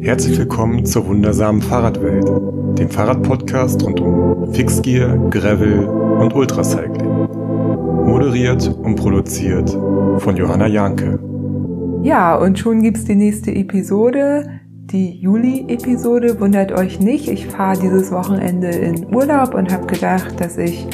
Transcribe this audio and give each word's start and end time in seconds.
Herzlich 0.00 0.38
willkommen 0.38 0.86
zur 0.86 1.08
wundersamen 1.08 1.60
Fahrradwelt, 1.60 2.28
dem 2.78 2.88
Fahrradpodcast 2.88 3.82
rund 3.84 3.98
um 4.00 4.54
Fixgear, 4.54 5.18
Gravel 5.28 5.86
und 5.86 6.32
Ultracycling. 6.36 7.26
Moderiert 8.06 8.68
und 8.80 8.94
produziert 8.94 9.70
von 9.70 10.36
Johanna 10.36 10.68
Janke. 10.68 11.18
Ja, 12.04 12.36
und 12.36 12.60
schon 12.60 12.82
gibt's 12.82 13.06
die 13.06 13.16
nächste 13.16 13.50
Episode, 13.50 14.60
die 14.92 15.18
Juli-Episode. 15.18 16.38
Wundert 16.38 16.70
euch 16.70 17.00
nicht, 17.00 17.28
ich 17.28 17.48
fahre 17.48 17.80
dieses 17.80 18.12
Wochenende 18.12 18.68
in 18.68 19.12
Urlaub 19.12 19.54
und 19.54 19.72
habe 19.72 19.86
gedacht, 19.86 20.40
dass 20.40 20.58
ich 20.58 20.86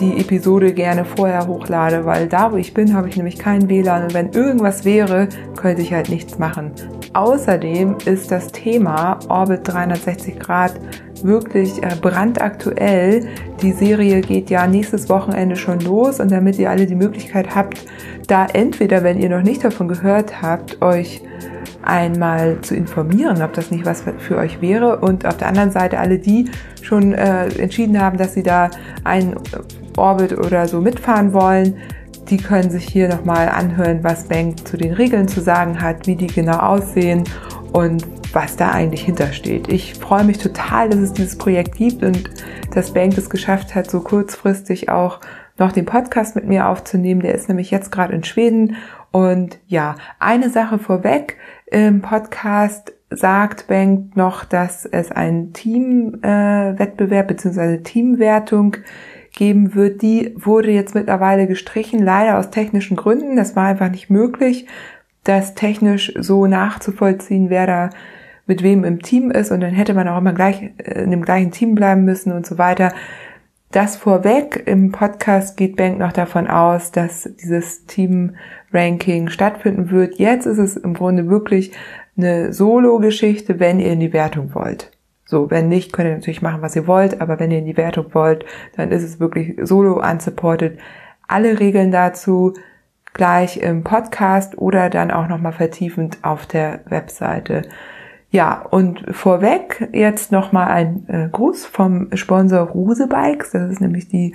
die 0.00 0.18
Episode 0.18 0.72
gerne 0.72 1.04
vorher 1.04 1.46
hochlade, 1.46 2.04
weil 2.04 2.28
da, 2.28 2.52
wo 2.52 2.56
ich 2.56 2.74
bin, 2.74 2.94
habe 2.94 3.08
ich 3.08 3.16
nämlich 3.16 3.38
kein 3.38 3.68
WLAN 3.68 4.04
und 4.04 4.14
wenn 4.14 4.32
irgendwas 4.32 4.84
wäre, 4.84 5.28
könnte 5.56 5.82
ich 5.82 5.92
halt 5.92 6.08
nichts 6.08 6.38
machen. 6.38 6.72
Außerdem 7.14 7.96
ist 8.04 8.30
das 8.30 8.48
Thema 8.48 9.18
Orbit 9.28 9.60
360 9.64 10.38
Grad 10.38 10.74
wirklich 11.22 11.82
äh, 11.82 11.94
brandaktuell. 12.00 13.28
Die 13.62 13.72
Serie 13.72 14.20
geht 14.20 14.50
ja 14.50 14.66
nächstes 14.66 15.08
Wochenende 15.08 15.56
schon 15.56 15.80
los 15.80 16.20
und 16.20 16.30
damit 16.30 16.58
ihr 16.58 16.70
alle 16.70 16.86
die 16.86 16.94
Möglichkeit 16.94 17.54
habt, 17.54 17.84
da 18.26 18.46
entweder, 18.46 19.02
wenn 19.02 19.18
ihr 19.18 19.30
noch 19.30 19.42
nicht 19.42 19.64
davon 19.64 19.88
gehört 19.88 20.42
habt, 20.42 20.80
euch 20.82 21.22
einmal 21.82 22.60
zu 22.60 22.74
informieren, 22.74 23.40
ob 23.42 23.52
das 23.54 23.70
nicht 23.70 23.86
was 23.86 24.04
für 24.18 24.36
euch 24.36 24.60
wäre 24.60 24.98
und 24.98 25.26
auf 25.26 25.36
der 25.38 25.48
anderen 25.48 25.70
Seite 25.70 25.98
alle 25.98 26.18
die 26.18 26.50
schon 26.82 27.12
äh, 27.12 27.46
entschieden 27.58 28.00
haben, 28.00 28.18
dass 28.18 28.34
sie 28.34 28.42
da 28.42 28.70
einen 29.04 29.34
Orbit 29.98 30.36
oder 30.38 30.66
so 30.68 30.80
mitfahren 30.80 31.32
wollen, 31.32 31.76
die 32.28 32.36
können 32.36 32.70
sich 32.70 32.84
hier 32.84 33.08
nochmal 33.08 33.48
anhören, 33.48 34.04
was 34.04 34.24
Bank 34.24 34.66
zu 34.66 34.76
den 34.76 34.92
Regeln 34.92 35.28
zu 35.28 35.40
sagen 35.40 35.80
hat, 35.80 36.06
wie 36.06 36.16
die 36.16 36.26
genau 36.26 36.58
aussehen 36.58 37.24
und 37.72 38.06
was 38.32 38.56
da 38.56 38.70
eigentlich 38.70 39.02
hintersteht. 39.02 39.68
Ich 39.72 39.94
freue 39.94 40.24
mich 40.24 40.38
total, 40.38 40.90
dass 40.90 41.00
es 41.00 41.12
dieses 41.12 41.38
Projekt 41.38 41.76
gibt 41.76 42.02
und 42.02 42.30
dass 42.74 42.92
Bank 42.92 43.16
es 43.16 43.30
geschafft 43.30 43.74
hat, 43.74 43.90
so 43.90 44.00
kurzfristig 44.00 44.90
auch 44.90 45.20
noch 45.56 45.72
den 45.72 45.86
Podcast 45.86 46.36
mit 46.36 46.46
mir 46.46 46.68
aufzunehmen. 46.68 47.20
Der 47.20 47.34
ist 47.34 47.48
nämlich 47.48 47.70
jetzt 47.70 47.90
gerade 47.90 48.14
in 48.14 48.24
Schweden. 48.24 48.76
Und 49.10 49.58
ja, 49.66 49.96
eine 50.18 50.50
Sache 50.50 50.78
vorweg. 50.78 51.36
Im 51.66 52.02
Podcast 52.02 52.92
sagt 53.10 53.66
Bank 53.66 54.16
noch, 54.16 54.44
dass 54.44 54.84
es 54.84 55.10
einen 55.10 55.52
Teamwettbewerb 55.52 57.30
äh, 57.30 57.34
bzw. 57.34 57.78
Teamwertung 57.78 58.76
geben 59.38 59.74
wird. 59.74 60.02
Die 60.02 60.34
wurde 60.36 60.70
jetzt 60.70 60.94
mittlerweile 60.94 61.46
gestrichen, 61.46 62.02
leider 62.02 62.38
aus 62.38 62.50
technischen 62.50 62.96
Gründen. 62.96 63.36
Das 63.36 63.56
war 63.56 63.66
einfach 63.66 63.90
nicht 63.90 64.10
möglich, 64.10 64.66
das 65.24 65.54
technisch 65.54 66.12
so 66.18 66.46
nachzuvollziehen, 66.46 67.48
wer 67.48 67.66
da 67.66 67.90
mit 68.46 68.62
wem 68.62 68.84
im 68.84 69.00
Team 69.00 69.30
ist. 69.30 69.52
Und 69.52 69.60
dann 69.60 69.72
hätte 69.72 69.94
man 69.94 70.08
auch 70.08 70.18
immer 70.18 70.32
gleich 70.32 70.70
äh, 70.78 71.02
in 71.02 71.12
dem 71.12 71.24
gleichen 71.24 71.52
Team 71.52 71.74
bleiben 71.74 72.04
müssen 72.04 72.32
und 72.32 72.46
so 72.46 72.58
weiter. 72.58 72.92
Das 73.70 73.96
vorweg, 73.96 74.64
im 74.66 74.92
Podcast 74.92 75.56
geht 75.56 75.76
Bank 75.76 75.98
noch 75.98 76.12
davon 76.12 76.48
aus, 76.48 76.90
dass 76.90 77.30
dieses 77.40 77.84
Team-Ranking 77.86 79.28
stattfinden 79.28 79.90
wird. 79.90 80.18
Jetzt 80.18 80.46
ist 80.46 80.58
es 80.58 80.76
im 80.76 80.94
Grunde 80.94 81.28
wirklich 81.28 81.72
eine 82.16 82.52
Solo-Geschichte, 82.52 83.60
wenn 83.60 83.78
ihr 83.78 83.92
in 83.92 84.00
die 84.00 84.12
Wertung 84.12 84.54
wollt. 84.54 84.90
So, 85.30 85.50
wenn 85.50 85.68
nicht, 85.68 85.92
könnt 85.92 86.08
ihr 86.08 86.14
natürlich 86.14 86.40
machen, 86.40 86.62
was 86.62 86.74
ihr 86.74 86.86
wollt, 86.86 87.20
aber 87.20 87.38
wenn 87.38 87.50
ihr 87.50 87.58
in 87.58 87.66
die 87.66 87.76
Wertung 87.76 88.14
wollt, 88.14 88.46
dann 88.76 88.90
ist 88.90 89.02
es 89.02 89.20
wirklich 89.20 89.56
solo 89.62 90.00
unsupported. 90.00 90.78
Alle 91.26 91.60
Regeln 91.60 91.90
dazu 91.90 92.54
gleich 93.12 93.58
im 93.58 93.84
Podcast 93.84 94.56
oder 94.56 94.88
dann 94.88 95.10
auch 95.10 95.28
nochmal 95.28 95.52
vertiefend 95.52 96.16
auf 96.22 96.46
der 96.46 96.80
Webseite. 96.86 97.68
Ja, 98.30 98.62
und 98.70 99.04
vorweg 99.14 99.90
jetzt 99.92 100.32
nochmal 100.32 100.68
ein 100.68 101.04
äh, 101.08 101.28
Gruß 101.30 101.66
vom 101.66 102.08
Sponsor 102.14 102.60
Rose 102.60 103.06
Bikes. 103.06 103.50
Das 103.50 103.70
ist 103.70 103.82
nämlich 103.82 104.08
die 104.08 104.34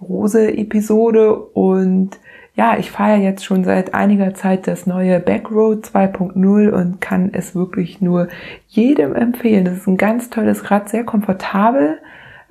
Rose-Episode 0.00 1.34
und 1.34 2.10
ja, 2.58 2.76
ich 2.76 2.90
fahre 2.90 3.18
jetzt 3.18 3.44
schon 3.44 3.62
seit 3.62 3.94
einiger 3.94 4.34
Zeit 4.34 4.66
das 4.66 4.84
neue 4.84 5.20
Backroad 5.20 5.84
2.0 5.86 6.70
und 6.70 7.00
kann 7.00 7.30
es 7.32 7.54
wirklich 7.54 8.00
nur 8.00 8.26
jedem 8.66 9.14
empfehlen. 9.14 9.64
Das 9.64 9.74
ist 9.74 9.86
ein 9.86 9.96
ganz 9.96 10.28
tolles 10.28 10.68
Rad, 10.68 10.88
sehr 10.88 11.04
komfortabel, 11.04 12.00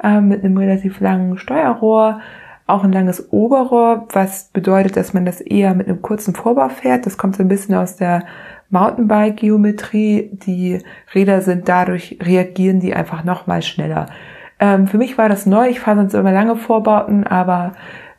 äh, 0.02 0.22
mit 0.22 0.46
einem 0.46 0.58
relativ 0.58 1.02
langen 1.02 1.38
Steuerrohr, 1.38 2.22
auch 2.68 2.86
ein 2.86 2.94
langes 2.94 3.34
Oberrohr, 3.34 4.08
was 4.14 4.46
bedeutet, 4.54 4.96
dass 4.96 5.14
man 5.14 5.26
das 5.26 5.42
eher 5.42 5.76
mit 5.76 5.90
einem 5.90 6.02
kurzen 6.02 6.34
Vorbau 6.34 6.70
fährt. 6.70 7.06
Das 7.06 7.18
kommt 7.18 7.36
so 7.36 7.44
ein 7.44 7.50
bisschen 7.50 7.76
aus 7.76 7.98
der 7.98 8.24
Mountainbike-Geometrie. 8.70 10.30
Die 10.32 10.80
Räder 11.14 11.42
sind 11.42 11.68
dadurch, 11.68 12.18
reagieren 12.22 12.80
die 12.80 12.94
einfach 12.94 13.26
nochmal 13.26 13.62
schneller. 13.62 14.06
Ähm, 14.60 14.88
für 14.88 14.98
mich 14.98 15.18
war 15.18 15.28
das 15.28 15.46
neu. 15.46 15.68
Ich 15.68 15.82
fahre 15.82 15.98
sonst 15.98 16.14
immer 16.14 16.32
lange 16.32 16.56
Vorbauten, 16.56 17.26
aber 17.26 17.74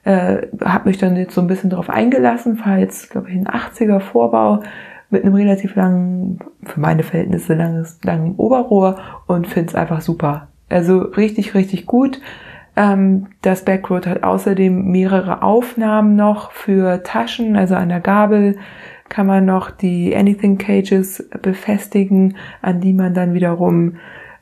äh, 0.04 0.46
habe 0.64 0.88
mich 0.88 0.98
dann 0.98 1.16
jetzt 1.16 1.34
so 1.34 1.40
ein 1.40 1.46
bisschen 1.46 1.70
darauf 1.70 1.90
eingelassen, 1.90 2.56
fahre 2.56 2.80
jetzt, 2.80 3.10
glaube 3.10 3.28
ich, 3.28 3.36
einen 3.36 3.46
80er 3.46 4.00
Vorbau 4.00 4.62
mit 5.10 5.24
einem 5.24 5.34
relativ 5.34 5.74
langen, 5.74 6.38
für 6.64 6.80
meine 6.80 7.02
Verhältnisse 7.02 7.54
langes, 7.54 7.98
langen 8.04 8.36
Oberrohr 8.36 8.96
und 9.26 9.46
finde 9.46 9.68
es 9.68 9.74
einfach 9.74 10.00
super. 10.00 10.48
Also 10.68 10.98
richtig, 10.98 11.54
richtig 11.54 11.86
gut. 11.86 12.20
Ähm, 12.76 13.28
das 13.42 13.64
Backroad 13.64 14.06
hat 14.06 14.22
außerdem 14.22 14.90
mehrere 14.90 15.42
Aufnahmen 15.42 16.14
noch 16.14 16.52
für 16.52 17.02
Taschen, 17.02 17.56
also 17.56 17.74
an 17.74 17.88
der 17.88 18.00
Gabel 18.00 18.56
kann 19.08 19.26
man 19.26 19.46
noch 19.46 19.70
die 19.70 20.14
Anything 20.14 20.58
Cages 20.58 21.28
befestigen, 21.42 22.36
an 22.60 22.80
die 22.80 22.92
man 22.92 23.14
dann 23.14 23.34
wiederum 23.34 23.96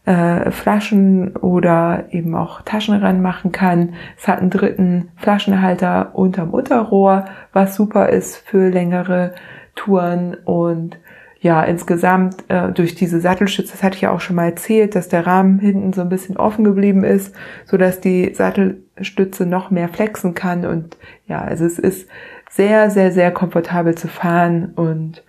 äh, 0.07 0.51
Flaschen 0.53 1.37
oder 1.37 2.05
eben 2.11 2.35
auch 2.35 2.63
Taschen 2.63 2.95
ranmachen 2.95 3.53
kann. 3.53 3.95
Es 4.17 4.27
hat 4.27 4.41
einen 4.41 4.51
dritten 4.51 5.09
Flaschenhalter 5.17 6.15
unterm 6.15 6.51
Unterrohr, 6.51 7.27
was 7.53 7.77
super 7.77 8.09
ist 8.09 8.37
für 8.37 8.71
längere 8.71 9.35
Touren. 9.75 10.35
Und 10.45 10.99
ja, 11.41 11.63
insgesamt 11.65 12.45
äh, 12.49 12.73
durch 12.73 12.95
diese 12.95 13.21
Sattelstütze, 13.21 13.73
das 13.73 13.83
hatte 13.83 13.97
ich 13.97 14.03
ja 14.03 14.13
auch 14.13 14.21
schon 14.21 14.37
mal 14.37 14.47
erzählt, 14.47 14.95
dass 14.95 15.09
der 15.09 15.27
Rahmen 15.27 15.59
hinten 15.59 15.93
so 15.93 16.01
ein 16.01 16.09
bisschen 16.09 16.37
offen 16.37 16.65
geblieben 16.65 17.05
ist, 17.05 17.35
so 17.65 17.77
dass 17.77 18.01
die 18.01 18.33
Sattelstütze 18.33 19.45
noch 19.45 19.71
mehr 19.71 19.89
flexen 19.89 20.35
kann. 20.35 20.65
Und 20.65 20.97
ja, 21.27 21.41
also 21.43 21.65
es 21.65 21.79
ist 21.79 22.09
sehr, 22.49 22.91
sehr, 22.91 23.11
sehr 23.11 23.33
komfortabel 23.33 23.97
zu 23.97 24.09
fahren. 24.09 24.73
Und 24.77 25.25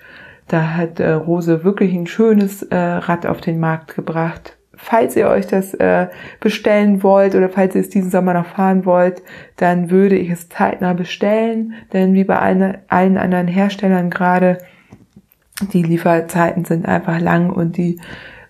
da 0.48 0.76
hat 0.76 1.00
äh, 1.00 1.12
Rose 1.12 1.64
wirklich 1.64 1.94
ein 1.94 2.08
schönes 2.08 2.62
äh, 2.64 2.76
Rad 2.76 3.26
auf 3.26 3.42
den 3.42 3.60
Markt 3.60 3.96
gebracht, 3.96 4.57
falls 4.78 5.16
ihr 5.16 5.28
euch 5.28 5.48
das 5.48 5.74
äh, 5.74 6.08
bestellen 6.40 7.04
wollt 7.04 7.36
oder 7.36 7.50
falls 7.50 7.76
ihr 7.76 7.82
es 7.82 7.90
diesen 7.90 8.12
Sommer 8.12 8.34
noch 8.34 8.46
fahren 8.46 8.86
wollt, 8.86 9.22
dann 9.58 9.90
würde 9.90 10.16
ich 10.16 10.30
es 10.30 10.48
zeitnah 10.48 10.94
bestellen, 10.94 11.74
denn 11.92 12.14
wie 12.14 12.24
bei 12.24 12.38
allen, 12.40 12.78
allen 12.88 13.18
anderen 13.18 13.48
Herstellern 13.48 14.10
gerade, 14.10 14.60
die 15.74 15.84
Lieferzeiten 15.84 16.66
sind 16.66 16.86
einfach 16.86 17.20
lang 17.20 17.50
und 17.50 17.78
die 17.78 18.00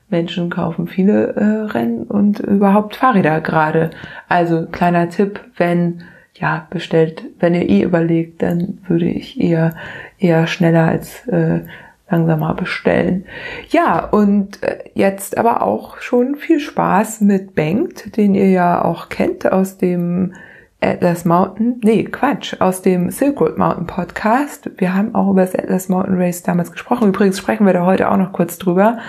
Menschen 0.10 0.50
kaufen 0.50 0.88
viele 0.88 1.36
äh, 1.36 1.72
Rennen 1.72 2.04
und 2.04 2.40
überhaupt 2.40 2.96
Fahrräder 2.96 3.42
gerade. 3.42 3.90
Also 4.28 4.66
kleiner 4.68 5.10
Tipp, 5.10 5.40
wenn 5.58 6.04
ja 6.34 6.68
bestellt, 6.70 7.24
wenn 7.40 7.56
ihr 7.56 7.68
eh 7.68 7.82
überlegt, 7.82 8.42
dann 8.42 8.80
würde 8.88 9.06
ich 9.06 9.40
eher 9.40 9.76
eher 10.20 10.48
schneller 10.48 10.88
als 10.88 11.28
äh, 11.28 11.62
langsamer 12.10 12.54
bestellen. 12.54 13.26
Ja, 13.70 14.06
und 14.06 14.64
äh, 14.64 14.86
jetzt 14.94 15.38
aber 15.38 15.62
auch 15.62 16.00
schon 16.00 16.36
viel 16.36 16.60
Spaß 16.60 17.22
mit 17.22 17.56
Bengt, 17.56 18.16
den 18.18 18.34
ihr 18.34 18.50
ja 18.50 18.84
auch 18.84 19.10
kennt 19.10 19.52
aus 19.52 19.78
dem 19.78 20.34
Atlas 20.80 21.26
Mountain, 21.26 21.82
nee, 21.84 22.04
Quatsch, 22.04 22.62
aus 22.62 22.84
dem 22.84 23.10
Silk 23.10 23.42
Road 23.42 23.58
Mountain 23.58 23.88
Podcast. 23.88 24.70
Wir 24.78 24.94
haben 24.94 25.16
auch 25.16 25.32
über 25.32 25.42
das 25.42 25.56
Atlas 25.56 25.90
Mountain 25.90 26.22
Race 26.22 26.44
damals 26.44 26.72
gesprochen. 26.72 27.10
Übrigens 27.10 27.40
sprechen 27.40 27.66
wir 27.66 27.74
da 27.74 27.86
heute 27.86 28.12
auch 28.12 28.18
noch 28.18 28.32
kurz 28.32 28.60
drüber. 28.60 29.00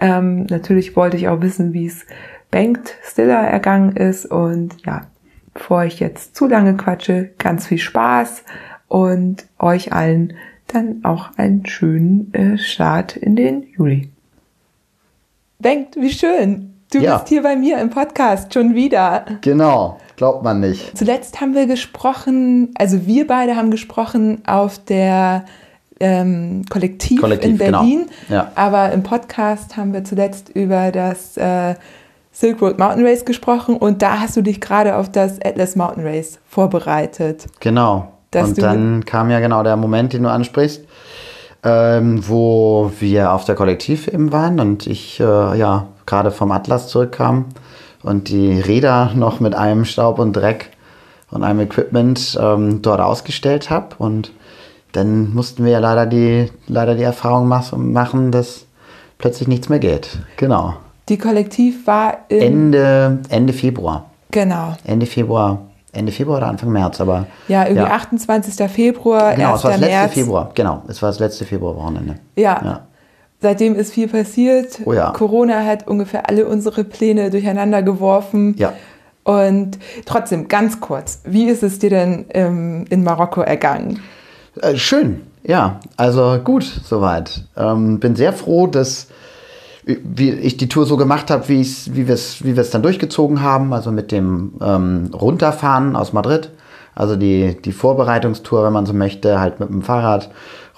Ähm, 0.00 0.44
natürlich 0.44 0.94
wollte 0.94 1.16
ich 1.16 1.28
auch 1.28 1.40
wissen, 1.40 1.72
wie 1.72 1.86
es 1.86 2.06
Bengt 2.52 2.94
Stiller 3.02 3.40
ergangen 3.40 3.96
ist. 3.96 4.24
Und 4.24 4.86
ja, 4.86 5.02
bevor 5.52 5.84
ich 5.84 5.98
jetzt 5.98 6.36
zu 6.36 6.46
lange 6.46 6.76
quatsche, 6.76 7.30
ganz 7.38 7.66
viel 7.66 7.78
Spaß 7.78 8.44
und 8.86 9.46
euch 9.58 9.92
allen 9.92 10.34
dann 10.68 11.04
auch 11.04 11.30
einen 11.36 11.66
schönen 11.66 12.32
äh, 12.34 12.58
Start 12.58 13.16
in 13.16 13.36
den 13.36 13.64
Juli. 13.76 14.10
Denkt, 15.58 15.96
wie 15.96 16.10
schön. 16.10 16.74
Du 16.92 16.98
ja. 16.98 17.16
bist 17.16 17.28
hier 17.28 17.42
bei 17.42 17.56
mir 17.56 17.78
im 17.78 17.90
Podcast 17.90 18.54
schon 18.54 18.74
wieder. 18.74 19.24
Genau, 19.40 19.98
glaubt 20.16 20.44
man 20.44 20.60
nicht. 20.60 20.96
Zuletzt 20.96 21.40
haben 21.40 21.54
wir 21.54 21.66
gesprochen, 21.66 22.70
also 22.76 23.06
wir 23.06 23.26
beide 23.26 23.56
haben 23.56 23.70
gesprochen 23.70 24.42
auf 24.46 24.78
der 24.84 25.44
ähm, 25.98 26.64
Kollektiv, 26.70 27.20
Kollektiv, 27.20 27.50
in 27.50 27.58
genau. 27.58 27.80
Berlin. 27.80 28.06
Genau. 28.28 28.42
Ja. 28.42 28.52
Aber 28.54 28.92
im 28.92 29.02
Podcast 29.02 29.76
haben 29.76 29.92
wir 29.92 30.04
zuletzt 30.04 30.50
über 30.50 30.92
das 30.92 31.36
äh, 31.36 31.74
Silk 32.30 32.60
Road 32.62 32.78
Mountain 32.78 33.04
Race 33.04 33.24
gesprochen 33.24 33.76
und 33.76 34.02
da 34.02 34.20
hast 34.20 34.36
du 34.36 34.42
dich 34.42 34.60
gerade 34.60 34.96
auf 34.96 35.10
das 35.10 35.40
Atlas 35.42 35.74
Mountain 35.74 36.06
Race 36.06 36.38
vorbereitet. 36.46 37.46
Genau 37.60 38.15
und 38.34 38.62
dann 38.62 39.04
kam 39.04 39.30
ja 39.30 39.40
genau 39.40 39.62
der 39.62 39.76
Moment, 39.76 40.12
den 40.12 40.22
du 40.22 40.30
ansprichst. 40.30 40.82
ähm, 41.64 42.22
wo 42.28 42.92
wir 43.00 43.32
auf 43.32 43.44
der 43.44 43.56
Kollektiv 43.56 44.06
eben 44.06 44.30
waren 44.30 44.60
und 44.60 44.86
ich 44.86 45.18
äh, 45.18 45.58
ja 45.58 45.88
gerade 46.06 46.30
vom 46.30 46.52
Atlas 46.52 46.88
zurückkam 46.88 47.46
und 48.02 48.28
die 48.28 48.60
Räder 48.60 49.12
noch 49.16 49.40
mit 49.40 49.54
einem 49.54 49.84
Staub 49.84 50.18
und 50.18 50.32
Dreck 50.32 50.70
und 51.30 51.42
einem 51.42 51.60
Equipment 51.60 52.38
ähm, 52.40 52.82
dort 52.82 53.00
ausgestellt 53.00 53.68
habe. 53.68 53.96
Und 53.98 54.32
dann 54.92 55.34
mussten 55.34 55.64
wir 55.64 55.72
ja 55.72 55.78
leider 55.80 56.06
die, 56.06 56.50
leider 56.68 56.94
die 56.94 57.02
Erfahrung 57.02 57.48
machen, 57.48 58.30
dass 58.30 58.66
plötzlich 59.18 59.48
nichts 59.48 59.68
mehr 59.68 59.80
geht. 59.80 60.20
Genau. 60.36 60.74
Die 61.08 61.18
Kollektiv 61.18 61.86
war 61.86 62.18
Ende, 62.28 63.18
Ende 63.28 63.52
Februar. 63.52 64.10
Genau. 64.30 64.76
Ende 64.84 65.06
Februar. 65.06 65.65
Ende 65.96 66.12
Februar 66.12 66.38
oder 66.38 66.48
Anfang 66.48 66.70
März, 66.70 67.00
aber. 67.00 67.26
Ja, 67.48 67.64
irgendwie 67.64 67.82
ja. 67.82 67.94
28. 67.94 68.70
Februar. 68.70 69.34
Genau, 69.34 69.54
es 69.56 69.64
war 69.64 69.72
das 69.72 69.80
letzte 69.80 69.96
März. 69.96 70.12
Februar. 70.12 70.50
Genau, 70.54 70.82
es 70.88 71.02
war 71.02 71.08
das 71.08 71.18
letzte 71.18 71.44
Februarwochenende. 71.44 72.16
Ja. 72.36 72.60
ja. 72.64 72.80
Seitdem 73.40 73.74
ist 73.74 73.92
viel 73.92 74.08
passiert. 74.08 74.80
Oh 74.84 74.92
ja. 74.92 75.10
Corona 75.10 75.64
hat 75.64 75.86
ungefähr 75.86 76.28
alle 76.28 76.46
unsere 76.46 76.84
Pläne 76.84 77.30
durcheinander 77.30 77.82
geworfen. 77.82 78.54
Ja. 78.58 78.72
Und 79.24 79.78
trotzdem, 80.04 80.48
ganz 80.48 80.80
kurz, 80.80 81.20
wie 81.24 81.48
ist 81.48 81.62
es 81.62 81.78
dir 81.78 81.90
denn 81.90 82.26
ähm, 82.30 82.84
in 82.90 83.02
Marokko 83.02 83.40
ergangen? 83.40 84.00
Äh, 84.62 84.76
schön, 84.76 85.22
ja. 85.42 85.80
Also 85.96 86.38
gut, 86.42 86.62
soweit. 86.62 87.44
Ähm, 87.56 87.98
bin 87.98 88.14
sehr 88.14 88.32
froh, 88.32 88.66
dass 88.66 89.08
wie 89.86 90.30
ich 90.32 90.56
die 90.56 90.68
Tour 90.68 90.84
so 90.84 90.96
gemacht 90.96 91.30
habe, 91.30 91.48
wie, 91.48 91.64
wie 91.64 92.08
wir 92.08 92.14
es 92.14 92.44
wie 92.44 92.54
dann 92.54 92.82
durchgezogen 92.82 93.40
haben, 93.40 93.72
also 93.72 93.92
mit 93.92 94.10
dem 94.10 94.54
ähm, 94.60 95.10
Runterfahren 95.14 95.94
aus 95.94 96.12
Madrid. 96.12 96.50
Also 96.94 97.14
die, 97.14 97.56
die 97.64 97.72
Vorbereitungstour, 97.72 98.64
wenn 98.64 98.72
man 98.72 98.86
so 98.86 98.92
möchte, 98.92 99.38
halt 99.38 99.60
mit 99.60 99.68
dem 99.68 99.82
Fahrrad 99.82 100.30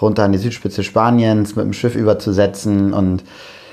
runter 0.03 0.25
an 0.25 0.33
die 0.33 0.39
Südspitze 0.39 0.83
Spaniens, 0.83 1.57
mit 1.57 1.65
dem 1.65 1.73
Schiff 1.73 1.95
überzusetzen 1.95 2.93
und 2.93 3.25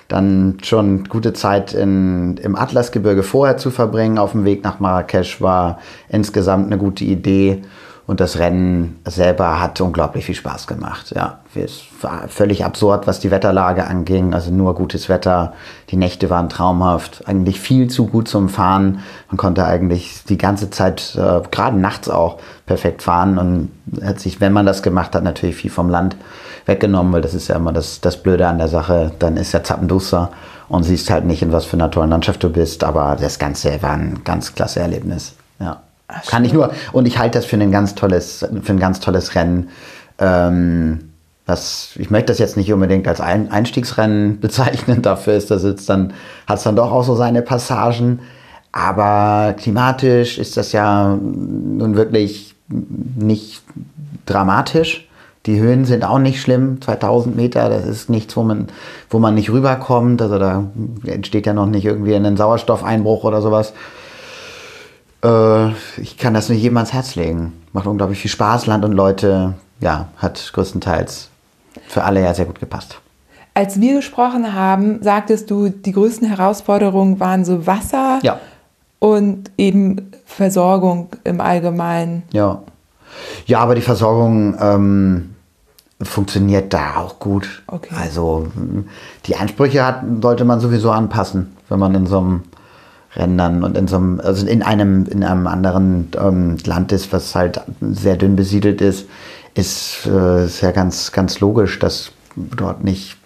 dann 0.07 0.57
schon 0.63 1.05
gute 1.05 1.33
Zeit 1.33 1.73
in, 1.73 2.37
im 2.37 2.55
Atlasgebirge 2.55 3.23
vorher 3.23 3.57
zu 3.57 3.71
verbringen 3.71 4.19
auf 4.19 4.31
dem 4.31 4.45
Weg 4.45 4.63
nach 4.63 4.79
Marrakesch 4.79 5.41
war 5.41 5.79
insgesamt 6.07 6.67
eine 6.67 6.77
gute 6.77 7.03
Idee. 7.03 7.63
Und 8.07 8.19
das 8.19 8.37
Rennen 8.37 8.99
selber 9.05 9.59
hat 9.59 9.81
unglaublich 9.81 10.25
viel 10.25 10.35
Spaß 10.35 10.67
gemacht. 10.67 11.11
Ja, 11.15 11.39
es 11.55 11.81
war 12.01 12.27
völlig 12.27 12.63
absurd, 12.63 13.07
was 13.07 13.19
die 13.19 13.31
Wetterlage 13.31 13.87
anging. 13.87 14.35
Also 14.35 14.51
nur 14.51 14.75
gutes 14.75 15.09
Wetter. 15.09 15.53
Die 15.89 15.97
Nächte 15.97 16.29
waren 16.29 16.47
traumhaft. 16.47 17.27
Eigentlich 17.27 17.59
viel 17.59 17.87
zu 17.87 18.05
gut 18.05 18.27
zum 18.27 18.47
Fahren. 18.47 18.99
Man 19.29 19.37
konnte 19.37 19.65
eigentlich 19.65 20.23
die 20.29 20.37
ganze 20.37 20.69
Zeit, 20.69 21.15
äh, 21.15 21.41
gerade 21.49 21.79
nachts 21.79 22.07
auch, 22.07 22.37
perfekt 22.67 23.01
fahren. 23.01 23.39
Und 23.39 23.71
hat 24.05 24.19
sich, 24.19 24.39
wenn 24.39 24.53
man 24.53 24.67
das 24.67 24.83
gemacht 24.83 25.15
hat, 25.15 25.23
natürlich 25.23 25.55
viel 25.55 25.71
vom 25.71 25.89
Land 25.89 26.15
weggenommen, 26.67 27.11
weil 27.11 27.21
das 27.21 27.33
ist 27.33 27.47
ja 27.47 27.55
immer 27.55 27.73
das, 27.73 28.01
das 28.01 28.17
Blöde 28.21 28.47
an 28.47 28.59
der 28.59 28.67
Sache. 28.67 29.13
Dann 29.17 29.35
ist 29.35 29.51
ja 29.51 29.63
Zappenduster 29.63 30.29
und 30.69 30.83
siehst 30.83 31.09
halt 31.09 31.25
nicht, 31.25 31.41
in 31.41 31.51
was 31.51 31.65
für 31.65 31.77
einer 31.77 31.89
tollen 31.89 32.11
Landschaft 32.11 32.43
du 32.43 32.51
bist. 32.51 32.83
Aber 32.83 33.17
das 33.19 33.39
Ganze 33.39 33.81
war 33.81 33.93
ein 33.93 34.21
ganz 34.23 34.53
klasse 34.53 34.81
Erlebnis. 34.81 35.33
Ach, 36.07 36.25
Kann 36.25 36.45
ich 36.45 36.53
nur. 36.53 36.71
Und 36.91 37.07
ich 37.07 37.17
halte 37.17 37.39
das 37.39 37.45
für 37.45 37.57
ein 37.57 37.71
ganz 37.71 37.95
tolles, 37.95 38.45
für 38.61 38.73
ein 38.73 38.79
ganz 38.79 38.99
tolles 38.99 39.35
Rennen. 39.35 39.69
Ähm, 40.19 41.11
das, 41.45 41.91
ich 41.95 42.09
möchte 42.09 42.27
das 42.27 42.39
jetzt 42.39 42.57
nicht 42.57 42.71
unbedingt 42.73 43.07
als 43.07 43.21
ein 43.21 43.51
Einstiegsrennen 43.51 44.39
bezeichnen. 44.41 45.01
Dafür 45.01 45.33
ist 45.33 45.51
das 45.51 45.63
jetzt 45.63 45.89
dann, 45.89 46.13
hat 46.47 46.57
es 46.57 46.63
dann 46.63 46.75
doch 46.75 46.91
auch 46.91 47.03
so 47.03 47.15
seine 47.15 47.41
Passagen. 47.41 48.19
Aber 48.71 49.53
klimatisch 49.53 50.37
ist 50.37 50.57
das 50.57 50.73
ja 50.73 51.15
nun 51.15 51.95
wirklich 51.95 52.55
nicht 52.67 53.63
dramatisch. 54.25 55.07
Die 55.45 55.59
Höhen 55.59 55.85
sind 55.85 56.03
auch 56.03 56.19
nicht 56.19 56.41
schlimm. 56.41 56.81
2000 56.81 57.35
Meter, 57.35 57.69
das 57.69 57.85
ist 57.85 58.09
nichts, 58.09 58.35
wo 58.35 58.43
man, 58.43 58.67
wo 59.09 59.19
man 59.19 59.35
nicht 59.35 59.51
rüberkommt. 59.51 60.21
Also 60.21 60.39
da 60.39 60.63
entsteht 61.05 61.45
ja 61.45 61.53
noch 61.53 61.67
nicht 61.67 61.85
irgendwie 61.85 62.15
ein 62.15 62.37
Sauerstoffeinbruch 62.37 63.23
oder 63.23 63.41
sowas. 63.41 63.73
Äh, 65.25 65.71
ich 66.01 66.17
kann 66.17 66.33
das 66.33 66.49
nur 66.49 66.57
jedem 66.57 66.77
ans 66.77 66.93
Herz 66.93 67.15
legen. 67.15 67.53
Macht 67.73 67.87
unglaublich 67.87 68.19
viel 68.19 68.31
Spaß, 68.31 68.67
Land 68.67 68.85
und 68.85 68.91
Leute. 68.91 69.55
Ja, 69.79 70.07
hat 70.17 70.51
größtenteils 70.53 71.29
für 71.87 72.03
alle 72.03 72.21
ja 72.21 72.33
sehr 72.33 72.45
gut 72.45 72.59
gepasst. 72.59 72.99
Als 73.53 73.79
wir 73.79 73.95
gesprochen 73.95 74.53
haben, 74.53 75.01
sagtest 75.01 75.49
du, 75.49 75.69
die 75.69 75.91
größten 75.91 76.27
Herausforderungen 76.27 77.19
waren 77.19 77.45
so 77.45 77.65
Wasser 77.65 78.19
ja. 78.21 78.39
und 78.99 79.51
eben 79.57 80.11
Versorgung 80.25 81.09
im 81.23 81.39
Allgemeinen. 81.41 82.23
Ja. 82.31 82.61
Ja, 83.45 83.59
aber 83.59 83.75
die 83.75 83.81
Versorgung 83.81 84.57
ähm, 84.59 85.35
funktioniert 86.01 86.73
da 86.73 86.97
auch 86.97 87.19
gut. 87.19 87.63
Okay. 87.67 87.95
Also 87.97 88.47
die 89.25 89.37
Ansprüche 89.37 89.85
hat, 89.85 90.03
sollte 90.21 90.43
man 90.43 90.59
sowieso 90.59 90.91
anpassen, 90.91 91.55
wenn 91.69 91.79
man 91.79 91.95
in 91.95 92.07
so 92.07 92.17
einem 92.17 92.43
Rändern 93.15 93.63
und 93.63 93.77
in 93.77 93.87
so 93.87 93.97
einem, 93.97 94.19
also 94.19 94.45
in 94.45 94.61
einem, 94.61 95.05
in 95.05 95.23
einem 95.23 95.47
anderen 95.47 96.09
ähm, 96.19 96.57
Land 96.65 96.91
ist, 96.91 97.13
was 97.13 97.35
halt 97.35 97.61
sehr 97.81 98.17
dünn 98.17 98.35
besiedelt 98.35 98.81
ist, 98.81 99.07
ist, 99.53 100.05
äh, 100.05 100.45
ist 100.45 100.61
ja 100.61 100.71
ganz, 100.71 101.11
ganz 101.11 101.39
logisch, 101.39 101.79
dass 101.79 102.11
dort 102.35 102.83
nicht 102.83 103.17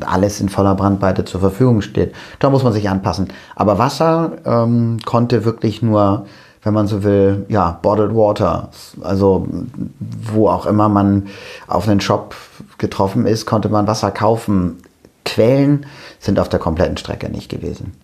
alles 0.00 0.40
in 0.40 0.48
voller 0.48 0.74
Brandweite 0.74 1.24
zur 1.24 1.40
Verfügung 1.40 1.80
steht. 1.80 2.14
Da 2.38 2.50
muss 2.50 2.62
man 2.62 2.72
sich 2.72 2.88
anpassen. 2.88 3.28
Aber 3.56 3.78
Wasser 3.78 4.32
ähm, 4.44 4.98
konnte 5.04 5.44
wirklich 5.44 5.80
nur, 5.80 6.26
wenn 6.62 6.74
man 6.74 6.86
so 6.86 7.02
will, 7.02 7.46
ja, 7.48 7.78
bottled 7.80 8.14
water. 8.14 8.68
Also 9.00 9.48
wo 10.32 10.48
auch 10.48 10.66
immer 10.66 10.90
man 10.90 11.28
auf 11.66 11.88
einen 11.88 12.00
Shop 12.00 12.34
getroffen 12.76 13.26
ist, 13.26 13.46
konnte 13.46 13.70
man 13.70 13.86
Wasser 13.86 14.10
kaufen. 14.10 14.82
Quellen 15.24 15.86
sind 16.18 16.38
auf 16.38 16.48
der 16.48 16.58
kompletten 16.58 16.98
Strecke 16.98 17.30
nicht 17.30 17.48
gewesen. 17.48 17.94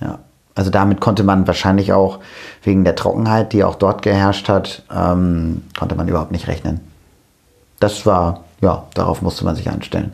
Ja. 0.00 0.20
Also 0.56 0.70
damit 0.70 1.00
konnte 1.00 1.22
man 1.22 1.46
wahrscheinlich 1.46 1.92
auch 1.92 2.18
wegen 2.62 2.82
der 2.82 2.96
Trockenheit, 2.96 3.52
die 3.52 3.62
auch 3.62 3.76
dort 3.76 4.02
geherrscht 4.02 4.48
hat, 4.48 4.82
ähm, 4.92 5.62
konnte 5.78 5.94
man 5.94 6.08
überhaupt 6.08 6.32
nicht 6.32 6.48
rechnen. 6.48 6.80
Das 7.78 8.06
war, 8.06 8.40
ja, 8.62 8.84
darauf 8.94 9.20
musste 9.20 9.44
man 9.44 9.54
sich 9.54 9.68
einstellen. 9.68 10.12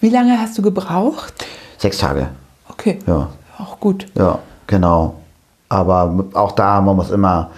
Wie 0.00 0.08
lange 0.08 0.40
hast 0.40 0.56
du 0.56 0.62
gebraucht? 0.62 1.44
Sechs 1.76 1.98
Tage. 1.98 2.28
Okay. 2.68 2.98
Ja. 3.06 3.28
Auch 3.58 3.78
gut. 3.78 4.06
Ja, 4.14 4.38
genau. 4.66 5.20
Aber 5.68 6.24
auch 6.32 6.52
da, 6.52 6.80
man 6.80 6.96
muss 6.96 7.10
immer 7.10 7.50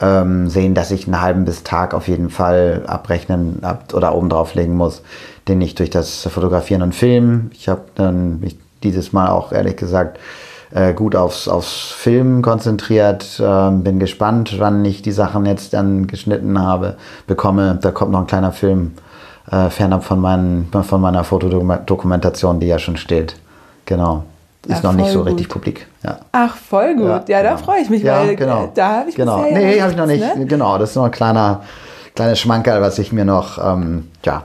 ähm, 0.00 0.50
sehen, 0.50 0.74
dass 0.74 0.90
ich 0.90 1.06
einen 1.06 1.20
halben 1.20 1.44
bis 1.44 1.62
Tag 1.62 1.94
auf 1.94 2.08
jeden 2.08 2.30
Fall 2.30 2.82
abrechnen 2.86 3.62
ab, 3.62 3.94
oder 3.94 4.14
oben 4.14 4.28
drauf 4.28 4.54
legen 4.54 4.76
muss, 4.76 5.02
den 5.46 5.60
ich 5.60 5.76
durch 5.76 5.90
das 5.90 6.22
Fotografieren 6.22 6.82
und 6.82 6.94
Filmen. 6.94 7.50
Ich 7.54 7.68
habe 7.68 7.82
dann 7.94 8.40
mich 8.40 8.58
dieses 8.82 9.12
Mal 9.12 9.28
auch 9.28 9.52
ehrlich 9.52 9.76
gesagt 9.76 10.18
äh, 10.72 10.92
gut 10.92 11.14
aufs, 11.16 11.48
aufs 11.48 11.92
Filmen 11.92 12.42
konzentriert. 12.42 13.40
Äh, 13.40 13.70
bin 13.70 13.98
gespannt, 13.98 14.56
wann 14.58 14.84
ich 14.84 15.02
die 15.02 15.12
Sachen 15.12 15.46
jetzt 15.46 15.72
dann 15.72 16.06
geschnitten 16.06 16.60
habe, 16.60 16.96
bekomme. 17.26 17.78
Da 17.80 17.90
kommt 17.90 18.12
noch 18.12 18.20
ein 18.20 18.26
kleiner 18.26 18.52
Film 18.52 18.92
äh, 19.50 19.70
fernab 19.70 20.04
von, 20.04 20.20
meinen, 20.20 20.68
von 20.70 21.00
meiner 21.00 21.24
Fotodokumentation, 21.24 22.60
die 22.60 22.66
ja 22.66 22.78
schon 22.78 22.96
steht. 22.96 23.36
Genau. 23.84 24.24
Ist 24.66 24.82
ja, 24.82 24.90
noch 24.90 24.96
nicht 24.96 25.10
so 25.10 25.20
gut. 25.20 25.28
richtig 25.28 25.48
publik. 25.48 25.86
Ja. 26.02 26.18
Ach, 26.32 26.56
voll 26.56 26.96
gut. 26.96 27.28
Ja, 27.28 27.38
ja 27.38 27.42
da 27.42 27.50
genau. 27.50 27.62
freue 27.62 27.80
ich 27.82 27.88
mich, 27.90 28.04
weil 28.04 28.34
genau. 28.34 28.72
Da 28.74 29.00
habe 29.00 29.10
ich 29.10 29.14
genau. 29.14 29.42
bisher 29.42 29.58
Nee, 29.58 29.80
habe 29.80 29.92
ich 29.92 29.96
noch 29.96 30.06
nicht. 30.06 30.36
Ne? 30.36 30.46
Genau, 30.46 30.76
das 30.78 30.90
ist 30.90 30.96
noch 30.96 31.04
ein 31.04 31.12
kleiner, 31.12 31.62
kleines 32.16 32.40
Schmankerl, 32.40 32.82
was 32.82 32.98
ich 32.98 33.12
mir 33.12 33.24
noch 33.24 33.64
ähm, 33.64 34.10
ja, 34.24 34.42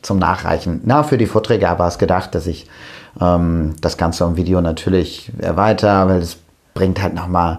zum 0.00 0.18
Nachreichen. 0.18 0.80
Na, 0.84 1.02
für 1.02 1.18
die 1.18 1.26
Vorträge 1.26 1.66
war 1.66 1.88
es 1.88 1.98
gedacht, 1.98 2.34
dass 2.34 2.46
ich 2.46 2.66
ähm, 3.20 3.74
das 3.80 3.96
Ganze 3.96 4.24
im 4.24 4.36
Video 4.36 4.60
natürlich 4.60 5.30
erweiter, 5.38 6.08
weil 6.08 6.18
es 6.18 6.36
bringt 6.74 7.02
halt 7.02 7.14
nochmal 7.14 7.58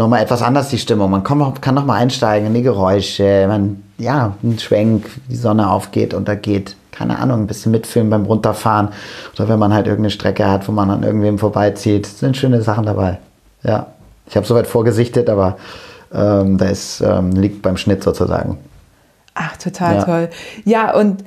noch 0.00 0.08
mal 0.08 0.20
etwas 0.22 0.42
anders 0.42 0.70
die 0.70 0.78
Stimmung. 0.78 1.10
Man 1.10 1.22
kann, 1.22 1.60
kann 1.60 1.74
nochmal 1.74 2.00
einsteigen 2.00 2.46
in 2.46 2.54
die 2.54 2.62
Geräusche, 2.62 3.44
man, 3.46 3.82
ja, 3.98 4.34
ein 4.42 4.58
Schwenk, 4.58 5.06
die 5.28 5.36
Sonne 5.36 5.70
aufgeht, 5.70 6.14
untergeht, 6.14 6.74
keine 6.90 7.18
Ahnung, 7.18 7.40
ein 7.40 7.46
bisschen 7.46 7.70
mitfilmen 7.70 8.10
beim 8.10 8.24
Runterfahren 8.24 8.88
oder 9.34 9.48
wenn 9.48 9.58
man 9.58 9.74
halt 9.74 9.86
irgendeine 9.86 10.10
Strecke 10.10 10.48
hat, 10.48 10.66
wo 10.66 10.72
man 10.72 10.90
an 10.90 11.02
irgendwem 11.02 11.38
vorbeizieht, 11.38 12.06
sind 12.06 12.36
schöne 12.36 12.62
Sachen 12.62 12.86
dabei. 12.86 13.18
Ja, 13.62 13.88
ich 14.26 14.36
habe 14.36 14.46
soweit 14.46 14.66
vorgesichtet, 14.66 15.28
aber 15.28 15.58
ähm, 16.12 16.56
da 16.56 16.66
ist, 16.66 17.02
ähm, 17.02 17.32
liegt 17.32 17.60
beim 17.60 17.76
Schnitt 17.76 18.02
sozusagen. 18.02 18.58
Ach, 19.34 19.56
total 19.58 19.96
ja. 19.96 20.04
toll. 20.04 20.28
Ja, 20.64 20.94
und 20.94 21.24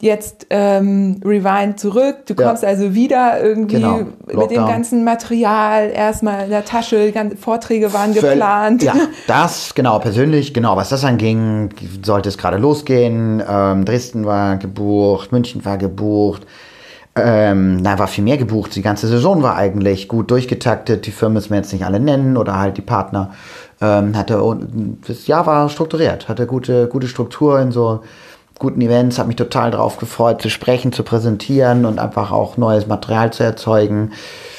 jetzt 0.00 0.46
ähm, 0.50 1.20
Rewind 1.24 1.78
zurück. 1.78 2.26
Du 2.26 2.34
kommst 2.34 2.62
ja. 2.62 2.70
also 2.70 2.94
wieder 2.94 3.42
irgendwie 3.42 3.76
genau. 3.76 4.06
mit 4.26 4.50
dem 4.50 4.66
ganzen 4.66 5.04
Material 5.04 5.90
erstmal 5.90 6.44
in 6.44 6.50
der 6.50 6.64
Tasche, 6.64 7.12
Vorträge 7.38 7.92
waren 7.92 8.14
Völ 8.14 8.30
geplant. 8.30 8.82
Ja, 8.82 8.94
das, 9.26 9.74
genau, 9.74 9.98
persönlich, 9.98 10.54
genau, 10.54 10.76
was 10.76 10.88
das 10.88 11.04
anging, 11.04 11.70
sollte 12.02 12.28
es 12.28 12.38
gerade 12.38 12.56
losgehen. 12.56 13.42
Ähm, 13.46 13.84
Dresden 13.84 14.24
war 14.24 14.56
gebucht, 14.56 15.32
München 15.32 15.64
war 15.64 15.76
gebucht. 15.78 16.46
Ähm, 17.16 17.82
da 17.82 17.98
war 17.98 18.06
viel 18.06 18.24
mehr 18.24 18.38
gebucht. 18.38 18.74
Die 18.76 18.82
ganze 18.82 19.08
Saison 19.08 19.42
war 19.42 19.56
eigentlich 19.56 20.08
gut 20.08 20.30
durchgetaktet. 20.30 21.06
Die 21.06 21.10
Firmen 21.10 21.34
müssen 21.34 21.50
wir 21.50 21.56
jetzt 21.56 21.72
nicht 21.72 21.84
alle 21.84 21.98
nennen 21.98 22.36
oder 22.36 22.58
halt 22.58 22.76
die 22.76 22.82
Partner. 22.82 23.32
Ähm, 23.80 24.16
hatte, 24.16 24.40
das 25.06 25.26
Jahr 25.26 25.46
war 25.46 25.68
strukturiert, 25.68 26.28
hatte 26.28 26.46
gute, 26.46 26.86
gute 26.86 27.08
Struktur 27.08 27.58
in 27.60 27.72
so 27.72 28.00
guten 28.60 28.80
Events, 28.80 29.18
habe 29.18 29.26
mich 29.26 29.36
total 29.36 29.72
drauf 29.72 29.96
gefreut, 29.96 30.40
zu 30.40 30.50
sprechen, 30.50 30.92
zu 30.92 31.02
präsentieren 31.02 31.84
und 31.86 31.98
einfach 31.98 32.30
auch 32.30 32.56
neues 32.56 32.86
Material 32.86 33.32
zu 33.32 33.42
erzeugen. 33.42 34.12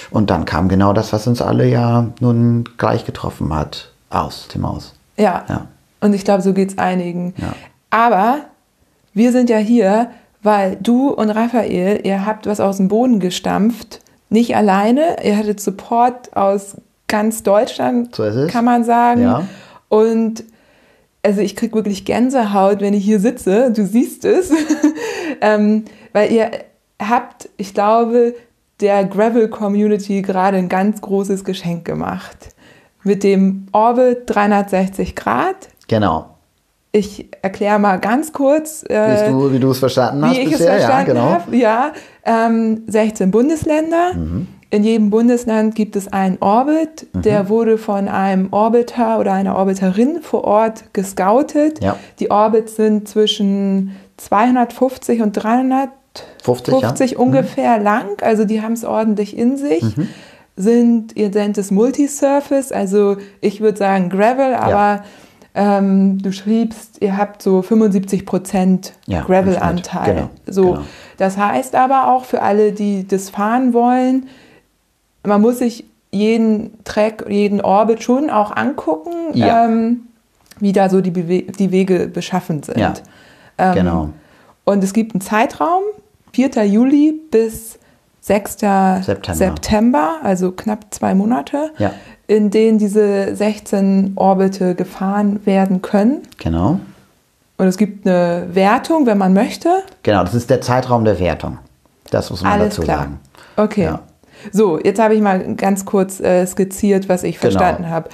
Und 0.09 0.29
dann 0.29 0.43
kam 0.43 0.67
genau 0.67 0.91
das, 0.91 1.13
was 1.13 1.25
uns 1.27 1.41
alle 1.41 1.65
ja 1.67 2.07
nun 2.19 2.65
gleich 2.77 3.05
getroffen 3.05 3.55
hat, 3.55 3.91
aus 4.09 4.49
dem 4.49 4.67
Haus. 4.67 4.93
Ja. 5.17 5.45
Ja. 5.47 5.67
Und 6.01 6.13
ich 6.13 6.25
glaube, 6.25 6.41
so 6.41 6.51
geht 6.51 6.71
es 6.71 6.77
einigen. 6.77 7.33
Ja. 7.37 7.53
Aber 7.91 8.39
wir 9.13 9.31
sind 9.31 9.49
ja 9.49 9.57
hier, 9.57 10.09
weil 10.41 10.77
du 10.81 11.09
und 11.09 11.29
Raphael, 11.29 12.01
ihr 12.03 12.25
habt 12.25 12.47
was 12.47 12.59
aus 12.59 12.77
dem 12.77 12.87
Boden 12.87 13.19
gestampft. 13.19 14.01
Nicht 14.29 14.55
alleine, 14.55 15.17
ihr 15.23 15.37
hattet 15.37 15.61
Support 15.61 16.35
aus 16.35 16.75
ganz 17.07 17.43
Deutschland, 17.43 18.15
So 18.15 18.47
kann 18.47 18.65
man 18.65 18.83
sagen. 18.83 19.21
Ja. 19.21 19.43
Und 19.89 20.43
also 21.23 21.41
ich 21.41 21.55
kriege 21.55 21.75
wirklich 21.75 22.05
Gänsehaut, 22.05 22.81
wenn 22.81 22.93
ich 22.93 23.05
hier 23.05 23.19
sitze. 23.19 23.71
Du 23.71 23.85
siehst 23.85 24.25
es. 24.25 24.51
ähm, 25.41 25.85
weil 26.13 26.31
ihr 26.31 26.51
habt, 26.99 27.49
ich 27.57 27.73
glaube, 27.73 28.35
der 28.79 29.05
Gravel-Community 29.05 30.21
gerade 30.21 30.57
ein 30.57 30.69
ganz 30.69 31.01
großes 31.01 31.43
Geschenk 31.43 31.85
gemacht. 31.85 32.49
Mit 33.03 33.23
dem 33.23 33.67
Orbit 33.71 34.23
360 34.27 35.15
Grad. 35.15 35.69
Genau. 35.87 36.27
Ich 36.91 37.29
erkläre 37.41 37.79
mal 37.79 37.99
ganz 37.99 38.33
kurz, 38.33 38.83
Wie 38.87 38.93
äh, 38.93 39.29
du, 39.29 39.51
wie 39.53 39.59
du 39.59 39.71
es 39.71 39.79
verstanden 39.79 40.25
hast 40.25 40.35
wie 40.35 40.41
ich 40.41 40.51
bisher, 40.51 40.75
es 40.75 40.83
verstanden 40.83 41.07
ja, 41.07 41.13
genau. 41.13 41.29
habe. 41.29 41.55
Ja, 41.55 41.93
ähm, 42.25 42.83
16 42.87 43.31
Bundesländer. 43.31 44.13
Mhm. 44.13 44.47
In 44.71 44.83
jedem 44.85 45.09
Bundesland 45.09 45.75
gibt 45.75 45.95
es 45.97 46.11
einen 46.11 46.37
Orbit. 46.39 47.07
Mhm. 47.13 47.21
Der 47.21 47.49
wurde 47.49 47.77
von 47.77 48.07
einem 48.07 48.47
Orbiter 48.51 49.19
oder 49.19 49.33
einer 49.33 49.55
Orbiterin 49.57 50.21
vor 50.21 50.45
Ort 50.45 50.85
gescoutet. 50.93 51.83
Ja. 51.83 51.97
Die 52.19 52.31
Orbits 52.31 52.77
sind 52.77 53.07
zwischen 53.07 53.95
250 54.17 55.21
und 55.21 55.33
350 55.33 56.01
50, 56.43 57.11
ja. 57.11 57.17
Mhm. 57.17 57.23
ungefähr 57.23 57.79
lang. 57.79 58.21
Also 58.21 58.45
die 58.45 58.61
haben 58.61 58.73
es 58.73 58.83
ordentlich 58.83 59.37
in 59.37 59.57
sich. 59.57 59.83
Sind, 60.57 61.15
ihr 61.15 61.29
nennt 61.29 61.57
es 61.57 61.71
Multisurface, 61.71 62.71
also 62.71 63.17
ich 63.39 63.61
würde 63.61 63.77
sagen 63.77 64.09
Gravel, 64.09 64.53
aber 64.53 65.03
ähm, 65.55 66.21
du 66.21 66.31
schriebst, 66.33 67.01
ihr 67.01 67.17
habt 67.17 67.41
so 67.41 67.61
75 67.61 68.25
Prozent 68.25 68.93
Ja, 69.07 69.21
Gravel-Anteil. 69.21 70.13
Genau, 70.15 70.29
So, 70.45 70.71
genau. 70.73 70.81
das 71.17 71.37
heißt 71.37 71.75
aber 71.75 72.13
auch 72.13 72.25
für 72.25 72.41
alle, 72.41 72.73
die 72.73 73.07
das 73.07 73.29
fahren 73.29 73.73
wollen, 73.73 74.27
man 75.23 75.41
muss 75.41 75.59
sich 75.59 75.85
jeden 76.11 76.83
Track, 76.83 77.25
jeden 77.29 77.61
Orbit 77.61 78.03
schon 78.03 78.29
auch 78.29 78.55
angucken, 78.55 79.11
Ja. 79.33 79.65
ähm, 79.65 80.01
wie 80.59 80.73
da 80.73 80.89
so 80.89 81.01
die, 81.01 81.11
Bewe 81.11 81.43
die 81.43 81.71
Wege 81.71 82.07
beschaffen 82.07 82.63
sind. 82.63 82.77
Ja, 82.77 82.93
Ähm, 83.57 83.73
genau. 83.75 84.09
Und 84.65 84.83
es 84.83 84.93
gibt 84.93 85.13
einen 85.13 85.21
Zeitraum, 85.21 85.83
4. 86.33 86.65
Juli 86.65 87.13
bis 87.31 87.77
6. 88.21 88.53
September. 89.03 89.33
September, 89.35 90.15
also 90.23 90.51
knapp 90.51 90.85
zwei 90.91 91.15
Monate, 91.15 91.71
Ja. 91.77 91.91
in 92.27 92.49
denen 92.51 92.77
diese 92.77 93.35
16 93.35 94.13
Orbite 94.15 94.75
gefahren 94.75 95.45
werden 95.45 95.81
können. 95.81 96.21
Genau. 96.37 96.79
Und 97.57 97.67
es 97.67 97.77
gibt 97.77 98.05
eine 98.07 98.47
Wertung, 98.53 99.05
wenn 99.05 99.17
man 99.17 99.33
möchte. 99.33 99.69
Genau, 100.03 100.23
das 100.23 100.33
ist 100.35 100.49
der 100.49 100.61
Zeitraum 100.61 101.05
der 101.05 101.19
Wertung. 101.19 101.57
Das 102.09 102.29
muss 102.29 102.41
man 102.43 102.53
Alles 102.53 102.69
dazu 102.75 102.81
klar. 102.83 102.97
sagen. 102.99 103.19
Okay. 103.57 103.83
Ja. 103.85 103.99
So, 104.51 104.79
jetzt 104.79 104.99
habe 104.99 105.13
ich 105.15 105.21
mal 105.21 105.55
ganz 105.55 105.85
kurz 105.85 106.19
äh, 106.19 106.45
skizziert, 106.45 107.09
was 107.09 107.23
ich 107.23 107.39
Genau. 107.39 107.51
verstanden 107.51 107.89
habe. 107.89 108.09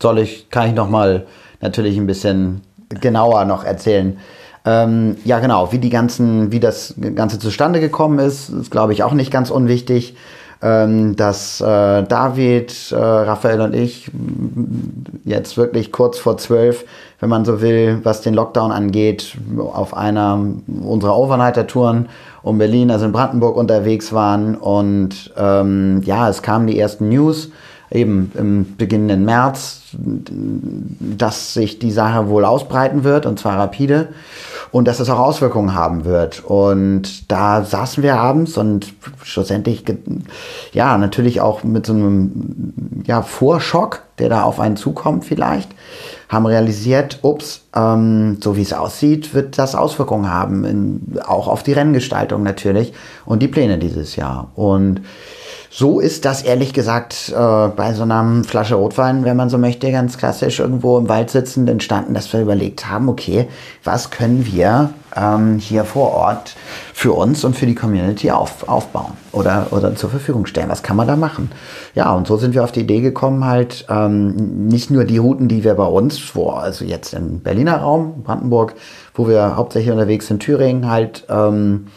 Soll 0.00 0.18
ich, 0.18 0.50
kann 0.50 0.68
ich 0.68 0.74
noch 0.74 0.88
mal 0.90 1.26
natürlich 1.60 1.96
ein 1.96 2.06
bisschen 2.06 2.60
genauer 2.88 3.44
noch 3.44 3.64
erzählen. 3.64 4.18
Ähm, 4.64 5.16
ja, 5.24 5.38
genau, 5.38 5.72
wie 5.72 5.78
die 5.78 5.90
ganzen, 5.90 6.50
wie 6.52 6.60
das 6.60 6.94
Ganze 7.14 7.38
zustande 7.38 7.80
gekommen 7.80 8.18
ist, 8.18 8.48
ist 8.48 8.70
glaube 8.70 8.92
ich 8.92 9.02
auch 9.02 9.12
nicht 9.12 9.30
ganz 9.30 9.50
unwichtig. 9.50 10.16
Ähm, 10.62 11.16
dass 11.16 11.60
äh, 11.60 12.02
David, 12.04 12.90
äh, 12.90 12.96
Raphael 12.96 13.60
und 13.60 13.74
ich 13.74 14.10
jetzt 15.24 15.58
wirklich 15.58 15.92
kurz 15.92 16.18
vor 16.18 16.38
zwölf, 16.38 16.86
wenn 17.20 17.28
man 17.28 17.44
so 17.44 17.60
will, 17.60 18.00
was 18.04 18.22
den 18.22 18.32
Lockdown 18.32 18.72
angeht, 18.72 19.36
auf 19.58 19.94
einer 19.94 20.40
unserer 20.82 21.18
Overnighter-Touren 21.18 22.08
um 22.42 22.56
Berlin, 22.56 22.90
also 22.90 23.04
in 23.04 23.12
Brandenburg 23.12 23.56
unterwegs 23.56 24.14
waren. 24.14 24.54
Und 24.54 25.34
ähm, 25.36 26.00
ja, 26.04 26.28
es 26.28 26.40
kamen 26.40 26.66
die 26.66 26.78
ersten 26.78 27.10
News 27.10 27.50
eben 27.90 28.32
im 28.34 28.76
beginnenden 28.76 29.24
März, 29.24 29.82
dass 31.00 31.54
sich 31.54 31.78
die 31.78 31.92
Sache 31.92 32.28
wohl 32.28 32.44
ausbreiten 32.44 33.04
wird 33.04 33.26
und 33.26 33.38
zwar 33.38 33.58
rapide 33.58 34.08
und 34.72 34.88
dass 34.88 35.00
es 35.00 35.08
auch 35.08 35.18
Auswirkungen 35.18 35.74
haben 35.74 36.04
wird. 36.04 36.44
Und 36.44 37.30
da 37.30 37.64
saßen 37.64 38.02
wir 38.02 38.16
abends 38.16 38.58
und 38.58 38.92
schlussendlich, 39.22 39.84
ja, 40.72 40.98
natürlich 40.98 41.40
auch 41.40 41.64
mit 41.64 41.86
so 41.86 41.92
einem 41.92 42.72
ja, 43.06 43.22
Vorschock, 43.22 44.02
der 44.18 44.28
da 44.28 44.42
auf 44.42 44.60
einen 44.60 44.76
zukommt 44.76 45.24
vielleicht, 45.24 45.70
haben 46.28 46.46
realisiert, 46.46 47.20
ups, 47.22 47.62
ähm, 47.74 48.38
so 48.42 48.56
wie 48.56 48.62
es 48.62 48.72
aussieht, 48.72 49.32
wird 49.32 49.58
das 49.58 49.74
Auswirkungen 49.74 50.30
haben, 50.30 50.64
in, 50.64 51.18
auch 51.24 51.46
auf 51.46 51.62
die 51.62 51.72
Renngestaltung 51.72 52.42
natürlich 52.42 52.92
und 53.24 53.42
die 53.42 53.48
Pläne 53.48 53.78
dieses 53.78 54.16
Jahr. 54.16 54.50
Und 54.56 55.02
so 55.78 56.00
ist 56.00 56.24
das 56.24 56.40
ehrlich 56.40 56.72
gesagt 56.72 57.34
äh, 57.36 57.68
bei 57.68 57.92
so 57.92 58.04
einer 58.04 58.42
Flasche 58.44 58.76
Rotwein, 58.76 59.26
wenn 59.26 59.36
man 59.36 59.50
so 59.50 59.58
möchte, 59.58 59.92
ganz 59.92 60.16
klassisch 60.16 60.58
irgendwo 60.58 60.96
im 60.96 61.10
Wald 61.10 61.28
sitzend 61.28 61.68
entstanden, 61.68 62.14
dass 62.14 62.32
wir 62.32 62.40
überlegt 62.40 62.88
haben, 62.88 63.10
okay, 63.10 63.46
was 63.84 64.08
können 64.08 64.46
wir 64.46 64.88
ähm, 65.14 65.58
hier 65.58 65.84
vor 65.84 66.14
Ort 66.14 66.56
für 66.94 67.12
uns 67.12 67.44
und 67.44 67.56
für 67.56 67.66
die 67.66 67.74
Community 67.74 68.30
auf, 68.30 68.66
aufbauen 68.66 69.12
oder, 69.32 69.66
oder 69.70 69.94
zur 69.94 70.08
Verfügung 70.08 70.46
stellen? 70.46 70.70
Was 70.70 70.82
kann 70.82 70.96
man 70.96 71.08
da 71.08 71.14
machen? 71.14 71.52
Ja, 71.94 72.10
und 72.14 72.26
so 72.26 72.38
sind 72.38 72.54
wir 72.54 72.64
auf 72.64 72.72
die 72.72 72.80
Idee 72.80 73.02
gekommen, 73.02 73.44
halt 73.44 73.84
ähm, 73.90 74.68
nicht 74.68 74.90
nur 74.90 75.04
die 75.04 75.18
Routen, 75.18 75.46
die 75.46 75.62
wir 75.62 75.74
bei 75.74 75.84
uns 75.84 76.18
vor, 76.18 76.62
also 76.62 76.86
jetzt 76.86 77.12
im 77.12 77.40
Berliner 77.40 77.82
Raum, 77.82 78.22
Brandenburg, 78.22 78.72
wo 79.12 79.28
wir 79.28 79.56
hauptsächlich 79.56 79.92
unterwegs 79.92 80.28
sind, 80.28 80.40
Thüringen 80.40 80.88
halt, 80.88 81.26
ähm, 81.28 81.88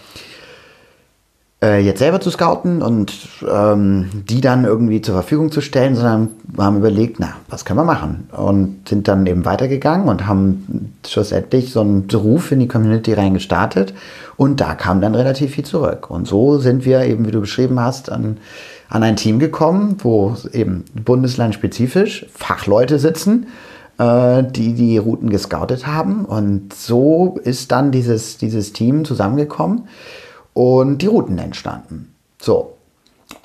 äh, 1.61 1.79
jetzt 1.81 1.99
selber 1.99 2.21
zu 2.21 2.29
scouten 2.29 2.81
und 2.81 3.13
ähm, 3.49 4.09
die 4.13 4.39
dann 4.39 4.63
irgendwie 4.63 5.01
zur 5.01 5.15
Verfügung 5.15 5.51
zu 5.51 5.59
stellen, 5.59 5.95
sondern 5.95 6.29
haben 6.57 6.77
überlegt, 6.77 7.19
na, 7.19 7.33
was 7.49 7.65
können 7.65 7.79
wir 7.79 7.83
machen? 7.83 8.29
Und 8.31 8.87
sind 8.87 9.07
dann 9.07 9.25
eben 9.25 9.43
weitergegangen 9.43 10.07
und 10.07 10.25
haben 10.25 10.93
schlussendlich 11.05 11.71
so 11.71 11.81
einen 11.81 12.07
Ruf 12.13 12.51
in 12.51 12.59
die 12.59 12.67
Community 12.67 13.13
reingestartet 13.13 13.93
und 14.37 14.61
da 14.61 14.73
kam 14.75 15.01
dann 15.01 15.15
relativ 15.15 15.55
viel 15.55 15.65
zurück. 15.65 16.09
Und 16.09 16.27
so 16.27 16.59
sind 16.59 16.85
wir 16.85 17.01
eben, 17.03 17.27
wie 17.27 17.31
du 17.31 17.41
beschrieben 17.41 17.79
hast, 17.79 18.09
an, 18.09 18.37
an 18.87 19.03
ein 19.03 19.17
Team 19.17 19.37
gekommen, 19.37 19.97
wo 19.99 20.37
eben 20.53 20.85
bundeslandspezifisch 20.93 22.25
Fachleute 22.33 22.99
sitzen, 22.99 23.47
äh, 23.97 24.43
die 24.43 24.75
die 24.75 24.97
Routen 24.97 25.29
gescoutet 25.29 25.87
haben. 25.87 26.23
Und 26.23 26.73
so 26.73 27.37
ist 27.43 27.73
dann 27.73 27.91
dieses, 27.91 28.37
dieses 28.37 28.71
Team 28.71 29.03
zusammengekommen 29.03 29.89
und 30.59 30.97
die 31.01 31.05
Routen 31.07 31.37
entstanden. 31.37 32.13
So. 32.41 32.73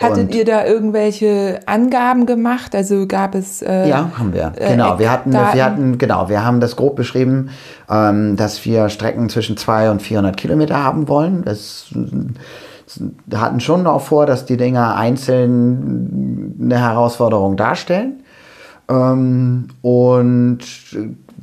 Hattet 0.00 0.18
Und- 0.30 0.35
ihr 0.35 0.44
da 0.44 0.64
irgendwelche 0.64 1.61
Angaben 1.66 2.26
gemacht? 2.26 2.75
Also 2.75 3.06
gab 3.06 3.37
es. 3.37 3.62
Äh, 3.62 3.88
Ja, 3.88 4.11
haben 4.18 4.33
wir. 4.33 4.52
äh, 4.56 4.71
Genau, 4.73 4.99
wir 4.99 5.12
hatten, 5.12 5.33
wir 5.33 5.64
hatten, 5.64 5.99
genau, 5.99 6.28
wir 6.28 6.44
haben 6.44 6.59
das 6.59 6.75
grob 6.75 6.97
beschrieben, 6.97 7.50
ähm, 7.88 8.35
dass 8.37 8.64
wir 8.64 8.88
Strecken 8.88 9.28
zwischen 9.28 9.56
200 9.56 9.92
und 9.92 10.02
400 10.02 10.37
Kilometer 10.37 10.83
haben 10.83 11.06
wollen. 11.06 11.44
Das 11.44 11.87
äh, 11.94 13.37
hatten 13.37 13.61
schon 13.61 13.87
auch 13.87 14.00
vor, 14.00 14.26
dass 14.26 14.44
die 14.44 14.56
Dinger 14.56 14.97
einzeln 14.97 16.56
eine 16.61 16.78
Herausforderung 16.80 17.56
darstellen. 17.56 18.25
Ähm, 18.88 19.68
und 19.83 20.59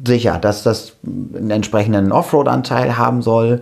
sicher, 0.05 0.37
dass 0.39 0.63
das 0.63 0.93
einen 1.05 1.51
entsprechenden 1.51 2.11
Offroad-Anteil 2.11 2.97
haben 2.97 3.21
soll 3.21 3.61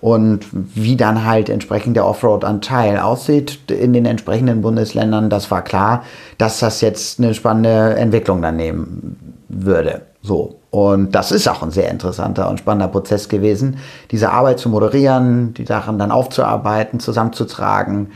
und 0.00 0.46
wie 0.52 0.96
dann 0.96 1.24
halt 1.24 1.48
entsprechend 1.48 1.96
der 1.96 2.06
Offroad-Anteil 2.06 2.98
aussieht 2.98 3.70
in 3.70 3.92
den 3.92 4.06
entsprechenden 4.06 4.62
Bundesländern, 4.62 5.30
das 5.30 5.50
war 5.50 5.62
klar, 5.62 6.02
dass 6.38 6.60
das 6.60 6.80
jetzt 6.80 7.18
eine 7.18 7.34
spannende 7.34 7.96
Entwicklung 7.96 8.42
dann 8.42 8.56
nehmen 8.56 9.34
würde. 9.48 10.02
So. 10.22 10.56
Und 10.70 11.14
das 11.14 11.32
ist 11.32 11.48
auch 11.48 11.62
ein 11.62 11.70
sehr 11.70 11.90
interessanter 11.90 12.50
und 12.50 12.58
spannender 12.58 12.88
Prozess 12.88 13.28
gewesen, 13.28 13.78
diese 14.10 14.30
Arbeit 14.30 14.58
zu 14.58 14.68
moderieren, 14.68 15.54
die 15.54 15.64
Sachen 15.64 15.98
dann 15.98 16.10
aufzuarbeiten, 16.10 17.00
zusammenzutragen. 17.00 18.10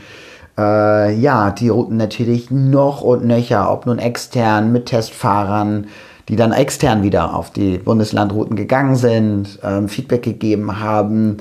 Äh, 0.57 1.15
ja, 1.15 1.51
die 1.51 1.69
Routen 1.69 1.97
natürlich 1.97 2.51
noch 2.51 3.01
und 3.01 3.25
nöcher, 3.25 3.71
ob 3.71 3.85
nun 3.85 3.97
extern 3.97 4.71
mit 4.71 4.87
Testfahrern, 4.87 5.87
die 6.31 6.37
dann 6.37 6.53
extern 6.53 7.03
wieder 7.03 7.35
auf 7.35 7.51
die 7.51 7.77
Bundeslandrouten 7.77 8.55
gegangen 8.55 8.95
sind, 8.95 9.59
ähm, 9.63 9.89
Feedback 9.89 10.23
gegeben 10.23 10.79
haben, 10.79 11.37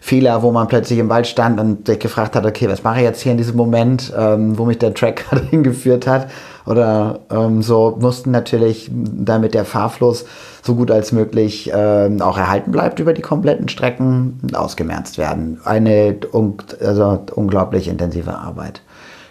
Fehler, 0.00 0.42
wo 0.42 0.52
man 0.52 0.68
plötzlich 0.68 0.98
im 0.98 1.08
Wald 1.08 1.26
stand 1.26 1.58
und 1.58 1.86
sich 1.86 1.98
gefragt 1.98 2.36
hat, 2.36 2.44
okay, 2.44 2.68
was 2.68 2.82
mache 2.82 2.98
ich 2.98 3.04
jetzt 3.04 3.22
hier 3.22 3.32
in 3.32 3.38
diesem 3.38 3.56
Moment, 3.56 4.12
ähm, 4.14 4.58
wo 4.58 4.66
mich 4.66 4.78
der 4.78 4.92
Track 4.92 5.24
gerade 5.30 5.46
hingeführt 5.46 6.06
hat. 6.06 6.28
Oder 6.66 7.20
ähm, 7.30 7.62
so 7.62 7.96
mussten 7.98 8.32
natürlich, 8.32 8.90
damit 8.92 9.54
der 9.54 9.64
Fahrfluss 9.64 10.26
so 10.62 10.74
gut 10.74 10.90
als 10.90 11.12
möglich 11.12 11.70
ähm, 11.74 12.20
auch 12.20 12.36
erhalten 12.36 12.70
bleibt 12.70 13.00
über 13.00 13.14
die 13.14 13.22
kompletten 13.22 13.70
Strecken, 13.70 14.40
ausgemerzt 14.52 15.16
werden. 15.16 15.58
Eine 15.64 16.18
un 16.34 16.58
also 16.84 17.24
unglaublich 17.34 17.88
intensive 17.88 18.34
Arbeit. 18.34 18.82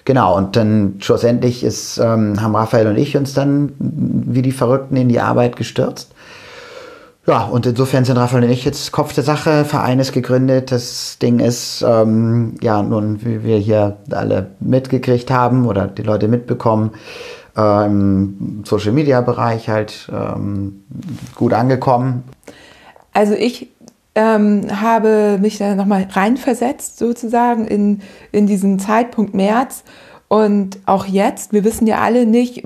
Genau, 0.05 0.35
und 0.35 0.55
dann 0.55 0.95
schlussendlich 0.99 1.63
ist, 1.63 1.97
ähm, 1.97 2.41
haben 2.41 2.55
Raphael 2.55 2.87
und 2.87 2.97
ich 2.97 3.15
uns 3.15 3.33
dann 3.33 3.73
wie 3.79 4.41
die 4.41 4.51
Verrückten 4.51 4.97
in 4.97 5.07
die 5.09 5.21
Arbeit 5.21 5.55
gestürzt 5.55 6.13
ja, 7.25 7.43
und 7.45 7.65
insofern 7.65 8.03
sind 8.03 8.17
Raphael 8.17 8.43
und 8.43 8.49
ich 8.49 8.65
jetzt 8.65 8.91
Kopf 8.91 9.13
der 9.13 9.23
Sache, 9.23 9.63
Verein 9.63 9.99
ist 9.99 10.11
gegründet. 10.11 10.71
Das 10.71 11.19
Ding 11.19 11.39
ist, 11.39 11.83
ähm, 11.87 12.55
ja, 12.61 12.83
nun, 12.83 13.23
wie 13.23 13.43
wir 13.43 13.57
hier 13.57 13.97
alle 14.11 14.47
mitgekriegt 14.59 15.31
haben 15.31 15.65
oder 15.65 15.87
die 15.87 16.01
Leute 16.01 16.27
mitbekommen, 16.27 16.91
äh, 17.55 17.85
im 17.85 18.63
Social 18.65 18.91
Media 18.91 19.21
Bereich 19.21 19.69
halt 19.69 20.09
ähm, 20.11 20.83
gut 21.35 21.53
angekommen. 21.53 22.25
Also 23.13 23.35
ich 23.35 23.69
ähm, 24.15 24.81
habe 24.81 25.37
mich 25.41 25.57
da 25.57 25.75
nochmal 25.75 26.07
reinversetzt 26.11 26.97
sozusagen 26.99 27.67
in, 27.67 28.01
in 28.31 28.47
diesen 28.47 28.79
Zeitpunkt 28.79 29.33
März. 29.33 29.83
Und 30.27 30.79
auch 30.85 31.05
jetzt, 31.05 31.53
wir 31.53 31.63
wissen 31.63 31.87
ja 31.87 31.99
alle 31.99 32.25
nicht, 32.25 32.63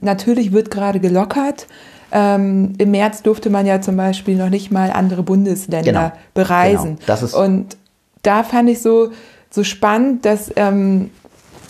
natürlich 0.00 0.52
wird 0.52 0.70
gerade 0.70 1.00
gelockert. 1.00 1.66
Ähm, 2.12 2.74
Im 2.78 2.90
März 2.90 3.22
durfte 3.22 3.50
man 3.50 3.66
ja 3.66 3.80
zum 3.80 3.96
Beispiel 3.96 4.36
noch 4.36 4.50
nicht 4.50 4.70
mal 4.70 4.90
andere 4.90 5.22
Bundesländer 5.22 5.92
genau. 5.92 6.12
bereisen. 6.34 6.96
Genau. 6.96 7.06
Das 7.06 7.22
ist 7.22 7.34
und 7.34 7.76
da 8.22 8.42
fand 8.42 8.68
ich 8.68 8.82
so, 8.82 9.10
so 9.48 9.64
spannend, 9.64 10.24
dass 10.24 10.52
ähm, 10.56 11.10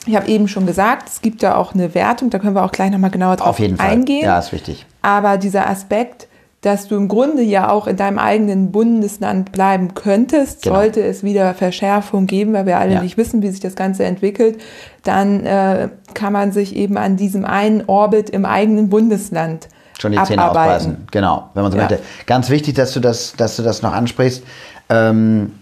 ich 0.07 0.17
habe 0.17 0.29
eben 0.29 0.49
schon 0.49 0.67
gesagt, 0.67 1.09
es 1.09 1.21
gibt 1.21 1.43
ja 1.43 1.57
auch 1.57 1.75
eine 1.75 1.95
Wertung, 1.95 2.31
da 2.31 2.39
können 2.39 2.55
wir 2.55 2.65
auch 2.65 2.73
gleich 2.73 2.91
nochmal 2.91 3.11
genauer 3.11 3.37
drauf 3.37 3.49
Auf 3.49 3.59
jeden 3.59 3.79
eingehen. 3.79 4.21
Fall. 4.21 4.29
Ja, 4.29 4.39
ist 4.39 4.53
wichtig. 4.53 4.87
Aber 5.03 5.37
dieser 5.37 5.69
Aspekt, 5.69 6.27
dass 6.63 6.89
du 6.89 6.97
im 6.97 7.09
Grunde 7.09 7.43
ja 7.43 7.71
auch 7.71 7.87
in 7.87 7.97
deinem 7.97 8.19
eigenen 8.19 8.71
Bundesland 8.71 9.51
bleiben 9.51 9.95
könntest, 9.95 10.63
genau. 10.63 10.77
sollte 10.77 11.03
es 11.03 11.23
wieder 11.23 11.55
Verschärfung 11.55 12.27
geben, 12.27 12.53
weil 12.53 12.67
wir 12.67 12.79
alle 12.79 12.95
ja. 12.95 13.03
nicht 13.03 13.17
wissen, 13.17 13.43
wie 13.43 13.49
sich 13.49 13.61
das 13.61 13.77
Ganze 13.77 14.05
entwickelt, 14.05 14.61
dann 15.03 15.47
äh, 15.47 15.89
kann 16.13 16.33
man 16.33 16.53
sich 16.53 16.77
eben 16.77 16.99
an 16.99 17.17
diesem 17.17 17.47
einen 17.47 17.85
Orbit 17.87 18.29
im 18.29 18.45
eigenen 18.45 18.91
Bundesland 18.91 19.69
Schon 19.99 20.13
die 20.13 20.23
Zähne 20.23 20.49
ausbeißen. 20.49 21.09
Genau, 21.11 21.51
wenn 21.55 21.63
man 21.63 21.73
so 21.73 21.79
ja. 21.79 21.85
möchte. 21.85 22.03
Ganz 22.27 22.51
wichtig, 22.51 22.75
dass 22.75 22.93
du 22.93 23.01
das, 23.01 23.35
dass 23.37 23.57
du 23.57 23.63
das 23.63 23.83
noch 23.83 23.93
ansprichst. 23.93 24.43
Ähm, 24.89 25.55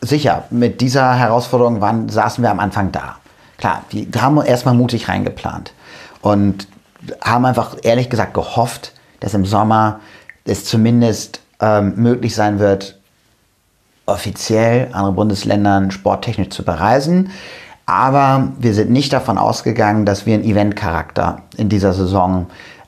sicher, 0.00 0.44
mit 0.50 0.80
dieser 0.80 1.14
Herausforderung 1.14 1.80
waren, 1.80 2.08
saßen 2.08 2.42
wir 2.42 2.50
am 2.50 2.60
Anfang 2.60 2.92
da. 2.92 3.16
Klar, 3.58 3.82
wir 3.90 4.22
haben 4.22 4.40
erstmal 4.42 4.74
mutig 4.74 5.08
reingeplant 5.08 5.72
und 6.20 6.68
haben 7.22 7.44
einfach 7.44 7.76
ehrlich 7.82 8.08
gesagt 8.08 8.34
gehofft, 8.34 8.92
dass 9.20 9.34
im 9.34 9.44
Sommer 9.44 10.00
es 10.48 10.64
zumindest 10.64 11.40
ähm, 11.60 11.94
möglich 11.96 12.34
sein 12.34 12.58
wird, 12.58 12.98
offiziell 14.06 14.88
andere 14.92 15.12
Bundesländern 15.12 15.90
sporttechnisch 15.90 16.48
zu 16.48 16.64
bereisen. 16.64 17.30
Aber 17.86 18.52
wir 18.58 18.74
sind 18.74 18.90
nicht 18.90 19.12
davon 19.12 19.38
ausgegangen, 19.38 20.04
dass 20.04 20.26
wir 20.26 20.34
einen 20.34 20.44
Eventcharakter 20.44 21.42
in 21.56 21.68
dieser 21.68 21.92
Saison 21.92 22.46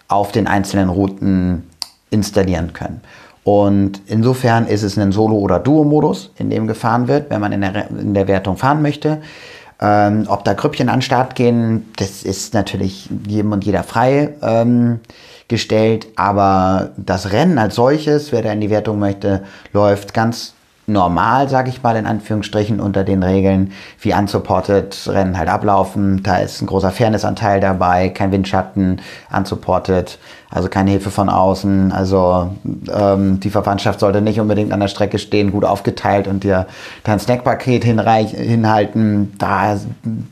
auf 0.08 0.32
den 0.32 0.46
einzelnen 0.46 0.88
Routen 0.88 1.68
installieren 2.10 2.72
können. 2.72 3.00
Und 3.44 4.02
insofern 4.06 4.66
ist 4.66 4.82
es 4.82 4.98
ein 4.98 5.12
Solo- 5.12 5.38
oder 5.38 5.58
Duo-Modus, 5.58 6.30
in 6.36 6.50
dem 6.50 6.66
gefahren 6.66 7.08
wird, 7.08 7.30
wenn 7.30 7.40
man 7.40 7.52
in 7.52 7.62
der, 7.62 7.90
in 7.90 8.12
der 8.12 8.28
Wertung 8.28 8.56
fahren 8.56 8.82
möchte. 8.82 9.22
Ähm, 9.80 10.26
ob 10.28 10.44
da 10.44 10.52
Grüppchen 10.52 10.88
an 10.88 10.96
den 10.96 11.02
Start 11.02 11.34
gehen, 11.34 11.90
das 11.96 12.22
ist 12.22 12.52
natürlich 12.52 13.08
jedem 13.26 13.52
und 13.52 13.64
jeder 13.64 13.82
frei 13.82 14.34
ähm, 14.42 15.00
gestellt. 15.48 16.08
Aber 16.16 16.90
das 16.96 17.32
Rennen 17.32 17.58
als 17.58 17.76
solches, 17.76 18.30
wer 18.30 18.42
da 18.42 18.52
in 18.52 18.60
die 18.60 18.70
Wertung 18.70 18.98
möchte, 18.98 19.42
läuft 19.72 20.12
ganz 20.12 20.54
normal, 20.92 21.48
sage 21.48 21.70
ich 21.70 21.82
mal 21.82 21.96
in 21.96 22.06
Anführungsstrichen, 22.06 22.80
unter 22.80 23.04
den 23.04 23.22
Regeln, 23.22 23.72
wie 24.00 24.14
unsupported 24.14 25.08
Rennen 25.08 25.38
halt 25.38 25.48
ablaufen. 25.48 26.22
Da 26.22 26.38
ist 26.38 26.60
ein 26.60 26.66
großer 26.66 26.90
Fairnessanteil 26.90 27.60
dabei, 27.60 28.08
kein 28.08 28.32
Windschatten, 28.32 29.00
unsupported, 29.34 30.18
also 30.50 30.68
keine 30.68 30.90
Hilfe 30.90 31.10
von 31.10 31.28
außen. 31.28 31.92
Also 31.92 32.50
ähm, 32.92 33.40
die 33.40 33.50
Verwandtschaft 33.50 34.00
sollte 34.00 34.20
nicht 34.20 34.40
unbedingt 34.40 34.72
an 34.72 34.80
der 34.80 34.88
Strecke 34.88 35.18
stehen, 35.18 35.52
gut 35.52 35.64
aufgeteilt 35.64 36.26
und 36.26 36.44
dir 36.44 36.66
dein 37.04 37.18
Snackpaket 37.18 37.84
hinhalten. 37.84 39.32
Da 39.38 39.78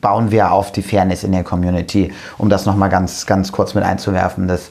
bauen 0.00 0.30
wir 0.30 0.52
auf 0.52 0.72
die 0.72 0.82
Fairness 0.82 1.24
in 1.24 1.32
der 1.32 1.44
Community, 1.44 2.12
um 2.36 2.48
das 2.48 2.66
nochmal 2.66 2.88
ganz, 2.88 3.26
ganz 3.26 3.52
kurz 3.52 3.74
mit 3.74 3.84
einzuwerfen, 3.84 4.48
dass 4.48 4.70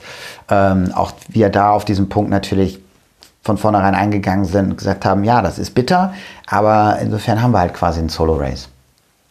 ähm, 0.49 0.91
auch 0.93 1.11
wir 1.27 1.49
da 1.49 1.71
auf 1.71 1.85
diesem 1.85 2.09
Punkt 2.09 2.29
natürlich 2.29 2.79
von 3.47 3.57
vornherein 3.57 3.95
eingegangen 3.95 4.45
sind 4.45 4.71
und 4.71 4.77
gesagt 4.77 5.05
haben, 5.05 5.23
ja, 5.23 5.41
das 5.41 5.57
ist 5.57 5.73
bitter, 5.73 6.13
aber 6.45 6.99
insofern 7.01 7.41
haben 7.41 7.51
wir 7.51 7.59
halt 7.59 7.73
quasi 7.73 7.99
ein 8.01 8.09
Solo-Race. 8.09 8.67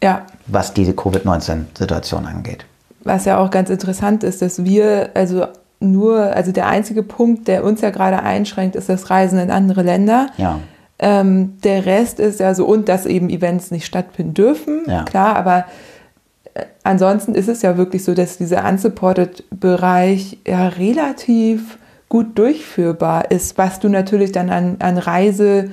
Ja. 0.03 0.23
Was 0.47 0.73
diese 0.73 0.95
Covid-19-Situation 0.95 2.27
angeht. 2.27 2.65
Was 3.05 3.27
ja 3.27 3.39
auch 3.39 3.51
ganz 3.51 3.69
interessant 3.69 4.25
ist, 4.25 4.41
dass 4.41 4.65
wir, 4.65 5.11
also 5.15 5.47
nur, 5.81 6.19
also 6.35 6.51
der 6.51 6.67
einzige 6.67 7.03
Punkt, 7.03 7.47
der 7.47 7.63
uns 7.63 7.83
ja 7.83 7.91
gerade 7.91 8.23
einschränkt, 8.23 8.75
ist 8.75 8.89
das 8.89 9.11
Reisen 9.11 9.39
in 9.39 9.51
andere 9.51 9.83
Länder. 9.83 10.29
Ja. 10.39 10.61
Ähm, 10.99 11.59
der 11.63 11.85
Rest 11.85 12.19
ist 12.19 12.41
ja 12.41 12.55
so, 12.55 12.65
und 12.65 12.89
dass 12.89 13.05
eben 13.05 13.29
Events 13.29 13.71
nicht 13.71 13.85
stattfinden 13.85 14.33
dürfen, 14.33 14.81
ja. 14.87 15.03
klar, 15.03 15.37
aber 15.37 15.67
äh, 16.55 16.65
ansonsten 16.85 17.35
ist 17.35 17.49
es 17.49 17.61
ja 17.61 17.77
wirklich 17.77 18.03
so, 18.03 18.15
dass 18.15 18.39
dieser 18.39 18.67
unsupported-Bereich 18.67 20.39
ja 20.47 20.69
relativ 20.69 21.77
gut 22.09 22.39
durchführbar 22.39 23.31
ist, 23.31 23.59
was 23.59 23.81
du 23.81 23.89
natürlich 23.89 24.33
dann 24.33 24.51
an, 24.51 24.77
an 24.79 24.99
Reise 24.99 25.71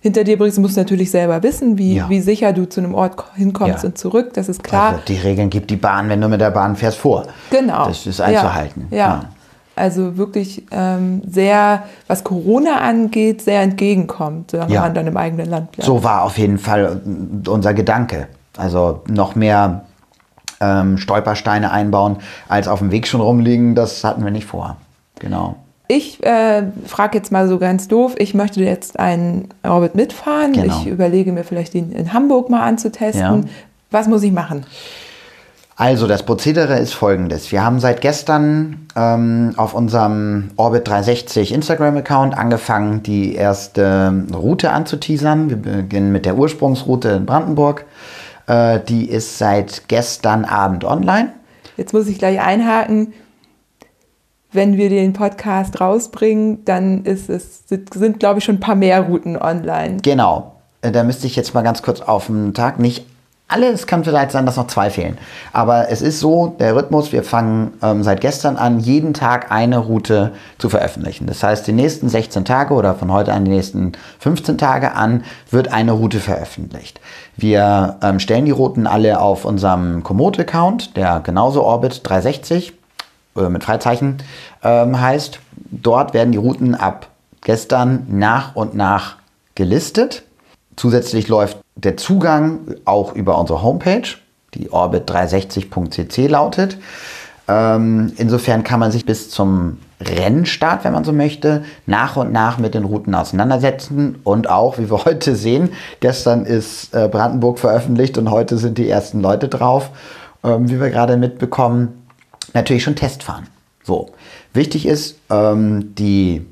hinter 0.00 0.24
dir 0.24 0.38
bringst, 0.38 0.58
musst 0.58 0.76
du 0.76 0.80
natürlich 0.80 1.10
selber 1.10 1.42
wissen, 1.42 1.76
wie, 1.78 1.96
ja. 1.96 2.08
wie 2.08 2.20
sicher 2.20 2.52
du 2.52 2.68
zu 2.68 2.80
einem 2.80 2.94
Ort 2.94 3.24
hinkommst 3.34 3.82
ja. 3.82 3.88
und 3.88 3.98
zurück, 3.98 4.32
das 4.34 4.48
ist 4.48 4.62
klar. 4.62 4.92
Also 4.92 5.02
die 5.08 5.16
Regeln 5.16 5.50
gibt 5.50 5.70
die 5.70 5.76
Bahn, 5.76 6.08
wenn 6.08 6.20
du 6.20 6.28
mit 6.28 6.40
der 6.40 6.50
Bahn 6.50 6.76
fährst, 6.76 6.98
vor. 6.98 7.24
Genau. 7.50 7.88
Das 7.88 8.06
ist 8.06 8.20
einzuhalten. 8.20 8.86
Ja. 8.90 8.96
ja. 8.96 9.24
Also 9.74 10.16
wirklich 10.16 10.64
ähm, 10.72 11.22
sehr, 11.28 11.84
was 12.08 12.24
Corona 12.24 12.80
angeht, 12.80 13.42
sehr 13.42 13.62
entgegenkommt, 13.62 14.50
solange 14.50 14.74
man 14.74 14.94
dann 14.94 15.06
im 15.06 15.16
eigenen 15.16 15.48
Land 15.48 15.72
bleibt. 15.72 15.86
So 15.86 16.02
war 16.02 16.24
auf 16.24 16.36
jeden 16.36 16.58
Fall 16.58 17.00
unser 17.46 17.74
Gedanke. 17.74 18.26
Also 18.56 19.02
noch 19.06 19.36
mehr 19.36 19.84
ähm, 20.60 20.98
Stolpersteine 20.98 21.70
einbauen, 21.70 22.16
als 22.48 22.66
auf 22.66 22.80
dem 22.80 22.90
Weg 22.90 23.06
schon 23.06 23.20
rumliegen, 23.20 23.76
das 23.76 24.02
hatten 24.02 24.24
wir 24.24 24.32
nicht 24.32 24.46
vor. 24.46 24.76
Genau. 25.20 25.56
Ich 25.90 26.22
äh, 26.22 26.64
frage 26.86 27.16
jetzt 27.16 27.32
mal 27.32 27.48
so 27.48 27.58
ganz 27.58 27.88
doof, 27.88 28.14
ich 28.18 28.34
möchte 28.34 28.62
jetzt 28.62 28.98
einen 28.98 29.48
Orbit 29.62 29.94
mitfahren. 29.94 30.52
Genau. 30.52 30.66
Ich 30.82 30.86
überlege 30.86 31.32
mir 31.32 31.44
vielleicht 31.44 31.72
den 31.72 31.92
in 31.92 32.12
Hamburg 32.12 32.50
mal 32.50 32.62
anzutesten. 32.62 33.42
Ja. 33.42 33.48
Was 33.90 34.06
muss 34.06 34.22
ich 34.22 34.32
machen? 34.32 34.66
Also 35.76 36.06
das 36.06 36.24
Prozedere 36.24 36.78
ist 36.78 36.92
folgendes. 36.92 37.52
Wir 37.52 37.64
haben 37.64 37.80
seit 37.80 38.02
gestern 38.02 38.88
ähm, 38.96 39.54
auf 39.56 39.72
unserem 39.72 40.50
Orbit 40.56 40.88
360 40.88 41.54
Instagram-Account 41.54 42.36
angefangen, 42.36 43.02
die 43.02 43.34
erste 43.34 44.12
Route 44.34 44.72
anzuteasern. 44.72 45.48
Wir 45.48 45.56
beginnen 45.56 46.12
mit 46.12 46.26
der 46.26 46.36
Ursprungsroute 46.36 47.10
in 47.10 47.24
Brandenburg. 47.24 47.86
Äh, 48.46 48.80
die 48.80 49.08
ist 49.08 49.38
seit 49.38 49.88
gestern 49.88 50.44
Abend 50.44 50.84
online. 50.84 51.32
Jetzt 51.78 51.94
muss 51.94 52.08
ich 52.08 52.18
gleich 52.18 52.40
einhaken 52.40 53.14
wenn 54.52 54.76
wir 54.76 54.88
den 54.88 55.12
Podcast 55.12 55.80
rausbringen, 55.80 56.64
dann 56.64 57.04
ist 57.04 57.28
es, 57.28 57.64
sind, 57.68 58.18
glaube 58.18 58.38
ich, 58.38 58.44
schon 58.44 58.56
ein 58.56 58.60
paar 58.60 58.74
mehr 58.74 59.02
Routen 59.02 59.36
online. 59.36 59.98
Genau. 60.02 60.54
Äh, 60.82 60.92
da 60.92 61.04
müsste 61.04 61.26
ich 61.26 61.36
jetzt 61.36 61.54
mal 61.54 61.62
ganz 61.62 61.82
kurz 61.82 62.00
auf 62.00 62.26
den 62.26 62.54
Tag 62.54 62.78
nicht 62.78 63.04
alle, 63.50 63.68
es 63.68 63.86
kann 63.86 64.04
vielleicht 64.04 64.30
sein, 64.30 64.44
dass 64.44 64.58
noch 64.58 64.66
zwei 64.66 64.90
fehlen. 64.90 65.16
Aber 65.54 65.88
es 65.88 66.02
ist 66.02 66.20
so, 66.20 66.54
der 66.60 66.76
Rhythmus, 66.76 67.12
wir 67.12 67.24
fangen 67.24 67.72
ähm, 67.82 68.02
seit 68.02 68.20
gestern 68.20 68.58
an, 68.58 68.78
jeden 68.78 69.14
Tag 69.14 69.50
eine 69.50 69.78
Route 69.78 70.32
zu 70.58 70.68
veröffentlichen. 70.68 71.26
Das 71.26 71.42
heißt, 71.42 71.66
die 71.66 71.72
nächsten 71.72 72.10
16 72.10 72.44
Tage 72.44 72.74
oder 72.74 72.94
von 72.94 73.10
heute 73.10 73.32
an 73.32 73.46
die 73.46 73.50
nächsten 73.50 73.92
15 74.18 74.58
Tage 74.58 74.92
an 74.92 75.24
wird 75.50 75.72
eine 75.72 75.92
Route 75.92 76.20
veröffentlicht. 76.20 77.00
Wir 77.38 77.96
ähm, 78.02 78.20
stellen 78.20 78.44
die 78.44 78.50
Routen 78.50 78.86
alle 78.86 79.18
auf 79.18 79.46
unserem 79.46 80.02
Komoot-Account, 80.02 80.94
der 80.98 81.20
genauso 81.20 81.64
Orbit 81.64 82.02
360 82.04 82.77
äh, 83.38 83.48
mit 83.48 83.64
Freizeichen 83.64 84.18
ähm, 84.62 85.00
heißt. 85.00 85.40
Dort 85.70 86.14
werden 86.14 86.32
die 86.32 86.38
Routen 86.38 86.74
ab 86.74 87.08
gestern 87.42 88.06
nach 88.08 88.56
und 88.56 88.74
nach 88.74 89.16
gelistet. 89.54 90.24
Zusätzlich 90.76 91.28
läuft 91.28 91.58
der 91.74 91.96
Zugang 91.96 92.74
auch 92.84 93.14
über 93.14 93.38
unsere 93.38 93.62
Homepage, 93.62 94.08
die 94.54 94.70
orbit360.cc 94.70 96.28
lautet. 96.28 96.78
Ähm, 97.48 98.12
insofern 98.16 98.62
kann 98.62 98.78
man 98.78 98.92
sich 98.92 99.06
bis 99.06 99.30
zum 99.30 99.78
Rennstart, 100.00 100.84
wenn 100.84 100.92
man 100.92 101.04
so 101.04 101.12
möchte, 101.12 101.64
nach 101.86 102.16
und 102.16 102.30
nach 102.30 102.58
mit 102.58 102.74
den 102.74 102.84
Routen 102.84 103.14
auseinandersetzen 103.14 104.16
und 104.22 104.48
auch, 104.48 104.78
wie 104.78 104.90
wir 104.90 105.04
heute 105.04 105.34
sehen, 105.34 105.70
gestern 106.00 106.44
ist 106.44 106.94
äh, 106.94 107.08
Brandenburg 107.08 107.58
veröffentlicht 107.58 108.18
und 108.18 108.30
heute 108.30 108.58
sind 108.58 108.78
die 108.78 108.88
ersten 108.88 109.20
Leute 109.20 109.48
drauf, 109.48 109.90
ähm, 110.44 110.68
wie 110.70 110.80
wir 110.80 110.90
gerade 110.90 111.16
mitbekommen, 111.16 111.97
natürlich 112.54 112.82
schon 112.82 112.96
Testfahren. 112.96 113.46
So, 113.82 114.10
wichtig 114.52 114.86
ist, 114.86 115.16
ähm, 115.30 115.94
die 115.94 116.44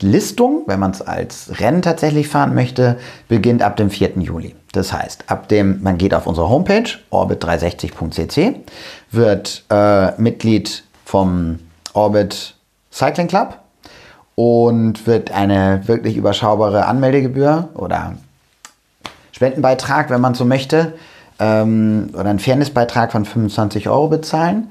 Listung, 0.00 0.62
wenn 0.66 0.80
man 0.80 0.90
es 0.90 1.02
als 1.02 1.60
Rennen 1.60 1.82
tatsächlich 1.82 2.28
fahren 2.28 2.54
möchte, 2.54 2.98
beginnt 3.28 3.62
ab 3.62 3.76
dem 3.76 3.90
4. 3.90 4.18
Juli. 4.18 4.56
Das 4.72 4.92
heißt, 4.92 5.24
ab 5.28 5.48
dem, 5.48 5.82
man 5.82 5.98
geht 5.98 6.14
auf 6.14 6.26
unsere 6.26 6.48
Homepage 6.48 6.88
orbit360.cc, 7.10 8.54
wird 9.10 9.64
äh, 9.70 10.20
Mitglied 10.20 10.84
vom 11.04 11.58
Orbit 11.92 12.54
Cycling 12.92 13.28
Club 13.28 13.58
und 14.34 15.06
wird 15.06 15.32
eine 15.32 15.82
wirklich 15.86 16.16
überschaubare 16.16 16.86
Anmeldegebühr 16.86 17.68
oder 17.74 18.14
Spendenbeitrag, 19.32 20.10
wenn 20.10 20.20
man 20.20 20.34
so 20.34 20.44
möchte, 20.44 20.94
ähm, 21.38 22.10
oder 22.12 22.30
einen 22.30 22.38
Fairnessbeitrag 22.38 23.12
von 23.12 23.24
25 23.24 23.88
Euro 23.88 24.08
bezahlen. 24.08 24.70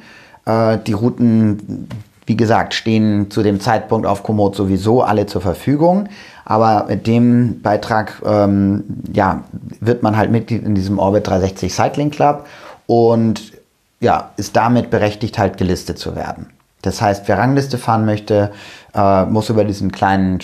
Äh, 0.49 0.79
die 0.85 0.93
Routen, 0.93 1.87
wie 2.25 2.37
gesagt, 2.37 2.73
stehen 2.73 3.29
zu 3.29 3.43
dem 3.43 3.59
Zeitpunkt 3.59 4.07
auf 4.07 4.23
Komoot 4.23 4.55
sowieso 4.55 5.03
alle 5.03 5.25
zur 5.25 5.41
Verfügung. 5.41 6.09
Aber 6.45 6.85
mit 6.87 7.05
dem 7.05 7.61
Beitrag 7.61 8.21
ähm, 8.25 8.83
ja, 9.13 9.43
wird 9.79 10.01
man 10.01 10.17
halt 10.17 10.31
Mitglied 10.31 10.63
in 10.63 10.73
diesem 10.73 10.97
Orbit 10.97 11.27
360 11.27 11.71
Cycling 11.71 12.09
Club 12.09 12.47
und 12.87 13.53
ja, 13.99 14.31
ist 14.37 14.55
damit 14.55 14.89
berechtigt, 14.89 15.37
halt 15.37 15.57
gelistet 15.57 15.99
zu 15.99 16.15
werden. 16.15 16.47
Das 16.81 17.01
heißt, 17.01 17.27
wer 17.27 17.37
Rangliste 17.37 17.77
fahren 17.77 18.05
möchte, 18.05 18.51
äh, 18.95 19.25
muss 19.25 19.49
über 19.49 19.65
diesen 19.65 19.91
kleinen 19.91 20.39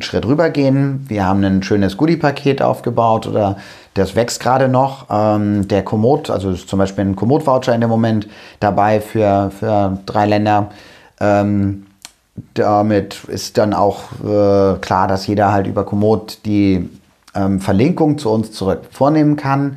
Schritt 0.00 0.26
rübergehen. 0.26 1.04
Wir 1.08 1.26
haben 1.26 1.44
ein 1.44 1.62
schönes 1.62 1.96
Goodie-Paket 1.96 2.62
aufgebaut 2.62 3.26
oder 3.26 3.56
das 3.94 4.16
wächst 4.16 4.40
gerade 4.40 4.68
noch. 4.68 5.06
Ähm, 5.10 5.68
der 5.68 5.82
Komoot, 5.82 6.30
also 6.30 6.50
ist 6.50 6.68
zum 6.68 6.78
Beispiel 6.78 7.04
ein 7.04 7.16
Komoot-Voucher 7.16 7.74
in 7.74 7.80
dem 7.80 7.90
Moment 7.90 8.28
dabei 8.60 9.00
für, 9.00 9.50
für 9.50 9.98
drei 10.06 10.26
Länder. 10.26 10.70
Ähm, 11.20 11.86
damit 12.54 13.24
ist 13.24 13.58
dann 13.58 13.74
auch 13.74 14.12
äh, 14.24 14.78
klar, 14.80 15.08
dass 15.08 15.26
jeder 15.26 15.52
halt 15.52 15.66
über 15.66 15.84
Komoot 15.84 16.38
die 16.46 16.88
ähm, 17.34 17.60
Verlinkung 17.60 18.18
zu 18.18 18.30
uns 18.30 18.52
zurück 18.52 18.82
vornehmen 18.90 19.36
kann. 19.36 19.76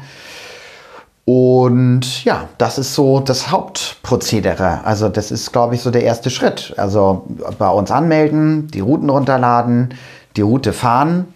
Und 1.26 2.26
ja, 2.26 2.50
das 2.58 2.78
ist 2.78 2.96
so 2.96 3.20
das 3.20 3.52
Hauptprozedere. 3.52 4.84
Also 4.84 5.08
das 5.08 5.32
ist, 5.32 5.52
glaube 5.52 5.76
ich, 5.76 5.82
so 5.82 5.92
der 5.92 6.04
erste 6.04 6.30
Schritt. 6.30 6.74
Also 6.78 7.26
bei 7.58 7.70
uns 7.70 7.92
anmelden, 7.92 8.68
die 8.68 8.80
Routen 8.80 9.10
runterladen, 9.10 9.94
die 10.36 10.42
Route 10.42 10.74
fahren. 10.74 11.28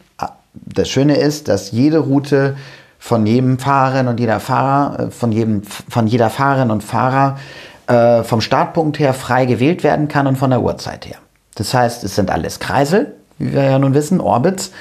Das 0.53 0.89
Schöne 0.89 1.17
ist, 1.17 1.47
dass 1.47 1.71
jede 1.71 1.99
Route 1.99 2.55
von 2.97 3.25
jedem 3.27 3.59
Fahrerin 3.59 4.07
und 4.07 4.19
jeder 4.19 4.39
Fahrer, 4.39 4.99
äh, 4.99 5.11
von 5.11 5.31
jedem, 5.31 5.61
von 5.63 6.07
jeder 6.07 6.31
Fahrerin 6.31 6.71
und 6.71 6.83
Fahrer 6.83 7.37
äh, 7.87 8.23
vom 8.23 8.41
Startpunkt 8.41 8.97
her 8.97 9.13
frei 9.13 9.45
gewählt 9.45 9.83
werden 9.83 10.07
kann 10.07 10.25
und 10.25 10.37
von 10.37 10.49
der 10.49 10.61
Uhrzeit 10.61 11.05
her. 11.05 11.17
Das 11.53 11.73
heißt, 11.73 12.03
es 12.03 12.15
sind 12.15 12.31
alles 12.31 12.59
Kreisel, 12.59 13.13
wie 13.37 13.53
wir 13.53 13.63
ja 13.63 13.77
nun 13.77 13.93
wissen, 13.93 14.19
Orbits, 14.19 14.71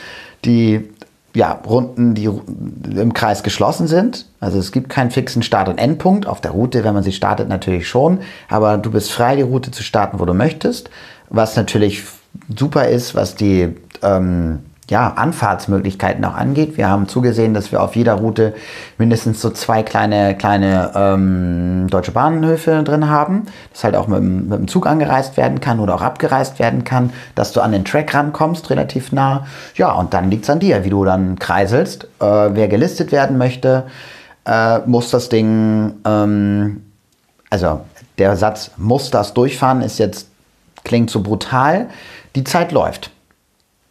die 0.45 0.91
ja, 1.35 1.61
Runden, 1.67 2.15
die 2.15 2.25
im 2.25 3.13
Kreis 3.13 3.43
geschlossen 3.43 3.89
sind. 3.89 4.27
Also 4.39 4.59
es 4.59 4.71
gibt 4.71 4.89
keinen 4.89 5.11
fixen 5.11 5.43
Start- 5.43 5.69
und 5.69 5.79
Endpunkt. 5.79 6.27
Auf 6.27 6.41
der 6.41 6.53
Route, 6.53 6.85
wenn 6.85 6.95
man 6.95 7.03
sie 7.03 7.13
startet, 7.13 7.49
natürlich 7.49 7.89
schon. 7.89 8.21
Aber 8.49 8.79
du 8.79 8.93
bist 8.93 9.11
frei, 9.11 9.35
die 9.35 9.43
Route 9.43 9.73
zu 9.73 9.83
starten, 9.83 10.21
wo 10.21 10.25
du 10.25 10.35
möchtest. 10.35 10.91
Was 11.31 11.57
natürlich 11.57 12.05
super 12.57 12.89
ist, 12.89 13.17
was 13.17 13.35
die 13.35 13.75
ähm, 14.03 14.61
ja, 14.91 15.15
Anfahrtsmöglichkeiten 15.15 16.25
auch 16.25 16.35
angeht. 16.35 16.77
Wir 16.77 16.89
haben 16.89 17.09
zugesehen, 17.09 17.55
dass 17.55 17.73
wir 17.73 17.83
auf 17.83 17.97
jeder 17.97 18.15
Route 18.15 18.55
mindestens 18.99 19.41
so 19.41 19.51
zwei 19.51 19.83
kleine, 19.83 20.37
kleine 20.37 20.93
ähm, 20.95 21.87
deutsche 21.89 22.13
Bahnhöfe 22.13 22.83
drin 22.83 23.09
haben, 23.09 23.45
dass 23.73 23.85
halt 23.85 23.97
auch 23.97 24.09
mit, 24.09 24.23
mit, 24.23 24.59
dem 24.59 24.69
Zug 24.69 24.87
angereist 24.87 25.37
werden 25.37 25.61
kann 25.61 25.81
oder 25.81 25.95
auch 25.95 26.03
abgereist 26.03 26.59
werden 26.59 26.85
kann, 26.85 27.13
dass 27.35 27.53
du 27.53 27.63
an 27.63 27.73
den 27.73 27.85
Track 27.85 28.13
rankommst, 28.13 28.69
relativ 28.71 29.13
nah. 29.13 29.47
Ja, 29.75 29.93
und 29.93 30.13
dann 30.13 30.31
liegt 30.31 30.45
es 30.45 30.51
an 30.51 30.61
dir, 30.61 30.85
wie 30.85 30.91
du 30.91 31.05
dann 31.05 31.39
kreiselst. 31.39 32.05
Äh, 32.21 32.27
wer 32.53 32.69
gelistet 32.69 33.11
werden 33.11 33.39
möchte, 33.39 33.85
äh, 34.45 34.81
muss 34.81 35.11
das 35.11 35.31
Ding, 35.31 35.95
ähm, 36.05 36.83
also 37.49 37.81
der 38.19 38.37
Satz 38.37 38.73
muss 38.77 39.11
das 39.11 39.33
durchfahren, 39.33 39.81
ist 39.81 39.99
jetzt, 39.99 40.29
klingt 40.85 41.09
so 41.09 41.23
brutal. 41.23 41.89
Die 42.37 42.45
Zeit 42.45 42.73
läuft. 42.73 43.14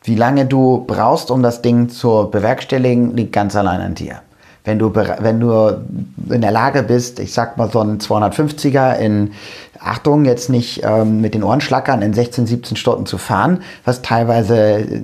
Wie 0.03 0.15
lange 0.15 0.45
du 0.45 0.83
brauchst, 0.85 1.31
um 1.31 1.41
das 1.41 1.61
Ding 1.61 1.89
zu 1.89 2.29
bewerkstelligen, 2.29 3.15
liegt 3.15 3.31
ganz 3.31 3.55
allein 3.55 3.81
an 3.81 3.95
dir. 3.95 4.21
Wenn 4.65 4.79
du, 4.79 4.93
wenn 4.95 5.39
du 5.41 5.81
in 6.29 6.41
der 6.41 6.51
Lage 6.51 6.83
bist, 6.83 7.19
ich 7.19 7.33
sag 7.33 7.57
mal 7.57 7.69
so 7.69 7.81
ein 7.81 7.99
250er 7.99 8.97
in, 8.97 9.31
Achtung, 9.79 10.23
jetzt 10.23 10.49
nicht 10.49 10.81
ähm, 10.83 11.19
mit 11.19 11.33
den 11.33 11.43
Ohren 11.43 11.59
schlackern, 11.59 12.01
in 12.01 12.13
16, 12.13 12.47
17 12.47 12.77
Stunden 12.77 13.05
zu 13.05 13.17
fahren, 13.17 13.61
was 13.83 14.01
teilweise 14.01 14.57
äh, 14.57 15.01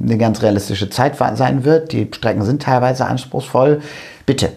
eine 0.00 0.18
ganz 0.18 0.42
realistische 0.42 0.90
Zeit 0.90 1.16
sein 1.16 1.64
wird. 1.64 1.90
Die 1.90 2.08
Strecken 2.12 2.44
sind 2.44 2.62
teilweise 2.62 3.06
anspruchsvoll. 3.06 3.80
Bitte, 4.26 4.52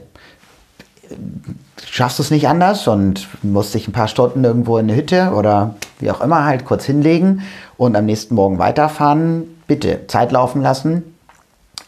schaffst 1.90 2.20
du 2.20 2.24
es 2.24 2.32
nicht 2.32 2.48
anders 2.48 2.88
und 2.88 3.28
musst 3.44 3.74
dich 3.74 3.88
ein 3.88 3.94
paar 3.94 4.08
Stunden 4.08 4.44
irgendwo 4.44 4.78
in 4.78 4.90
eine 4.90 4.96
Hütte 4.96 5.32
oder 5.36 5.76
wie 6.00 6.12
auch 6.12 6.22
immer 6.22 6.46
halt 6.46 6.66
kurz 6.66 6.86
hinlegen 6.86 7.44
und 7.78 7.96
am 7.96 8.06
nächsten 8.06 8.36
Morgen 8.36 8.60
weiterfahren, 8.60 9.44
bitte 9.68 10.08
Zeit 10.08 10.32
laufen 10.32 10.62
lassen, 10.62 11.16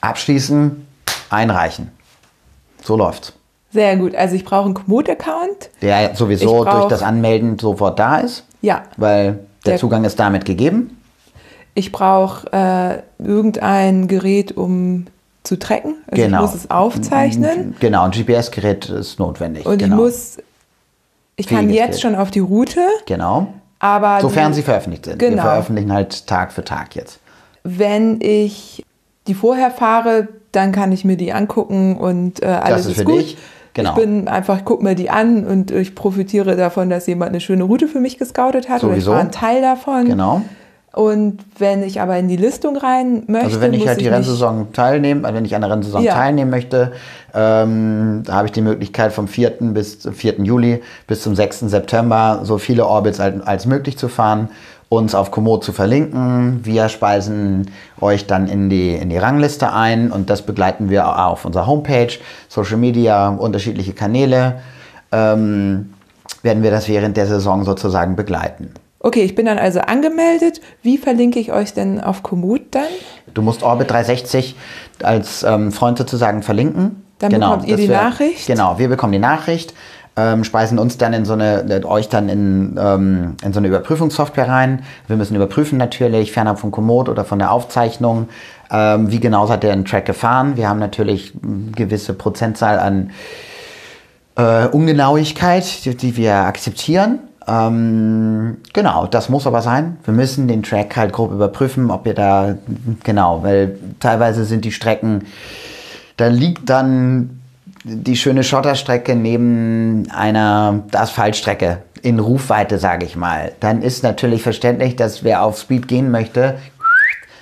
abschließen, 0.01 0.85
einreichen. 1.29 1.91
So 2.83 2.95
läuft's. 2.95 3.33
Sehr 3.71 3.97
gut. 3.97 4.15
Also 4.15 4.35
ich 4.35 4.45
brauche 4.45 4.65
einen 4.65 4.73
Komoot-Account. 4.73 5.69
Der 5.81 6.15
sowieso 6.15 6.63
durch 6.63 6.87
das 6.87 7.03
Anmelden 7.03 7.59
sofort 7.59 7.99
da 7.99 8.17
ist. 8.19 8.45
Ja. 8.61 8.83
Weil 8.95 9.39
der, 9.65 9.73
der 9.73 9.77
Zugang 9.77 10.05
ist 10.05 10.19
damit 10.19 10.45
gegeben. 10.45 11.01
Ich 11.73 11.91
brauche 11.91 12.47
äh, 12.53 13.01
irgendein 13.21 14.07
Gerät, 14.07 14.55
um 14.55 15.07
zu 15.45 15.57
tracken. 15.57 15.95
Also 16.07 16.23
genau. 16.23 16.37
ich 16.37 16.51
muss 16.51 16.55
es 16.55 16.71
aufzeichnen. 16.71 17.75
Genau, 17.79 18.03
ein 18.03 18.11
GPS-Gerät 18.11 18.89
ist 18.89 19.19
notwendig. 19.19 19.65
Und 19.65 19.77
genau. 19.77 19.95
ich 19.95 20.01
muss, 20.01 20.37
ich 21.35 21.47
kann 21.47 21.69
jetzt 21.69 22.01
schon 22.01 22.15
auf 22.15 22.31
die 22.31 22.39
Route. 22.39 22.81
Genau. 23.05 23.47
Aber 23.79 24.19
Sofern 24.21 24.53
sie 24.53 24.61
veröffentlicht 24.61 25.05
sind. 25.05 25.19
Genau. 25.19 25.35
Wir 25.35 25.41
veröffentlichen 25.43 25.91
halt 25.91 26.27
Tag 26.27 26.53
für 26.53 26.63
Tag 26.63 26.95
jetzt. 26.95 27.19
Wenn 27.63 28.19
ich 28.21 28.85
die 29.27 29.33
vorher 29.33 29.71
fahre, 29.71 30.27
dann 30.51 30.71
kann 30.71 30.91
ich 30.91 31.03
mir 31.03 31.17
die 31.17 31.33
angucken 31.33 31.97
und 31.97 32.41
äh, 32.41 32.45
alles 32.45 32.83
das 32.83 32.85
ist, 32.85 32.91
ist 32.91 32.97
für 32.99 33.05
gut. 33.05 33.19
Dich. 33.19 33.37
Genau. 33.73 33.89
Ich 33.89 33.95
bin 33.95 34.27
einfach, 34.29 34.61
guck 34.63 34.81
mir 34.81 34.95
die 34.95 35.09
an 35.09 35.45
und 35.45 35.69
ich 35.69 35.95
profitiere 35.95 36.55
davon, 36.55 36.89
dass 36.89 37.07
jemand 37.07 37.29
eine 37.29 37.41
schöne 37.41 37.63
Route 37.63 37.89
für 37.89 37.99
mich 37.99 38.17
gescoutet 38.17 38.69
hat. 38.69 38.79
Sowieso. 38.79 39.11
Oder 39.11 39.19
ich 39.19 39.25
war 39.25 39.29
ein 39.29 39.31
Teil 39.31 39.61
davon. 39.61 40.05
Genau. 40.05 40.41
Und 40.95 41.39
wenn 41.57 41.83
ich 41.83 41.99
aber 41.99 42.17
in 42.17 42.29
die 42.29 42.37
Listung 42.37 42.77
rein 42.77 43.23
möchte. 43.27 43.47
Also 43.47 43.61
wenn 43.61 43.73
ich 43.73 43.85
halt 43.85 43.99
die 43.99 44.07
Rennsaison 44.07 44.71
teilnehme, 44.71 45.23
wenn 45.33 45.43
ich 45.43 45.53
an 45.53 45.59
der 45.59 45.69
Rennsaison 45.69 46.01
ja. 46.01 46.13
teilnehmen 46.13 46.49
möchte, 46.49 46.93
ähm, 47.33 48.23
da 48.23 48.35
habe 48.35 48.45
ich 48.45 48.53
die 48.53 48.61
Möglichkeit 48.61 49.11
vom 49.11 49.27
4. 49.27 49.57
bis 49.59 49.99
zum 49.99 50.13
4. 50.13 50.35
Juli 50.43 50.81
bis 51.05 51.21
zum 51.21 51.35
6. 51.35 51.59
September 51.61 52.39
so 52.43 52.57
viele 52.57 52.85
Orbits 52.85 53.19
als, 53.19 53.45
als 53.45 53.65
möglich 53.65 53.97
zu 53.97 54.07
fahren, 54.07 54.47
uns 54.87 55.15
auf 55.15 55.31
Komoot 55.31 55.65
zu 55.65 55.73
verlinken. 55.73 56.61
Wir 56.63 56.87
speisen 56.87 57.71
euch 57.99 58.25
dann 58.25 58.47
in 58.47 58.69
die, 58.69 58.93
in 58.93 59.09
die 59.09 59.17
Rangliste 59.17 59.73
ein 59.73 60.13
und 60.13 60.29
das 60.29 60.43
begleiten 60.43 60.89
wir 60.89 61.27
auf 61.27 61.43
unserer 61.43 61.67
Homepage, 61.67 62.13
Social 62.47 62.77
Media, 62.77 63.27
unterschiedliche 63.27 63.91
Kanäle. 63.91 64.61
Ähm, 65.11 65.93
werden 66.41 66.63
wir 66.63 66.71
das 66.71 66.87
während 66.87 67.17
der 67.17 67.27
Saison 67.27 67.65
sozusagen 67.65 68.15
begleiten. 68.15 68.71
Okay, 69.05 69.21
ich 69.21 69.35
bin 69.35 69.45
dann 69.45 69.59
also 69.59 69.81
angemeldet. 69.81 70.61
Wie 70.81 70.97
verlinke 70.97 71.37
ich 71.37 71.51
euch 71.53 71.75
denn 71.75 72.01
auf 72.01 72.23
Komoot 72.23 72.61
dann? 72.71 72.87
Du 73.35 73.43
musst 73.43 73.61
Orbit 73.61 73.91
360 73.91 74.55
als 75.03 75.43
ähm, 75.43 75.71
Freund 75.71 75.99
sozusagen 75.99 76.41
verlinken. 76.41 77.05
Dann 77.19 77.29
genau, 77.29 77.51
bekommt 77.51 77.69
ihr 77.69 77.77
die 77.77 77.87
wir, 77.87 77.97
Nachricht? 77.97 78.47
Genau, 78.47 78.79
wir 78.79 78.89
bekommen 78.89 79.13
die 79.13 79.19
Nachricht, 79.19 79.75
ähm, 80.15 80.43
speisen 80.43 80.79
uns 80.79 80.97
dann 80.97 81.13
in 81.13 81.23
so 81.23 81.33
eine, 81.33 81.69
äh, 81.69 81.85
euch 81.85 82.09
dann 82.09 82.29
in, 82.29 82.79
ähm, 82.79 83.37
in 83.43 83.53
so 83.53 83.59
eine 83.59 83.67
Überprüfungssoftware 83.67 84.49
rein. 84.49 84.81
Wir 85.05 85.17
müssen 85.17 85.35
überprüfen 85.35 85.77
natürlich, 85.77 86.31
fernab 86.31 86.57
von 86.57 86.71
Komoot 86.71 87.07
oder 87.07 87.25
von 87.25 87.37
der 87.37 87.51
Aufzeichnung, 87.51 88.29
ähm, 88.71 89.11
wie 89.11 89.19
genau 89.19 89.47
hat 89.47 89.61
der 89.61 89.73
einen 89.73 89.85
Track 89.85 90.05
gefahren. 90.05 90.57
Wir 90.57 90.67
haben 90.67 90.79
natürlich 90.79 91.31
eine 91.43 91.73
gewisse 91.73 92.15
Prozentzahl 92.15 92.79
an 92.79 93.11
äh, 94.35 94.65
Ungenauigkeit, 94.65 95.85
die, 95.85 95.95
die 95.95 96.17
wir 96.17 96.33
akzeptieren. 96.33 97.19
Ähm, 97.47 98.57
genau, 98.73 99.05
das 99.07 99.29
muss 99.29 99.45
aber 99.45 99.61
sein. 99.61 99.97
Wir 100.03 100.13
müssen 100.13 100.47
den 100.47 100.63
Track 100.63 100.95
halt 100.95 101.13
grob 101.13 101.31
überprüfen, 101.31 101.91
ob 101.91 102.07
ihr 102.07 102.15
da, 102.15 102.55
genau, 103.03 103.43
weil 103.43 103.77
teilweise 103.99 104.45
sind 104.45 104.65
die 104.65 104.71
Strecken, 104.71 105.25
da 106.17 106.27
liegt 106.27 106.69
dann 106.69 107.41
die 107.83 108.15
schöne 108.15 108.43
Schotterstrecke 108.43 109.15
neben 109.15 110.07
einer 110.09 110.83
Asphaltstrecke 110.91 111.83
in 112.01 112.19
Rufweite, 112.19 112.79
sage 112.79 113.05
ich 113.05 113.15
mal. 113.15 113.51
Dann 113.59 113.81
ist 113.81 114.03
natürlich 114.03 114.41
verständlich, 114.41 114.95
dass 114.95 115.23
wer 115.23 115.43
auf 115.43 115.59
Speed 115.59 115.87
gehen 115.87 116.09
möchte, 116.09 116.55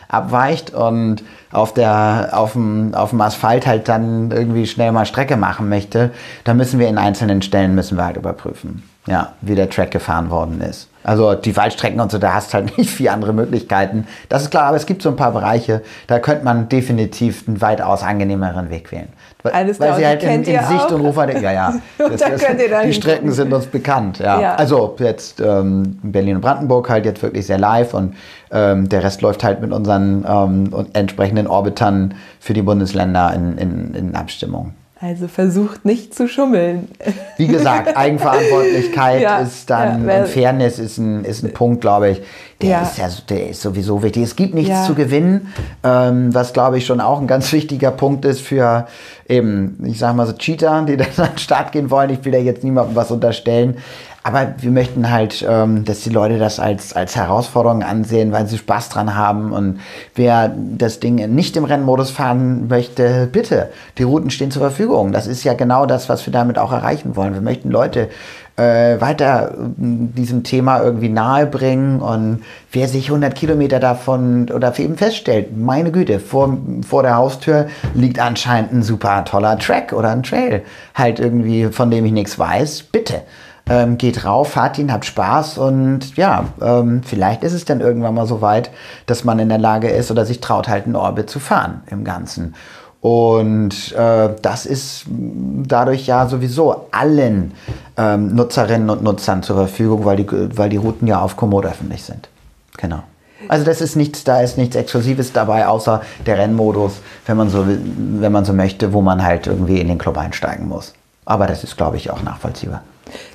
abweicht 0.09 0.73
und 0.73 1.23
auf, 1.51 1.73
der, 1.73 2.29
auf, 2.33 2.53
dem, 2.53 2.93
auf 2.93 3.11
dem 3.11 3.21
Asphalt 3.21 3.65
halt 3.65 3.87
dann 3.87 4.31
irgendwie 4.31 4.67
schnell 4.67 4.91
mal 4.91 5.05
Strecke 5.05 5.37
machen 5.37 5.69
möchte, 5.69 6.11
dann 6.43 6.57
müssen 6.57 6.79
wir 6.79 6.87
in 6.87 6.97
einzelnen 6.97 7.41
Stellen 7.41 7.75
müssen 7.75 7.97
wir 7.97 8.05
halt 8.05 8.17
überprüfen, 8.17 8.83
ja, 9.05 9.33
wie 9.41 9.55
der 9.55 9.69
Track 9.69 9.91
gefahren 9.91 10.29
worden 10.29 10.61
ist. 10.61 10.89
Also 11.03 11.35
die 11.35 11.57
Waldstrecken 11.57 11.99
und 11.99 12.11
so, 12.11 12.17
da 12.17 12.33
hast 12.33 12.53
halt 12.53 12.77
nicht 12.77 12.89
viele 12.89 13.11
andere 13.11 13.33
Möglichkeiten. 13.33 14.07
Das 14.29 14.43
ist 14.43 14.51
klar, 14.51 14.63
aber 14.63 14.77
es 14.77 14.85
gibt 14.85 15.01
so 15.01 15.09
ein 15.09 15.17
paar 15.17 15.31
Bereiche, 15.31 15.81
da 16.07 16.19
könnte 16.19 16.45
man 16.45 16.69
definitiv 16.69 17.45
einen 17.47 17.61
weitaus 17.61 18.03
angenehmeren 18.03 18.69
Weg 18.69 18.91
wählen. 18.91 19.09
Alles 19.43 19.77
weil 19.77 19.87
klar, 19.87 19.99
sie 19.99 20.07
halt 20.07 20.23
in, 20.23 20.29
in 20.29 20.45
Sicht 20.45 20.85
auch? 20.85 20.91
und 20.91 21.01
Rufweite, 21.01 21.39
ja, 21.39 21.51
ja. 21.51 21.69
Und 21.97 22.21
da 22.21 22.29
dann 22.29 22.87
die 22.87 22.93
Strecken 22.93 23.29
sind 23.33 23.51
uns 23.51 23.65
bekannt, 23.65 24.19
ja. 24.19 24.39
Ja. 24.39 24.55
Also 24.55 24.95
jetzt 24.99 25.41
ähm, 25.41 25.99
Berlin 26.01 26.37
und 26.37 26.41
Brandenburg 26.41 26.89
halt 26.89 27.05
jetzt 27.05 27.21
wirklich 27.21 27.45
sehr 27.45 27.57
live 27.57 27.93
und 27.93 28.15
ähm, 28.51 28.87
der 28.87 29.03
Rest 29.03 29.21
läuft 29.21 29.43
halt 29.43 29.59
mit 29.59 29.73
unseren 29.73 30.25
ähm, 30.25 30.87
entsprechenden 30.93 31.47
Orbitern 31.47 32.13
für 32.39 32.53
die 32.53 32.61
Bundesländer 32.61 33.33
in, 33.33 33.57
in, 33.57 33.93
in 33.93 34.15
Abstimmung. 34.15 34.73
Also 35.03 35.27
versucht 35.27 35.83
nicht 35.83 36.15
zu 36.15 36.29
schummeln. 36.29 36.87
Wie 37.37 37.47
gesagt, 37.47 37.97
Eigenverantwortlichkeit 37.97 39.21
Ja, 39.21 39.39
ist 39.39 39.69
dann, 39.69 40.07
ja, 40.07 40.23
Fairness 40.23 40.79
ist 40.79 40.97
ein, 40.97 41.25
ist 41.25 41.43
ein 41.43 41.51
Punkt, 41.51 41.81
glaube 41.81 42.11
ich, 42.11 42.21
der, 42.61 42.69
Ja. 42.69 42.81
ist 42.83 42.97
ja, 42.97 43.09
der 43.27 43.49
ist 43.49 43.61
sowieso 43.61 44.01
wichtig. 44.01 44.23
Es 44.23 44.37
gibt 44.37 44.53
nichts 44.53 44.69
Ja. 44.69 44.85
zu 44.85 44.95
gewinnen, 44.95 45.51
ähm, 45.83 46.33
was, 46.33 46.53
glaube 46.53 46.77
ich, 46.77 46.85
schon 46.85 47.01
auch 47.01 47.19
ein 47.19 47.27
ganz 47.27 47.51
wichtiger 47.51 47.91
Punkt 47.91 48.23
ist 48.23 48.39
für 48.39 48.87
eben, 49.27 49.77
ich 49.85 49.99
sage 49.99 50.15
mal 50.15 50.25
so 50.25 50.31
Cheater, 50.33 50.85
die 50.87 50.95
dann 50.97 51.07
an 51.17 51.29
den 51.33 51.37
Start 51.37 51.73
gehen 51.73 51.91
wollen. 51.91 52.09
Ich 52.09 52.23
will 52.23 52.31
da 52.31 52.37
jetzt 52.37 52.63
niemandem 52.63 52.95
was 52.95 53.11
unterstellen. 53.11 53.79
Aber 54.23 54.55
wir 54.57 54.71
möchten 54.71 55.11
halt, 55.11 55.45
ähm, 55.47 55.83
dass 55.83 56.01
die 56.01 56.09
Leute 56.09 56.37
das 56.37 56.59
als, 56.59 56.93
als 56.93 57.15
Herausforderung 57.15 57.83
ansehen, 57.83 58.31
weil 58.31 58.47
sie 58.47 58.57
Spaß 58.57 58.89
dran 58.89 59.15
haben. 59.15 59.51
Und 59.51 59.81
wer 60.15 60.53
das 60.77 61.01
Ding 61.01 61.15
nicht 61.35 61.57
im 61.57 61.65
Rennmodus 61.65 62.09
fahren 62.09 62.67
möchte, 62.69 63.27
bitte, 63.29 63.69
die 63.97 64.03
Routen 64.03 64.29
stehen 64.29 64.49
zur 64.49 64.61
Verfügung. 64.61 65.11
Das 65.11 65.27
ist 65.27 65.43
ja 65.43 65.53
genau 65.53 65.85
das, 65.85 66.07
was 66.07 66.25
wir 66.25 66.31
damit 66.31 66.57
auch 66.57 66.71
erreichen 66.71 67.17
wollen. 67.17 67.33
Wir 67.33 67.41
möchten 67.41 67.69
Leute 67.69 68.09
äh, 68.55 69.01
weiter 69.01 69.51
äh, 69.51 69.63
diesem 69.77 70.43
Thema 70.43 70.81
irgendwie 70.81 71.09
nahe 71.09 71.45
bringen 71.45 71.99
und 71.99 72.43
wer 72.71 72.87
sich 72.87 73.07
100 73.07 73.33
Kilometer 73.35 73.79
davon 73.79 74.49
oder 74.49 74.77
eben 74.77 74.95
feststellt, 74.95 75.57
meine 75.57 75.91
Güte, 75.91 76.19
vor, 76.19 76.57
vor 76.87 77.03
der 77.03 77.15
Haustür 77.15 77.67
liegt 77.95 78.19
anscheinend 78.19 78.73
ein 78.73 78.83
super 78.83 79.25
toller 79.25 79.57
Track 79.57 79.93
oder 79.93 80.11
ein 80.11 80.23
Trail, 80.23 80.61
halt 80.93 81.19
irgendwie, 81.19 81.65
von 81.65 81.89
dem 81.89 82.05
ich 82.05 82.11
nichts 82.11 82.37
weiß, 82.37 82.83
bitte. 82.83 83.23
Ähm, 83.69 83.97
geht 83.97 84.25
rauf, 84.25 84.51
fahrt 84.51 84.77
ihn, 84.77 84.91
habt 84.91 85.05
Spaß 85.05 85.57
und 85.57 86.17
ja, 86.17 86.45
ähm, 86.61 87.01
vielleicht 87.01 87.43
ist 87.43 87.53
es 87.53 87.63
dann 87.63 87.79
irgendwann 87.79 88.13
mal 88.13 88.27
so 88.27 88.41
weit, 88.41 88.71
dass 89.05 89.23
man 89.23 89.39
in 89.39 89.47
der 89.47 89.57
Lage 89.57 89.89
ist 89.89 90.11
oder 90.11 90.25
sich 90.25 90.41
traut, 90.41 90.67
halt 90.67 90.85
einen 90.85 90.97
Orbit 90.97 91.29
zu 91.29 91.39
fahren 91.39 91.81
im 91.89 92.03
Ganzen. 92.03 92.55
Und 93.03 93.91
äh, 93.93 94.29
das 94.41 94.65
ist 94.65 95.05
dadurch 95.07 96.07
ja 96.07 96.27
sowieso 96.27 96.87
allen 96.91 97.53
ähm, 97.97 98.33
Nutzerinnen 98.33 98.89
und 98.89 99.03
Nutzern 99.03 99.43
zur 99.43 99.57
Verfügung, 99.57 100.05
weil 100.05 100.15
die, 100.15 100.57
weil 100.57 100.69
die 100.69 100.77
Routen 100.77 101.07
ja 101.07 101.21
auf 101.21 101.35
Komoot 101.35 101.65
öffentlich 101.65 102.03
sind. 102.03 102.29
Genau. 102.77 103.03
Also 103.49 103.65
das 103.65 103.81
ist 103.81 103.95
nichts, 103.95 104.23
da 104.23 104.41
ist 104.41 104.57
nichts 104.57 104.75
Exklusives 104.75 105.33
dabei, 105.33 105.67
außer 105.67 106.01
der 106.25 106.37
Rennmodus, 106.37 107.01
wenn 107.25 107.35
man 107.35 107.49
so, 107.49 107.65
wenn 107.67 108.31
man 108.31 108.45
so 108.45 108.53
möchte, 108.53 108.93
wo 108.93 109.01
man 109.01 109.21
halt 109.21 109.47
irgendwie 109.47 109.81
in 109.81 109.89
den 109.89 109.97
Club 109.97 110.17
einsteigen 110.17 110.69
muss. 110.69 110.93
Aber 111.25 111.47
das 111.47 111.63
ist, 111.63 111.75
glaube 111.75 111.97
ich, 111.97 112.09
auch 112.09 112.23
nachvollziehbar. 112.23 112.83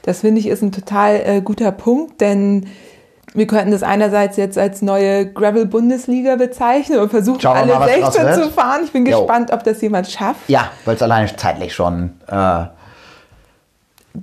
Das 0.03 0.21
finde 0.21 0.41
ich 0.41 0.47
ist 0.49 0.62
ein 0.62 0.73
total 0.73 1.21
äh, 1.25 1.41
guter 1.41 1.73
Punkt, 1.73 2.21
denn 2.21 2.67
wir 3.35 3.47
könnten 3.47 3.71
das 3.71 3.83
einerseits 3.83 4.37
jetzt 4.37 4.57
als 4.57 4.81
neue 4.83 5.31
Gravel-Bundesliga 5.33 6.37
bezeichnen 6.37 6.99
und 6.99 7.11
versuchen, 7.11 7.45
alle 7.47 7.75
mal, 7.75 7.81
was 7.81 8.01
draus 8.01 8.14
16 8.14 8.25
wird. 8.25 8.45
zu 8.45 8.51
fahren. 8.51 8.81
Ich 8.85 8.93
bin 8.93 9.05
Jo. 9.07 9.19
gespannt, 9.19 9.53
ob 9.53 9.62
das 9.64 9.81
jemand 9.83 10.09
schafft. 10.09 10.49
Ja, 10.49 10.71
weil 10.85 10.97
es 10.97 11.03
alleine 11.03 11.35
zeitlich 11.37 11.75
schon 11.75 12.14
äh, 12.27 12.64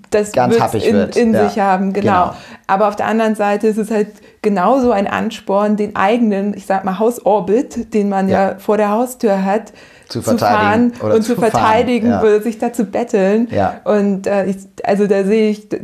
das 0.10 0.32
Ganz 0.32 0.60
happig 0.60 0.86
in, 0.88 0.96
wird, 0.96 1.16
in 1.16 1.34
ja. 1.34 1.48
sich 1.48 1.60
haben, 1.60 1.94
genau. 1.94 2.24
Genau. 2.26 2.34
Aber 2.68 2.88
auf 2.88 2.96
der 2.96 3.06
anderen 3.06 3.36
Seite 3.36 3.68
ist 3.68 3.78
es 3.78 3.92
halt 3.92 4.08
genauso 4.42 4.92
ein 4.92 5.08
Ansporn, 5.08 5.78
den 5.78 5.96
eigenen, 5.96 6.54
ich 6.54 6.66
sag 6.66 6.84
mal, 6.84 7.00
Hausorbit, 7.00 7.94
den 7.94 8.10
man 8.10 8.28
ja, 8.28 8.50
Ja. 8.52 8.58
vor 8.58 8.78
der 8.78 8.90
Haustür 8.90 9.46
hat, 9.46 9.72
Zu 10.10 10.22
verteidigen 10.22 10.94
fahren 10.94 11.12
und 11.14 11.22
zu 11.24 11.34
zu 11.34 11.42
fahren, 11.42 11.52
verteidigen, 11.52 12.10
ja. 12.10 12.40
sich 12.42 12.58
da 12.58 12.72
zu 12.74 12.86
betteln. 12.86 13.48
Ja. 13.52 13.82
Und 13.84 14.28
äh, 14.28 14.46
ich, 14.46 14.58
also 14.84 15.08
da 15.08 15.24
sehe 15.24 15.50
ich, 15.50 15.70
da, 15.70 15.78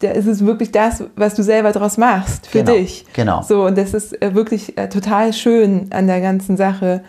da 0.00 0.10
ist 0.10 0.26
es 0.26 0.44
wirklich 0.44 0.72
das, 0.72 1.04
was 1.16 1.34
du 1.34 1.42
selber 1.42 1.72
draus 1.72 1.96
machst 1.96 2.46
für 2.46 2.58
Genau, 2.64 2.72
dich. 2.72 3.06
genau. 3.12 3.42
So, 3.42 3.64
und 3.64 3.78
das 3.78 3.94
ist 3.94 4.20
äh, 4.20 4.34
wirklich 4.34 4.76
äh, 4.76 4.88
total 4.88 5.32
schön 5.32 5.86
an 5.92 6.06
der 6.06 6.20
ganzen 6.20 6.56
Sache. 6.56 7.02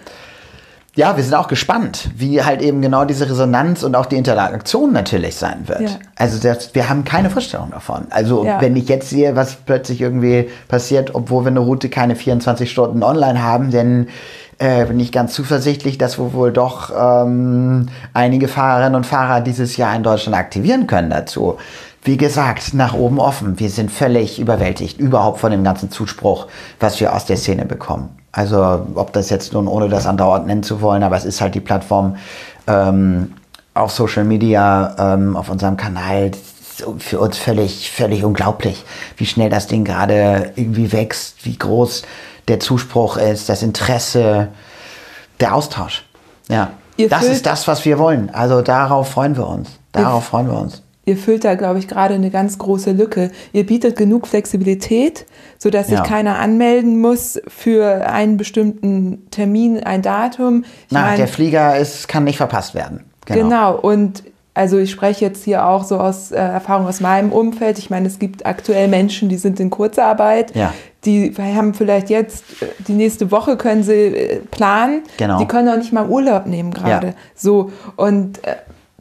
Ja, 0.98 1.18
wir 1.18 1.24
sind 1.26 1.34
auch 1.34 1.50
gespannt, 1.50 2.10
wie 2.16 2.42
halt 2.42 2.62
eben 2.62 2.82
genau 2.82 3.04
diese 3.04 3.30
Resonanz 3.30 3.84
und 3.84 3.96
auch 3.98 4.06
die 4.06 4.16
Interaktion 4.16 4.94
natürlich 4.94 5.36
sein 5.36 5.64
wird. 5.68 5.82
Ja. 5.82 5.90
Also 6.16 6.40
das, 6.42 6.74
wir 6.74 6.88
haben 6.88 7.04
keine 7.04 7.30
Vorstellung 7.30 7.72
davon. 7.72 8.08
Also 8.12 8.46
Ja. 8.46 8.62
wenn 8.62 8.78
ich 8.78 8.88
jetzt 8.88 9.10
sehe, 9.10 9.36
was 9.36 9.56
plötzlich 9.58 10.00
irgendwie 10.00 10.48
passiert, 10.70 11.14
obwohl 11.14 11.44
wir 11.44 11.50
eine 11.50 11.60
Route 11.60 11.90
keine 11.90 12.16
24 12.16 12.72
Stunden 12.72 13.04
online 13.04 13.44
haben, 13.44 13.72
dann 13.72 14.08
äh, 14.58 14.86
bin 14.86 15.00
ich 15.00 15.12
ganz 15.12 15.34
zuversichtlich, 15.34 15.98
dass 15.98 16.18
wir 16.18 16.34
wohl 16.34 16.52
doch 16.52 16.92
ähm, 16.98 17.88
einige 18.14 18.48
Fahrerinnen 18.48 18.96
und 18.96 19.06
Fahrer 19.06 19.42
dieses 19.42 19.78
Jahr 19.78 19.96
in 19.96 20.04
Deutschland 20.04 20.38
aktivieren 20.38 20.88
können 20.88 21.10
dazu. 21.10 21.58
Wie 22.04 22.18
gesagt, 22.18 22.74
nach 22.74 22.94
oben 22.94 23.20
offen. 23.20 23.60
Wir 23.60 23.70
sind 23.70 23.92
völlig 23.92 24.40
überwältigt, 24.40 25.00
überhaupt 25.00 25.40
von 25.40 25.52
dem 25.52 25.64
ganzen 25.64 25.90
Zuspruch, 25.90 26.48
was 26.80 27.00
wir 27.00 27.14
aus 27.14 27.26
der 27.26 27.38
Szene 27.38 27.66
bekommen. 27.66 28.10
Also, 28.32 28.86
ob 28.96 29.12
das 29.14 29.30
jetzt 29.30 29.54
nun, 29.54 29.68
ohne 29.68 29.90
das 29.90 30.06
andauernd 30.06 30.46
nennen 30.46 30.62
zu 30.62 30.82
wollen, 30.82 31.04
aber 31.04 31.18
es 31.18 31.26
ist 31.26 31.42
halt 31.42 31.56
die 31.56 31.62
Plattform 31.62 32.18
ähm, 32.68 33.34
auf 33.74 33.92
Social 33.92 34.24
Media, 34.24 34.96
ähm, 35.00 35.36
auf 35.36 35.50
unserem 35.50 35.78
Kanal. 35.78 36.32
Für 37.00 37.22
uns 37.22 37.38
völlig, 37.38 37.90
völlig 37.90 38.26
unglaublich, 38.26 38.84
wie 39.16 39.26
schnell 39.26 39.50
das 39.50 39.68
Ding 39.68 39.86
gerade 39.86 40.52
irgendwie 40.58 40.92
wächst, 40.92 41.46
wie 41.46 41.58
groß 41.58 42.04
der 42.48 42.60
Zuspruch 42.60 43.18
ist, 43.18 43.50
das 43.50 43.64
Interesse, 43.64 44.50
der 45.40 45.56
Austausch. 45.56 46.06
Ja. 46.50 46.72
Ihr 46.98 47.10
das 47.10 47.24
ist 47.26 47.46
das, 47.46 47.68
was 47.68 47.84
wir 47.84 48.00
wollen. 48.00 48.30
Also 48.34 48.62
darauf 48.62 49.10
freuen 49.10 49.36
wir 49.36 49.48
uns. 49.48 49.70
Darauf 49.92 50.26
freuen 50.26 50.48
wir 50.48 50.58
uns. 50.60 50.82
Ihr 51.08 51.18
füllt 51.18 51.44
da, 51.44 51.54
glaube 51.56 51.78
ich, 51.80 51.88
gerade 51.88 52.16
eine 52.16 52.32
ganz 52.32 52.58
große 52.58 52.92
Lücke. 52.94 53.30
Ihr 53.54 53.66
bietet 53.66 53.96
genug 53.96 54.28
Flexibilität, 54.28 55.26
sodass 55.60 55.88
sich 55.88 55.98
Ja. 55.98 56.04
keiner 56.04 56.40
anmelden 56.40 57.00
muss 57.00 57.40
für 57.48 58.08
einen 58.10 58.38
bestimmten 58.38 59.30
Termin, 59.30 59.84
ein 59.84 60.02
Datum. 60.02 60.64
Ich 60.64 60.92
Na, 60.92 61.02
mein, 61.02 61.18
der 61.18 61.28
Flieger 61.28 61.78
ist, 61.78 62.08
kann 62.08 62.24
nicht 62.24 62.38
verpasst 62.38 62.74
werden. 62.74 63.04
genau. 63.26 63.76
Und 63.78 64.24
also 64.56 64.78
ich 64.78 64.90
spreche 64.90 65.26
jetzt 65.26 65.44
hier 65.44 65.68
auch 65.68 65.84
so 65.84 66.00
aus 66.00 66.32
äh, 66.32 66.38
Erfahrung 66.38 66.88
aus 66.88 67.02
meinem 67.02 67.32
Umfeld. 67.34 67.78
Ich 67.78 67.90
meine, 67.90 68.08
es 68.08 68.18
gibt 68.20 68.46
aktuell 68.46 68.88
Menschen, 68.88 69.28
die 69.30 69.36
sind 69.38 69.60
in 69.60 69.70
Kurzarbeit. 69.70 70.56
Ja. 70.56 70.74
Die 71.06 71.34
haben 71.38 71.74
vielleicht 71.74 72.10
jetzt, 72.10 72.44
äh, 72.62 72.68
die 72.88 72.94
nächste 72.94 73.32
Woche 73.32 73.58
können 73.58 73.84
sie 73.84 73.94
äh, 73.94 74.40
planen. 74.52 75.04
Genau. 75.18 75.38
Die 75.40 75.46
können 75.46 75.70
auch 75.70 75.78
nicht 75.78 75.94
mal 75.94 76.08
Urlaub 76.10 76.46
nehmen 76.48 76.72
gerade. 76.72 77.08
Ja. 77.08 77.14
So. 77.36 77.72
Und 77.96 78.44
äh, 78.46 78.56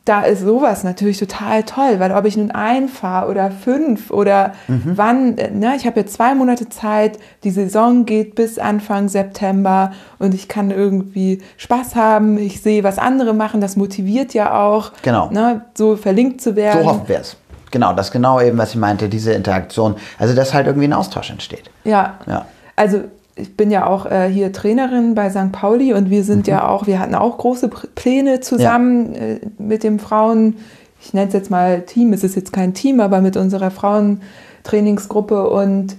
da 0.06 0.20
ist 0.20 0.42
sowas 0.42 0.84
natürlich 0.84 1.18
total 1.18 1.62
toll, 1.62 1.94
weil 1.98 2.12
ob 2.12 2.26
ich 2.26 2.36
nun 2.36 2.50
einfahre 2.50 3.30
oder 3.30 3.50
fünf 3.50 4.10
oder 4.10 4.52
Mhm. 4.68 4.82
wann, 4.96 5.38
äh, 5.38 5.50
ne, 5.50 5.72
ich 5.76 5.86
habe 5.86 6.00
jetzt 6.00 6.12
zwei 6.12 6.34
Monate 6.34 6.68
Zeit, 6.68 7.18
die 7.42 7.50
Saison 7.50 8.04
geht 8.04 8.34
bis 8.34 8.58
Anfang 8.58 9.08
September 9.08 9.92
und 10.18 10.34
ich 10.34 10.46
kann 10.46 10.70
irgendwie 10.70 11.40
Spaß 11.56 11.96
haben, 11.96 12.36
ich 12.36 12.60
sehe, 12.60 12.84
was 12.84 12.98
andere 12.98 13.32
machen, 13.32 13.62
das 13.62 13.76
motiviert 13.76 14.34
ja 14.34 14.60
auch, 14.62 14.92
Genau. 15.00 15.30
ne, 15.30 15.62
so 15.72 15.96
verlinkt 15.96 16.42
zu 16.42 16.54
werden. 16.54 16.82
So 16.82 16.86
hoffen 16.90 17.08
wir 17.08 17.20
es. 17.20 17.38
Genau, 17.74 17.92
das 17.92 18.12
genau 18.12 18.40
eben, 18.40 18.56
was 18.56 18.70
ich 18.70 18.76
meinte, 18.76 19.08
diese 19.08 19.32
Interaktion. 19.32 19.96
Also, 20.20 20.32
dass 20.32 20.54
halt 20.54 20.68
irgendwie 20.68 20.86
ein 20.86 20.92
Austausch 20.92 21.30
entsteht. 21.30 21.72
Ja. 21.82 22.20
Ja. 22.24 22.46
Also 22.76 23.00
ich 23.34 23.56
bin 23.56 23.72
ja 23.72 23.88
auch 23.88 24.06
äh, 24.06 24.28
hier 24.28 24.52
Trainerin 24.52 25.16
bei 25.16 25.28
St. 25.28 25.50
Pauli 25.50 25.92
und 25.92 26.08
wir 26.08 26.22
sind 26.22 26.46
ja 26.46 26.68
auch, 26.68 26.86
wir 26.86 27.00
hatten 27.00 27.16
auch 27.16 27.36
große 27.36 27.68
Pläne 27.96 28.38
zusammen 28.38 29.14
äh, 29.16 29.40
mit 29.58 29.82
dem 29.82 29.98
Frauen, 29.98 30.58
ich 31.02 31.12
nenne 31.14 31.26
es 31.26 31.34
jetzt 31.34 31.50
mal 31.50 31.80
Team, 31.80 32.12
es 32.12 32.22
ist 32.22 32.36
jetzt 32.36 32.52
kein 32.52 32.74
Team, 32.74 33.00
aber 33.00 33.20
mit 33.20 33.36
unserer 33.36 33.72
Frauentrainingsgruppe 33.72 35.50
und 35.50 35.96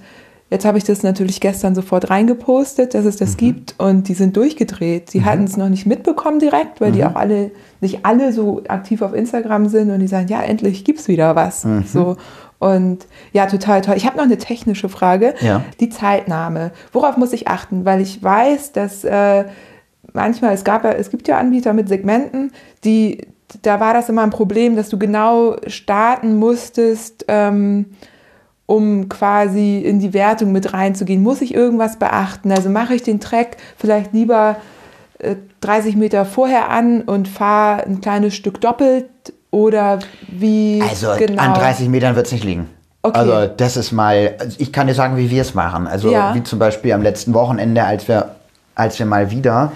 jetzt 0.55 0.65
habe 0.65 0.77
ich 0.77 0.83
das 0.83 1.03
natürlich 1.03 1.39
gestern 1.39 1.75
sofort 1.75 2.09
reingepostet, 2.09 2.93
dass 2.93 3.05
es 3.05 3.17
das 3.17 3.37
gibt 3.37 3.75
und 3.77 4.07
die 4.07 4.13
sind 4.13 4.35
durchgedreht. 4.35 5.13
Die 5.13 5.23
hatten 5.23 5.43
es 5.43 5.57
noch 5.57 5.69
nicht 5.69 5.85
mitbekommen 5.85 6.39
direkt, 6.39 6.81
weil 6.81 6.91
die 6.91 7.03
auch 7.03 7.15
alle, 7.15 7.51
nicht 7.81 8.05
alle 8.05 8.31
so 8.33 8.63
aktiv 8.67 9.01
auf 9.01 9.13
Instagram 9.13 9.67
sind 9.67 9.91
und 9.91 9.99
die 9.99 10.07
sagen, 10.07 10.27
ja, 10.29 10.41
endlich 10.41 10.83
gibt 10.83 10.99
es 10.99 11.07
wieder 11.07 11.35
was. 11.35 11.65
So. 11.91 12.17
Und 12.57 13.05
ja, 13.33 13.45
total 13.47 13.81
toll. 13.81 13.95
Ich 13.97 14.05
habe 14.05 14.17
noch 14.17 14.23
eine 14.23 14.37
technische 14.37 14.89
Frage. 14.89 15.35
Ja. 15.41 15.63
Die 15.79 15.89
Zeitnahme. 15.89 16.71
Worauf 16.93 17.17
muss 17.17 17.33
ich 17.33 17.47
achten? 17.47 17.83
Weil 17.83 18.01
ich 18.01 18.23
weiß, 18.23 18.71
dass 18.71 19.03
äh, 19.03 19.43
manchmal, 20.13 20.53
es, 20.53 20.63
gab 20.63 20.85
es 20.85 21.09
gibt 21.09 21.27
ja 21.27 21.37
Anbieter 21.37 21.73
mit 21.73 21.89
Segmenten, 21.89 22.51
die 22.83 23.27
da 23.61 23.79
war 23.79 23.93
das 23.93 24.09
immer 24.09 24.23
ein 24.23 24.31
Problem, 24.31 24.75
dass 24.75 24.89
du 24.89 24.97
genau 24.97 25.55
starten 25.67 26.35
musstest, 26.37 27.25
ähm, 27.27 27.85
um 28.67 29.09
quasi 29.09 29.79
in 29.79 29.99
die 29.99 30.13
Wertung 30.13 30.51
mit 30.51 30.73
reinzugehen. 30.73 31.21
Muss 31.21 31.41
ich 31.41 31.53
irgendwas 31.53 31.97
beachten? 31.99 32.51
Also 32.51 32.69
mache 32.69 32.95
ich 32.95 33.03
den 33.03 33.19
Track 33.19 33.57
vielleicht 33.77 34.13
lieber 34.13 34.57
äh, 35.19 35.35
30 35.61 35.95
Meter 35.95 36.25
vorher 36.25 36.69
an 36.69 37.01
und 37.01 37.27
fahre 37.27 37.83
ein 37.85 38.01
kleines 38.01 38.35
Stück 38.35 38.61
doppelt 38.61 39.05
oder 39.51 39.99
wie 40.27 40.81
Also 40.87 41.09
genau? 41.17 41.41
an 41.41 41.53
30 41.53 41.89
Metern 41.89 42.15
wird 42.15 42.25
es 42.25 42.31
nicht 42.31 42.43
liegen. 42.43 42.67
Okay. 43.03 43.19
Also 43.19 43.53
das 43.55 43.77
ist 43.77 43.91
mal, 43.91 44.33
also 44.39 44.55
ich 44.59 44.73
kann 44.73 44.87
dir 44.87 44.95
sagen, 44.95 45.15
wie 45.15 45.29
wir 45.29 45.41
es 45.43 45.53
machen. 45.53 45.85
Also 45.85 46.11
Ja. 46.11 46.33
wie 46.33 46.41
zum 46.43 46.57
Beispiel 46.57 46.91
am 46.93 47.03
letzten 47.03 47.33
Wochenende, 47.35 47.83
als 47.83 48.07
wir, 48.07 48.31
als 48.73 48.97
wir 48.97 49.05
mal 49.05 49.29
wieder, 49.29 49.71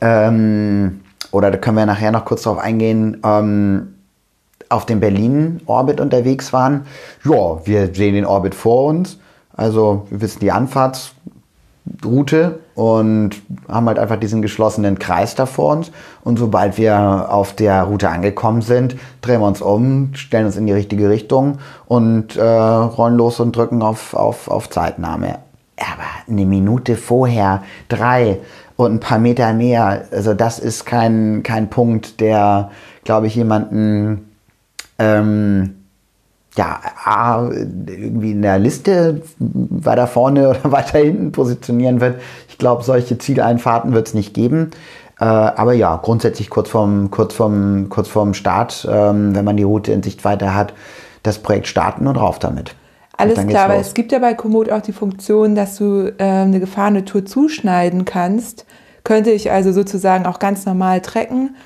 ähm, 0.00 1.00
oder 1.30 1.50
da 1.50 1.58
können 1.58 1.76
wir 1.76 1.86
nachher 1.86 2.10
noch 2.12 2.24
kurz 2.24 2.42
drauf 2.42 2.58
eingehen, 2.58 3.18
ähm, 3.24 3.94
auf 4.72 4.86
dem 4.86 5.00
Berlin-Orbit 5.00 6.00
unterwegs 6.00 6.52
waren. 6.52 6.86
Ja, 7.24 7.64
wir 7.64 7.94
sehen 7.94 8.14
den 8.14 8.26
Orbit 8.26 8.54
vor 8.54 8.86
uns. 8.86 9.18
Also 9.54 10.06
wir 10.10 10.22
wissen 10.22 10.40
die 10.40 10.50
Anfahrtsroute 10.50 12.58
und 12.74 13.42
haben 13.68 13.86
halt 13.86 13.98
einfach 13.98 14.16
diesen 14.16 14.42
geschlossenen 14.42 14.98
Kreis 14.98 15.34
da 15.34 15.46
vor 15.46 15.76
uns. 15.76 15.92
Und 16.24 16.38
sobald 16.38 16.78
wir 16.78 17.28
auf 17.30 17.54
der 17.54 17.82
Route 17.84 18.08
angekommen 18.08 18.62
sind, 18.62 18.96
drehen 19.20 19.40
wir 19.40 19.46
uns 19.46 19.60
um, 19.60 20.14
stellen 20.14 20.46
uns 20.46 20.56
in 20.56 20.66
die 20.66 20.72
richtige 20.72 21.10
Richtung 21.10 21.58
und 21.86 22.36
äh, 22.36 22.42
rollen 22.42 23.16
los 23.16 23.40
und 23.40 23.54
drücken 23.54 23.82
auf, 23.82 24.14
auf, 24.14 24.48
auf 24.48 24.70
Zeitnahme. 24.70 25.38
Aber 25.76 26.04
eine 26.28 26.46
Minute 26.46 26.96
vorher, 26.96 27.62
drei 27.88 28.38
und 28.76 28.94
ein 28.94 29.00
paar 29.00 29.18
Meter 29.18 29.52
mehr, 29.52 30.04
also 30.10 30.32
das 30.32 30.58
ist 30.58 30.86
kein, 30.86 31.42
kein 31.42 31.68
Punkt, 31.70 32.20
der, 32.20 32.70
glaube 33.04 33.26
ich, 33.26 33.34
jemanden 33.34 34.31
ähm, 34.98 35.74
ja, 36.56 36.80
A, 37.04 37.48
irgendwie 37.50 38.32
in 38.32 38.42
der 38.42 38.58
Liste 38.58 39.22
weiter 39.38 40.06
vorne 40.06 40.48
oder 40.50 40.70
weiter 40.72 40.98
hinten 40.98 41.32
positionieren 41.32 42.00
wird. 42.00 42.20
Ich 42.48 42.58
glaube, 42.58 42.82
solche 42.82 43.18
Zieleinfahrten 43.18 43.92
wird 43.92 44.08
es 44.08 44.14
nicht 44.14 44.34
geben. 44.34 44.70
Äh, 45.18 45.24
aber 45.24 45.72
ja, 45.72 45.96
grundsätzlich 45.96 46.50
kurz 46.50 46.68
vorm, 46.70 47.10
kurz 47.10 47.34
vorm, 47.34 47.88
kurz 47.88 48.08
vorm 48.08 48.34
Start, 48.34 48.86
ähm, 48.90 49.34
wenn 49.34 49.44
man 49.44 49.56
die 49.56 49.62
Route 49.62 49.92
in 49.92 50.02
Sichtweite 50.02 50.54
hat, 50.54 50.74
das 51.22 51.38
Projekt 51.38 51.68
starten 51.68 52.06
und 52.06 52.16
rauf 52.16 52.38
damit. 52.38 52.74
Alles 53.16 53.46
klar, 53.46 53.66
aber 53.66 53.76
es 53.76 53.94
gibt 53.94 54.10
ja 54.10 54.18
bei 54.18 54.34
Komoot 54.34 54.70
auch 54.70 54.80
die 54.80 54.92
Funktion, 54.92 55.54
dass 55.54 55.76
du 55.76 56.12
äh, 56.18 56.24
eine 56.24 56.60
gefahrene 56.60 57.04
Tour 57.04 57.24
zuschneiden 57.24 58.04
kannst. 58.04 58.66
Könnte 59.04 59.30
ich 59.30 59.50
also 59.50 59.72
sozusagen 59.72 60.26
auch 60.26 60.38
ganz 60.38 60.66
normal 60.66 61.00
trecken, 61.02 61.56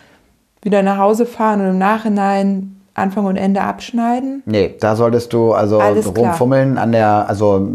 wieder 0.62 0.82
nach 0.82 0.98
Hause 0.98 1.24
fahren 1.24 1.60
und 1.60 1.68
im 1.68 1.78
Nachhinein 1.78 2.75
Anfang 2.96 3.26
und 3.26 3.36
Ende 3.36 3.60
abschneiden? 3.60 4.42
Nee, 4.46 4.74
da 4.80 4.96
solltest 4.96 5.32
du 5.32 5.52
also 5.52 5.78
Alles 5.78 6.12
klar. 6.12 6.28
rumfummeln 6.28 6.78
an 6.78 6.92
der, 6.92 7.28
also 7.28 7.68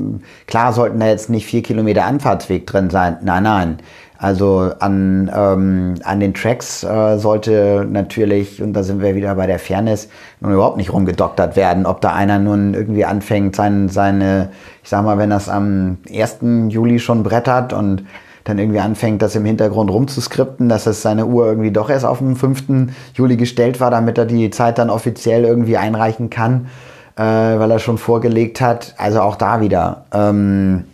klar 0.48 0.74
sollten 0.74 1.00
da 1.00 1.08
jetzt 1.08 1.30
nicht 1.30 1.46
vier 1.46 1.62
Kilometer 1.62 2.06
Anfahrtsweg 2.06 2.66
drin 2.66 2.90
sein. 2.90 3.18
Nein, 3.22 3.44
nein. 3.44 3.78
Also 4.18 4.72
an, 4.80 5.32
ähm, 5.36 5.96
an 6.04 6.20
den 6.20 6.34
Tracks 6.36 6.84
äh, 6.84 7.18
sollte 7.18 7.88
natürlich, 7.90 8.62
und 8.62 8.74
da 8.74 8.84
sind 8.84 9.02
wir 9.02 9.16
wieder 9.16 9.34
bei 9.34 9.48
der 9.48 9.58
Fairness, 9.58 10.10
nun 10.42 10.54
überhaupt 10.54 10.78
nicht 10.78 10.94
rumgedoktert 10.94 11.56
werden, 11.56 11.88
ob 11.88 12.02
da 12.02 12.14
einer 12.14 12.38
nun 12.38 12.76
irgendwie 12.76 13.06
anfängt, 13.06 13.56
sein, 13.56 13.90
seine, 13.90 14.50
ich 14.84 14.90
sag 14.90 15.04
mal, 15.04 15.18
wenn 15.18 15.32
das 15.32 15.50
am 15.50 15.98
1. 16.08 16.38
Juli 16.70 17.00
schon 17.00 17.24
brettert 17.24 17.74
und 17.74 18.06
dann 18.44 18.58
irgendwie 18.58 18.80
anfängt, 18.80 19.22
das 19.22 19.36
im 19.36 19.46
Hintergrund 19.46 19.92
rumzuskripten, 19.92 20.70
dass 20.70 20.88
es 20.88 21.02
seine 21.02 21.26
Uhr 21.26 21.46
irgendwie 21.46 21.72
doch 21.72 21.90
erst 21.90 22.06
auf 22.06 22.20
den 22.20 22.36
5. 22.36 22.92
Juli 23.14 23.38
gestellt 23.38 23.80
war, 23.80 23.92
damit 23.92 24.18
er 24.18 24.26
die 24.26 24.50
Zeit 24.50 24.78
dann 24.78 24.90
offiziell 24.90 25.44
irgendwie 25.44 25.78
einreichen 25.78 26.30
kann, 26.30 26.68
äh, 27.16 27.22
weil 27.24 27.70
er 27.70 27.80
schon 27.80 27.98
vorgelegt 27.98 28.62
hat. 28.62 28.96
Also 28.98 29.22
auch 29.22 29.36
da 29.36 29.62
wieder. 29.62 30.06
Ähm, 30.14 30.86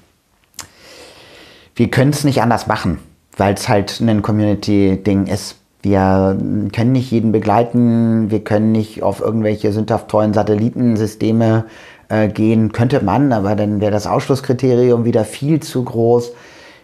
wir 1.75 1.89
können 1.89 2.11
es 2.11 2.23
nicht 2.23 2.41
anders 2.41 2.67
machen, 2.67 2.99
weil 3.37 3.53
es 3.53 3.69
halt 3.69 3.99
ein 4.01 4.21
Community-Ding 4.21 5.27
ist. 5.27 5.57
Wir 5.83 6.35
können 6.73 6.91
nicht 6.91 7.11
jeden 7.11 7.31
begleiten, 7.31 8.31
wir 8.31 8.43
können 8.43 8.71
nicht 8.71 9.03
auf 9.03 9.21
irgendwelche 9.21 9.71
sündhaft 9.71 10.09
tollen 10.09 10.33
Satellitensysteme 10.33 11.65
äh, 12.09 12.27
gehen. 12.27 12.71
Könnte 12.71 13.03
man, 13.03 13.31
aber 13.31 13.55
dann 13.55 13.79
wäre 13.79 13.91
das 13.91 14.07
Ausschlusskriterium 14.07 15.05
wieder 15.05 15.23
viel 15.23 15.59
zu 15.59 15.83
groß. 15.83 16.31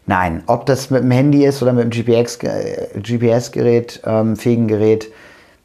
Nein, 0.06 0.44
ob 0.48 0.66
das 0.66 0.90
mit 0.90 1.04
dem 1.04 1.12
Handy 1.12 1.46
ist 1.46 1.62
oder 1.62 1.74
mit 1.74 1.86
dem 1.86 2.06
GPS-Gerät, 2.06 3.04
GPS 3.04 3.52
ähm, 4.06 4.36
fähigen 4.36 4.68
Gerät, 4.68 5.10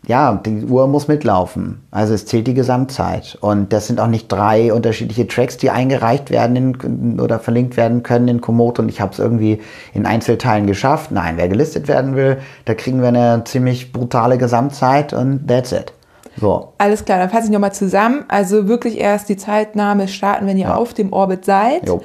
ja, 0.07 0.41
die 0.45 0.65
Uhr 0.65 0.87
muss 0.87 1.09
mitlaufen. 1.09 1.83
Also 1.91 2.15
es 2.15 2.25
zählt 2.25 2.47
die 2.47 2.55
Gesamtzeit. 2.55 3.37
Und 3.41 3.73
das 3.73 3.89
sind 3.89 4.01
auch 4.01 4.07
nicht 4.07 4.31
drei 4.31 4.73
unterschiedliche 4.73 5.27
Tracks, 5.27 5.57
die 5.57 5.71
eingereicht 5.71 6.31
werden 6.31 6.57
in, 6.57 7.21
oder 7.21 7.41
verlinkt 7.41 7.77
werden 7.77 8.03
können 8.03 8.29
in 8.29 8.41
Komoot 8.41 8.79
und 8.79 8.89
ich 8.89 9.01
habe 9.01 9.13
es 9.13 9.19
irgendwie 9.19 9.61
in 9.93 10.07
Einzelteilen 10.07 10.67
geschafft. 10.67 11.11
Nein, 11.11 11.35
wer 11.37 11.49
gelistet 11.49 11.89
werden 11.89 12.15
will, 12.15 12.39
da 12.65 12.75
kriegen 12.75 13.03
wir 13.03 13.09
eine 13.09 13.43
ziemlich 13.45 13.93
brutale 13.93 14.39
Gesamtzeit 14.39 15.13
und 15.13 15.47
that's 15.49 15.73
it. 15.73 15.93
So. 16.41 16.73
Alles 16.79 17.05
klar, 17.05 17.19
dann 17.19 17.31
fasse 17.31 17.47
ich 17.47 17.51
nochmal 17.51 17.73
zusammen. 17.73 18.25
Also 18.29 18.69
wirklich 18.69 18.99
erst 18.99 19.29
die 19.29 19.37
Zeitnahme 19.37 20.07
starten, 20.07 20.47
wenn 20.47 20.57
ihr 20.57 20.77
auf 20.77 20.95
dem 20.95 21.13
Orbit 21.13 21.45
seid. 21.45 21.87
Jo. 21.87 22.01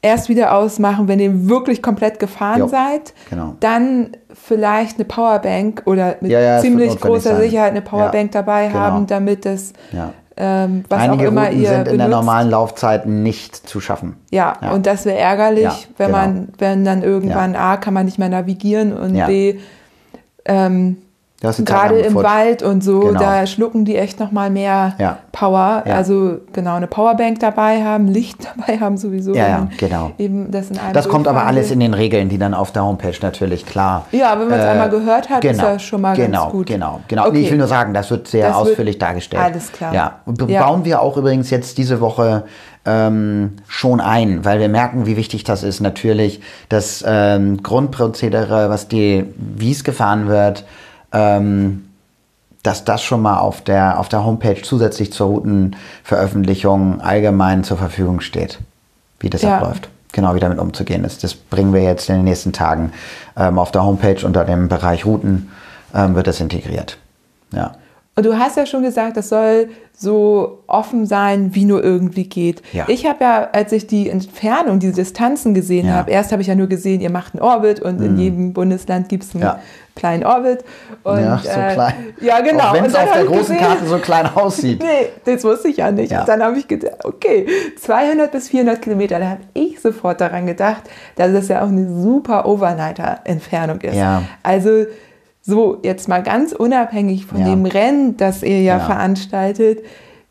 Erst 0.00 0.28
wieder 0.28 0.54
ausmachen, 0.54 1.08
wenn 1.08 1.18
ihr 1.18 1.48
wirklich 1.48 1.82
komplett 1.82 2.20
gefahren 2.20 2.60
Jo, 2.60 2.68
seid. 2.68 3.12
genau. 3.30 3.56
Dann 3.60 4.10
vielleicht 4.32 4.96
eine 4.96 5.04
Powerbank 5.04 5.82
oder 5.86 6.16
mit 6.20 6.30
Ja, 6.30 6.40
ja, 6.40 6.60
ziemlich 6.60 7.00
großer 7.00 7.32
sein. 7.32 7.40
Sicherheit 7.40 7.70
eine 7.72 7.82
Powerbank 7.82 8.32
Ja, 8.32 8.42
dabei 8.42 8.68
genau. 8.68 8.78
haben, 8.78 9.06
damit 9.08 9.44
das, 9.44 9.72
ähm, 10.36 10.84
was 10.88 11.00
Einige 11.02 11.24
auch 11.24 11.28
immer 11.32 11.46
Routen 11.46 11.60
ihr 11.62 11.68
sind 11.68 11.78
in 11.78 11.84
der 11.84 11.92
benutzt. 12.06 12.10
normalen 12.10 12.50
Laufzeit 12.50 13.06
nicht 13.06 13.56
zu 13.56 13.80
schaffen. 13.80 14.14
Ja, 14.30 14.52
und 14.72 14.86
das 14.86 15.04
wäre 15.04 15.18
ärgerlich, 15.18 15.88
wenn 15.96 16.06
genau. 16.12 16.18
man, 16.18 16.48
wenn 16.58 16.84
dann 16.84 17.02
irgendwann 17.02 17.56
A, 17.56 17.76
kann 17.76 17.92
man 17.92 18.04
nicht 18.04 18.18
mehr 18.20 18.28
navigieren 18.28 18.92
und. 18.92 19.14
B, 19.26 19.56
ähm, 20.44 20.98
gerade 21.40 21.98
im. 22.00 22.14
Wald 22.16 22.62
und 22.64 22.82
so, 22.82 23.00
Genau. 23.00 23.20
da 23.20 23.46
schlucken 23.46 23.84
die 23.84 23.96
echt 23.96 24.18
nochmal 24.18 24.50
mehr 24.50 24.94
Ja. 24.98 25.18
Power. 25.30 25.84
Ja. 25.86 25.94
Also 25.94 26.38
genau, 26.52 26.74
eine 26.74 26.88
Powerbank 26.88 27.38
dabei 27.38 27.84
haben, 27.84 28.08
Licht 28.08 28.38
dabei 28.56 28.78
haben 28.80 28.96
sowieso. 28.96 29.34
Ja, 29.34 29.68
genau. 29.78 30.10
Eben 30.18 30.50
das 30.50 30.70
in 30.70 30.78
einem 30.78 30.92
Das 30.94 31.08
kommt 31.08 31.28
aber 31.28 31.44
alles 31.46 31.70
in 31.70 31.78
den 31.78 31.94
Regeln, 31.94 32.28
die 32.28 32.38
dann 32.38 32.54
auf 32.54 32.72
der 32.72 32.84
Homepage 32.84 33.14
natürlich 33.22 33.64
klar. 33.66 34.06
Ja, 34.10 34.32
wenn 34.38 34.48
man 34.48 34.58
es 34.58 34.64
äh, 34.64 34.68
einmal 34.68 34.90
gehört 34.90 35.30
hat, 35.30 35.44
ist 35.44 35.62
das 35.62 35.82
schon 35.82 36.00
mal 36.00 36.16
genau, 36.16 36.40
ganz 36.42 36.52
gut. 36.52 36.66
Genau, 36.66 37.00
genau. 37.06 37.22
Nee, 37.24 37.28
Okay. 37.28 37.40
ich 37.42 37.50
will 37.52 37.58
nur 37.58 37.68
sagen, 37.68 37.94
das 37.94 38.10
wird 38.10 38.26
sehr 38.26 38.48
Das 38.48 38.56
wird- 38.58 38.68
ausführlich 38.70 38.98
dargestellt. 38.98 39.42
Alles 39.42 39.70
klar. 39.70 39.94
Ja, 39.94 40.20
und 40.26 40.38
bauen 40.48 40.84
wir 40.84 41.00
auch 41.00 41.16
übrigens 41.16 41.50
jetzt 41.50 41.78
diese 41.78 42.00
Woche 42.00 42.44
ähm, 42.84 43.52
schon 43.68 44.00
ein, 44.00 44.44
weil 44.44 44.58
wir 44.60 44.68
merken, 44.68 45.06
wie 45.06 45.16
wichtig 45.16 45.44
das 45.44 45.62
ist. 45.62 45.80
Natürlich 45.80 46.40
das 46.68 47.04
ähm, 47.06 47.62
Grundprozedere, 47.62 48.70
was 48.70 48.88
die, 48.88 49.24
wie 49.36 49.70
es 49.72 49.84
gefahren 49.84 50.26
wird, 50.28 50.64
ähm, 51.12 51.84
dass 52.62 52.84
das 52.84 53.02
schon 53.02 53.22
mal 53.22 53.38
auf 53.38 53.62
der, 53.62 53.98
auf 53.98 54.08
der 54.08 54.24
Homepage 54.24 54.60
zusätzlich 54.62 55.12
zur 55.12 55.28
Routenveröffentlichung 55.28 57.00
allgemein 57.00 57.64
zur 57.64 57.76
Verfügung 57.78 58.20
steht, 58.20 58.58
wie 59.20 59.30
das 59.30 59.42
Ja. 59.42 59.56
abläuft. 59.56 59.88
Genau, 60.12 60.34
wie 60.34 60.40
damit 60.40 60.58
umzugehen 60.58 61.04
ist. 61.04 61.22
Das 61.22 61.34
bringen 61.34 61.72
wir 61.74 61.82
jetzt 61.82 62.08
in 62.08 62.16
den 62.16 62.24
nächsten 62.24 62.52
Tagen 62.52 62.92
ähm, 63.36 63.58
auf 63.58 63.70
der 63.70 63.84
Homepage 63.84 64.24
unter 64.24 64.44
dem 64.44 64.68
Bereich 64.68 65.04
Routen 65.04 65.50
ähm, 65.94 66.14
wird 66.14 66.26
das 66.26 66.40
integriert. 66.40 66.96
Ja. 67.52 67.72
Und 68.18 68.26
du 68.26 68.36
hast 68.36 68.56
ja 68.56 68.66
schon 68.66 68.82
gesagt, 68.82 69.16
das 69.16 69.28
soll 69.28 69.68
so 69.96 70.64
offen 70.66 71.06
sein, 71.06 71.54
wie 71.54 71.64
nur 71.64 71.84
irgendwie 71.84 72.24
geht. 72.28 72.62
Ja. 72.72 72.84
Ich 72.88 73.06
habe 73.06 73.22
ja, 73.22 73.48
als 73.52 73.70
ich 73.70 73.86
die 73.86 74.08
Entfernung, 74.10 74.80
diese 74.80 74.94
Distanzen 74.94 75.54
gesehen 75.54 75.86
Ja. 75.86 75.92
Mhm. 75.92 75.96
habe, 75.98 76.10
erst 76.10 76.32
habe 76.32 76.42
ich 76.42 76.48
ja 76.48 76.56
nur 76.56 76.66
gesehen, 76.66 77.00
ihr 77.00 77.10
macht 77.10 77.34
einen 77.34 77.42
Orbit 77.42 77.78
und 77.80 78.00
in 78.02 78.18
jedem 78.18 78.52
Bundesland 78.54 79.08
gibt 79.08 79.22
es 79.22 79.34
einen 79.36 79.44
Ja. 79.44 79.60
kleinen 79.94 80.24
Orbit. 80.24 80.64
Und, 81.04 81.20
ja, 81.20 81.38
so 81.38 81.48
äh, 81.48 81.74
klein. 81.74 81.94
Ja, 82.20 82.40
genau. 82.40 82.72
Wenn 82.72 82.86
es 82.86 82.94
auf 82.96 83.12
der 83.12 83.24
großen 83.24 83.54
gesehen- 83.54 83.58
Karte 83.58 83.86
so 83.86 83.98
klein 83.98 84.26
aussieht. 84.34 84.82
Nee, 84.82 85.10
das 85.24 85.44
wusste 85.44 85.68
ich 85.68 85.76
ja 85.76 85.92
nicht. 85.92 86.10
Dann 86.12 86.42
habe 86.42 86.58
ich 86.58 86.66
gedacht, 86.66 87.04
okay, 87.04 87.46
200 87.80 88.32
bis 88.32 88.48
400 88.48 88.82
Kilometer. 88.82 89.20
Da 89.20 89.26
habe 89.30 89.40
ich 89.54 89.80
sofort 89.80 90.20
daran 90.20 90.46
gedacht, 90.46 90.82
dass 91.14 91.30
es 91.30 91.46
ja 91.46 91.62
auch 91.62 91.68
eine 91.68 91.88
super 92.02 92.46
Overnighter-Entfernung 92.46 93.80
ist. 93.82 93.94
Ja. 93.96 94.22
Also 94.42 94.86
so, 95.48 95.78
jetzt 95.82 96.08
mal 96.08 96.22
ganz 96.22 96.52
unabhängig 96.52 97.24
von 97.26 97.40
Ja. 97.40 97.46
dem 97.46 97.64
Rennen, 97.64 98.16
das 98.18 98.42
ihr 98.42 98.60
ja, 98.62 98.76
Ja. 98.76 98.80
veranstaltet, 98.80 99.80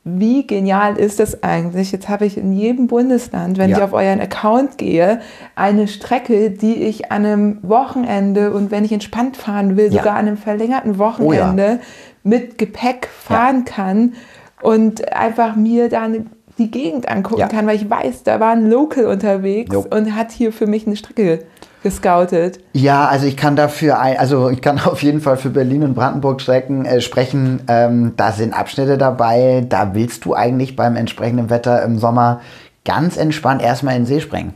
wie 0.04 0.46
genial 0.48 0.96
ist 0.98 1.20
das 1.20 1.44
eigentlich? 1.44 1.92
Jetzt 1.92 2.08
habe 2.08 2.26
ich 2.26 2.38
in 2.38 2.54
jedem 2.54 2.88
Bundesland, 2.88 3.58
wenn 3.58 3.70
Ja. 3.72 3.78
ich 3.78 3.84
auf 3.84 3.94
euren 3.94 4.22
Account 4.22 4.78
gehe, 4.78 5.20
eine 5.56 5.88
Strecke, 5.88 6.52
die 6.52 6.76
ich 6.76 7.12
an 7.12 7.26
einem 7.26 7.58
Wochenende 7.64 8.54
und 8.54 8.70
wenn 8.72 8.86
ich 8.86 8.94
entspannt 8.94 9.36
fahren 9.36 9.76
will, 9.76 9.88
Ja. 9.92 9.98
sogar 10.04 10.13
an 10.13 10.28
einem 10.28 10.38
verlängerten 10.38 10.92
Oh 10.92 10.94
ja. 10.94 11.00
Wochenende 11.48 11.80
mit 12.24 12.58
Gepäck 12.58 13.10
fahren 13.12 13.65
kann 13.65 14.13
und 14.62 15.12
einfach 15.13 15.56
mir 15.56 15.90
dann 15.90 16.30
die 16.58 16.72
Gegend 16.72 17.10
angucken 17.10 17.48
kann, 17.50 17.68
weil 17.68 17.76
ich 17.76 17.90
weiß, 17.90 18.24
da 18.24 18.40
war 18.40 18.52
ein 18.52 18.70
Local 18.70 19.06
unterwegs 19.06 19.74
Jo. 19.74 19.86
und 19.90 20.15
hat 20.15 20.32
hier 20.32 20.52
für 20.54 20.68
mich 20.68 20.88
eine 20.88 20.96
Strecke 20.96 21.40
gescoutet. 21.88 22.60
Ja, 22.73 23.08
also 23.08 23.25
ich 23.25 23.38
kann 23.38 23.56
dafür, 23.56 24.00
also 24.00 24.50
ich 24.50 24.62
kann 24.62 24.79
auf 24.85 25.02
jeden 25.04 25.21
Fall 25.21 25.38
für 25.38 25.50
Berlin 25.50 25.83
und 25.83 25.94
Brandenburg 25.94 26.42
Strecken 26.42 26.85
äh, 26.85 27.02
sprechen. 27.02 27.62
Ähm, 27.67 28.13
da 28.17 28.31
sind 28.31 28.54
Abschnitte 28.54 28.98
dabei, 28.98 29.65
da 29.67 29.94
willst 29.94 30.25
du 30.25 30.33
eigentlich 30.33 30.75
beim 30.75 30.96
entsprechenden 30.96 31.50
Wetter 31.50 31.81
im 31.83 31.98
Sommer 31.98 32.42
ganz 32.83 33.17
entspannt 33.17 33.62
erstmal 33.62 33.96
in 33.96 34.02
den 34.04 34.08
See 34.08 34.21
springen. 34.21 34.54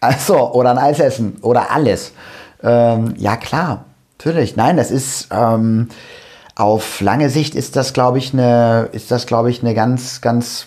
Also, 0.00 0.52
oder 0.52 0.72
ein 0.72 0.78
Eis 0.78 0.98
essen 0.98 1.38
oder 1.42 1.70
alles. 1.70 2.12
Ähm, 2.62 3.14
ja, 3.18 3.36
klar, 3.36 3.84
natürlich. 4.18 4.56
Nein, 4.56 4.76
das 4.76 4.90
ist 4.90 5.28
ähm, 5.30 5.88
auf 6.56 7.00
lange 7.00 7.30
Sicht 7.30 7.54
ist 7.54 7.76
das, 7.76 7.92
glaube 7.92 8.18
ich, 8.18 8.32
eine, 8.32 8.88
ist 8.92 9.12
das, 9.12 9.26
glaube 9.26 9.50
ich, 9.50 9.62
eine 9.62 9.74
ganz, 9.74 10.20
ganz, 10.20 10.66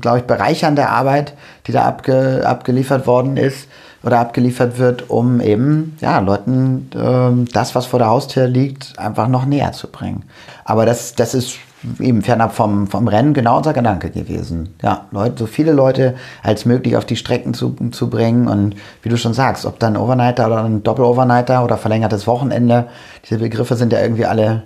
glaube 0.00 0.18
ich, 0.18 0.24
bereichernde 0.24 0.88
Arbeit, 0.88 1.34
die 1.68 1.72
da 1.72 1.84
abge, 1.84 2.42
abgeliefert 2.44 3.06
worden 3.06 3.36
ist 3.36 3.68
oder 4.04 4.20
abgeliefert 4.20 4.78
wird, 4.78 5.10
um 5.10 5.40
eben 5.40 5.96
ja, 6.00 6.18
Leuten 6.18 6.90
ähm, 6.94 7.46
das, 7.52 7.74
was 7.74 7.86
vor 7.86 7.98
der 7.98 8.08
Haustür 8.08 8.46
liegt, 8.46 8.98
einfach 8.98 9.28
noch 9.28 9.46
näher 9.46 9.72
zu 9.72 9.88
bringen. 9.88 10.24
Aber 10.64 10.86
das, 10.86 11.14
das 11.14 11.34
ist 11.34 11.58
eben 12.00 12.22
fernab 12.22 12.54
vom, 12.54 12.86
vom 12.86 13.08
Rennen 13.08 13.34
genau 13.34 13.58
unser 13.58 13.72
Gedanke 13.72 14.10
gewesen. 14.10 14.74
Ja, 14.82 15.06
Leute, 15.10 15.38
so 15.38 15.46
viele 15.46 15.72
Leute 15.72 16.14
als 16.42 16.64
möglich 16.64 16.96
auf 16.96 17.04
die 17.04 17.16
Strecken 17.16 17.54
zu, 17.54 17.76
zu 17.90 18.08
bringen 18.08 18.48
und 18.48 18.76
wie 19.02 19.08
du 19.08 19.16
schon 19.16 19.34
sagst, 19.34 19.66
ob 19.66 19.78
dann 19.78 19.96
Overnighter 19.96 20.46
oder 20.46 20.64
ein 20.64 20.82
Doppel-Overnighter 20.82 21.64
oder 21.64 21.76
verlängertes 21.76 22.26
Wochenende, 22.26 22.88
diese 23.24 23.38
Begriffe 23.38 23.76
sind 23.76 23.92
ja 23.92 24.00
irgendwie 24.00 24.26
alle, 24.26 24.64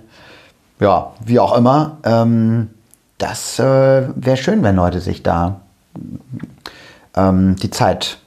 ja, 0.79 1.11
wie 1.23 1.39
auch 1.39 1.55
immer. 1.57 1.97
Ähm, 2.03 2.69
das 3.17 3.59
äh, 3.59 4.03
wäre 4.15 4.37
schön, 4.37 4.63
wenn 4.63 4.75
Leute 4.77 5.01
sich 5.01 5.23
da 5.23 5.59
ähm, 7.15 7.57
die 7.57 7.69
Zeit, 7.69 8.17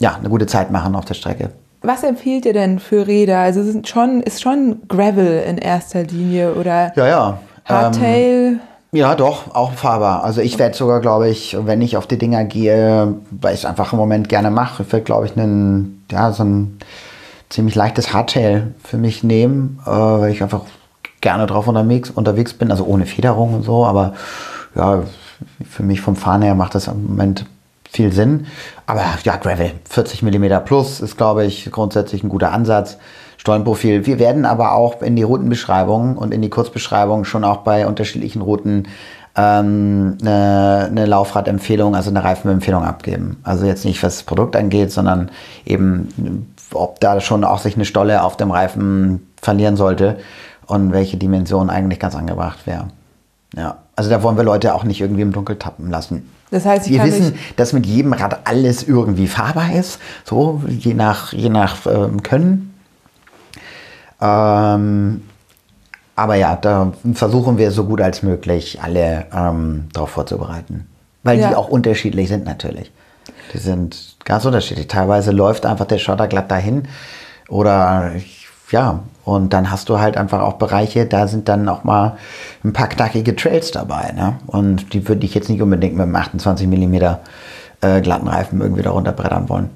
ja, 0.00 0.16
eine 0.16 0.28
gute 0.28 0.46
Zeit 0.46 0.70
machen 0.70 0.96
auf 0.96 1.04
der 1.04 1.14
Strecke. 1.14 1.50
Was 1.82 2.02
empfiehlt 2.02 2.44
ihr 2.44 2.52
denn 2.52 2.78
für 2.78 3.06
Räder? 3.06 3.38
Also 3.38 3.62
sind 3.62 3.88
schon, 3.88 4.22
ist 4.22 4.42
schon 4.42 4.82
Gravel 4.88 5.42
in 5.48 5.56
erster 5.56 6.02
Linie 6.02 6.54
oder 6.54 6.92
Ja, 6.96 7.06
ja. 7.06 7.40
Hardtail? 7.64 8.46
Ähm, 8.48 8.60
ja, 8.92 9.14
doch, 9.14 9.54
auch 9.54 9.72
fahrbar. 9.72 10.24
Also 10.24 10.40
ich 10.40 10.58
werde 10.58 10.76
sogar, 10.76 11.00
glaube 11.00 11.28
ich, 11.28 11.56
wenn 11.60 11.80
ich 11.80 11.96
auf 11.96 12.06
die 12.06 12.18
Dinger 12.18 12.44
gehe, 12.44 13.14
weil 13.30 13.54
ich 13.54 13.60
es 13.60 13.64
einfach 13.64 13.92
im 13.92 13.98
Moment 13.98 14.28
gerne 14.28 14.50
mache, 14.50 14.82
ich 14.82 14.92
werde, 14.92 15.04
glaube 15.04 15.26
ich, 15.26 15.36
einen, 15.36 16.04
ja, 16.10 16.32
so 16.32 16.42
ein 16.42 16.78
ziemlich 17.50 17.74
leichtes 17.74 18.12
Hardtail 18.12 18.74
für 18.82 18.98
mich 18.98 19.22
nehmen, 19.22 19.78
äh, 19.86 19.90
weil 19.90 20.32
ich 20.32 20.42
einfach 20.42 20.62
gerne 21.20 21.46
drauf 21.46 21.68
unterwegs, 21.68 22.10
unterwegs 22.10 22.52
bin, 22.52 22.70
also 22.70 22.84
ohne 22.84 23.06
Federung 23.06 23.54
und 23.54 23.62
so, 23.62 23.84
aber 23.84 24.14
ja, 24.74 25.02
für 25.68 25.82
mich 25.82 26.00
vom 26.00 26.16
Fahren 26.16 26.42
her 26.42 26.54
macht 26.54 26.74
das 26.74 26.88
im 26.88 27.06
Moment 27.06 27.46
viel 27.90 28.12
Sinn. 28.12 28.46
Aber 28.90 29.04
ja, 29.22 29.36
Gravel, 29.36 29.70
40 29.88 30.24
mm 30.24 30.64
plus 30.64 30.98
ist, 31.00 31.16
glaube 31.16 31.44
ich, 31.44 31.70
grundsätzlich 31.70 32.24
ein 32.24 32.28
guter 32.28 32.50
Ansatz. 32.50 32.98
Stollenprofil. 33.36 34.04
Wir 34.04 34.18
werden 34.18 34.44
aber 34.44 34.72
auch 34.72 35.00
in 35.00 35.14
die 35.14 35.22
Routenbeschreibung 35.22 36.16
und 36.16 36.34
in 36.34 36.42
die 36.42 36.50
Kurzbeschreibung 36.50 37.24
schon 37.24 37.44
auch 37.44 37.58
bei 37.58 37.86
unterschiedlichen 37.86 38.42
Routen 38.42 38.88
ähm, 39.36 40.18
eine, 40.20 40.88
eine 40.90 41.06
Laufradempfehlung, 41.06 41.94
also 41.94 42.10
eine 42.10 42.24
Reifenempfehlung 42.24 42.82
abgeben. 42.82 43.38
Also 43.44 43.64
jetzt 43.64 43.84
nicht, 43.84 44.02
was 44.02 44.16
das 44.16 44.22
Produkt 44.24 44.56
angeht, 44.56 44.90
sondern 44.90 45.30
eben, 45.64 46.52
ob 46.74 46.98
da 46.98 47.20
schon 47.20 47.44
auch 47.44 47.60
sich 47.60 47.76
eine 47.76 47.84
Stolle 47.84 48.24
auf 48.24 48.36
dem 48.36 48.50
Reifen 48.50 49.24
verlieren 49.40 49.76
sollte 49.76 50.18
und 50.66 50.92
welche 50.92 51.16
Dimension 51.16 51.70
eigentlich 51.70 52.00
ganz 52.00 52.16
angebracht 52.16 52.66
wäre. 52.66 52.88
Ja, 53.56 53.76
also 53.94 54.10
da 54.10 54.24
wollen 54.24 54.36
wir 54.36 54.44
Leute 54.44 54.74
auch 54.74 54.82
nicht 54.82 55.00
irgendwie 55.00 55.22
im 55.22 55.32
Dunkel 55.32 55.56
tappen 55.56 55.90
lassen. 55.90 56.28
Das 56.50 56.66
heißt, 56.66 56.88
Wir 56.88 57.04
wissen, 57.04 57.34
dass 57.56 57.72
mit 57.72 57.86
jedem 57.86 58.12
Rad 58.12 58.40
alles 58.44 58.82
irgendwie 58.82 59.28
fahrbar 59.28 59.72
ist, 59.72 60.00
so 60.24 60.62
je 60.68 60.94
nach, 60.94 61.32
je 61.32 61.48
nach 61.48 61.86
ähm, 61.86 62.22
Können. 62.22 62.74
Ähm, 64.20 65.22
aber 66.16 66.34
ja, 66.34 66.56
da 66.56 66.92
versuchen 67.14 67.56
wir 67.56 67.70
so 67.70 67.84
gut 67.84 68.00
als 68.00 68.22
möglich 68.22 68.80
alle 68.82 69.26
ähm, 69.34 69.88
darauf 69.92 70.10
vorzubereiten. 70.10 70.86
Weil 71.22 71.38
Ja. 71.38 71.48
die 71.50 71.54
auch 71.54 71.68
unterschiedlich 71.68 72.28
sind 72.28 72.44
natürlich. 72.44 72.90
Die 73.54 73.58
sind 73.58 74.16
ganz 74.24 74.44
unterschiedlich. 74.44 74.88
Teilweise 74.88 75.30
läuft 75.30 75.64
einfach 75.66 75.86
der 75.86 75.98
Schotter 75.98 76.26
glatt 76.28 76.50
dahin. 76.50 76.84
Oder 77.48 78.12
ja, 78.70 79.00
und 79.24 79.52
dann 79.52 79.70
hast 79.70 79.88
du 79.88 79.98
halt 79.98 80.16
einfach 80.16 80.40
auch 80.40 80.54
Bereiche, 80.54 81.06
da 81.06 81.28
sind 81.28 81.48
dann 81.48 81.68
auch 81.68 81.84
mal 81.84 82.16
ein 82.64 82.72
paar 82.72 82.88
knackige 82.88 83.36
Trails 83.36 83.70
dabei. 83.70 84.12
Ne? 84.12 84.38
Und 84.46 84.92
die 84.92 85.06
würde 85.08 85.24
ich 85.24 85.34
jetzt 85.34 85.48
nicht 85.48 85.62
unbedingt 85.62 85.94
mit 85.94 86.02
einem 86.02 86.16
28 86.16 86.66
mm 86.66 86.94
äh, 86.94 88.00
glatten 88.00 88.28
Reifen 88.28 88.60
irgendwie 88.60 88.82
darunter 88.82 89.12
brettern 89.12 89.48
wollen. 89.48 89.70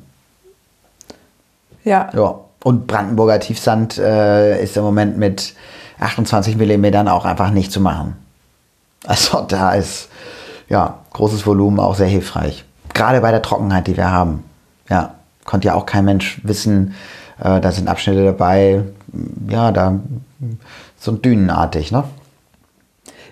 ja, 1.85 2.11
Ja, 2.15 2.37
und 2.63 2.87
Brandenburger 2.87 3.41
Tiefsand 3.41 3.99
äh, 3.99 4.63
ist 4.63 4.77
im 4.77 4.85
Moment 4.85 5.19
mit 5.19 5.55
28 6.01 6.57
mm 6.57 7.09
auch 7.09 7.27
einfach 7.27 7.51
nicht 7.51 7.71
zu 7.71 7.81
machen. 7.81 8.17
Also 9.07 9.43
da 9.43 9.73
ist 9.73 10.09
ja 10.69 10.99
großes 11.13 11.47
Volumen 11.47 11.79
auch 11.79 11.95
sehr 11.95 12.07
hilfreich. 12.07 12.65
Gerade 12.95 13.21
bei 13.21 13.31
der 13.31 13.43
Trockenheit, 13.43 13.87
die 13.87 13.97
wir 13.97 14.11
haben. 14.11 14.45
Ja, 14.89 15.15
konnte 15.45 15.69
ja 15.69 15.75
auch 15.75 15.85
kein 15.85 16.07
Mensch 16.07 16.41
wissen. 16.43 16.95
Äh, 17.39 17.61
da 17.61 17.71
sind 17.71 17.89
Abschnitte 17.89 18.25
dabei, 18.25 18.83
ja, 19.49 19.73
da 19.73 20.01
so 20.99 21.13
dünenartig, 21.13 21.93
ne? 21.93 22.05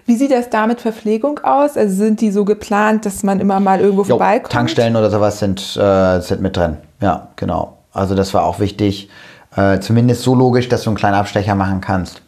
Wie 0.05 0.17
sieht 0.17 0.33
das 0.33 0.51
da 0.51 0.67
mit 0.67 0.81
Verpflegung 0.81 1.39
aus? 1.45 1.77
Also 1.77 1.95
sind 1.95 2.21
die 2.21 2.33
so 2.33 2.45
geplant, 2.45 3.07
dass 3.07 3.23
man 3.23 3.39
immer 3.39 3.61
mal 3.61 3.81
irgendwo 3.81 4.03
Jo, 4.03 4.09
vorbeikommt? 4.17 4.53
Tankstellen 4.53 4.97
oder 4.97 5.11
sowas 5.11 5.39
sind, 5.39 5.77
äh, 5.77 6.21
sind 6.21 6.43
mit 6.43 6.57
drin. 6.57 6.79
Ja, 7.01 7.29
genau. 7.37 7.79
Also 7.93 8.15
das 8.15 8.35
war 8.35 8.45
auch 8.45 8.59
wichtig. 8.59 9.09
Äh, 9.55 9.79
zumindest 9.81 10.23
so 10.23 10.35
logisch, 10.35 10.69
dass 10.69 10.83
du 10.83 10.91
einen 10.91 10.97
kleinen 10.97 11.15
Abstecher 11.15 11.55
machen 11.55 11.81
kannst. 11.81 12.23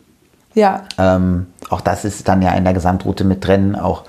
Ja. 0.54 0.84
Ähm, 0.98 1.46
auch 1.68 1.80
das 1.80 2.04
ist 2.04 2.28
dann 2.28 2.42
ja 2.42 2.52
in 2.52 2.64
der 2.64 2.74
Gesamtroute 2.74 3.24
mit 3.24 3.44
drin. 3.44 3.74
Auch 3.74 4.04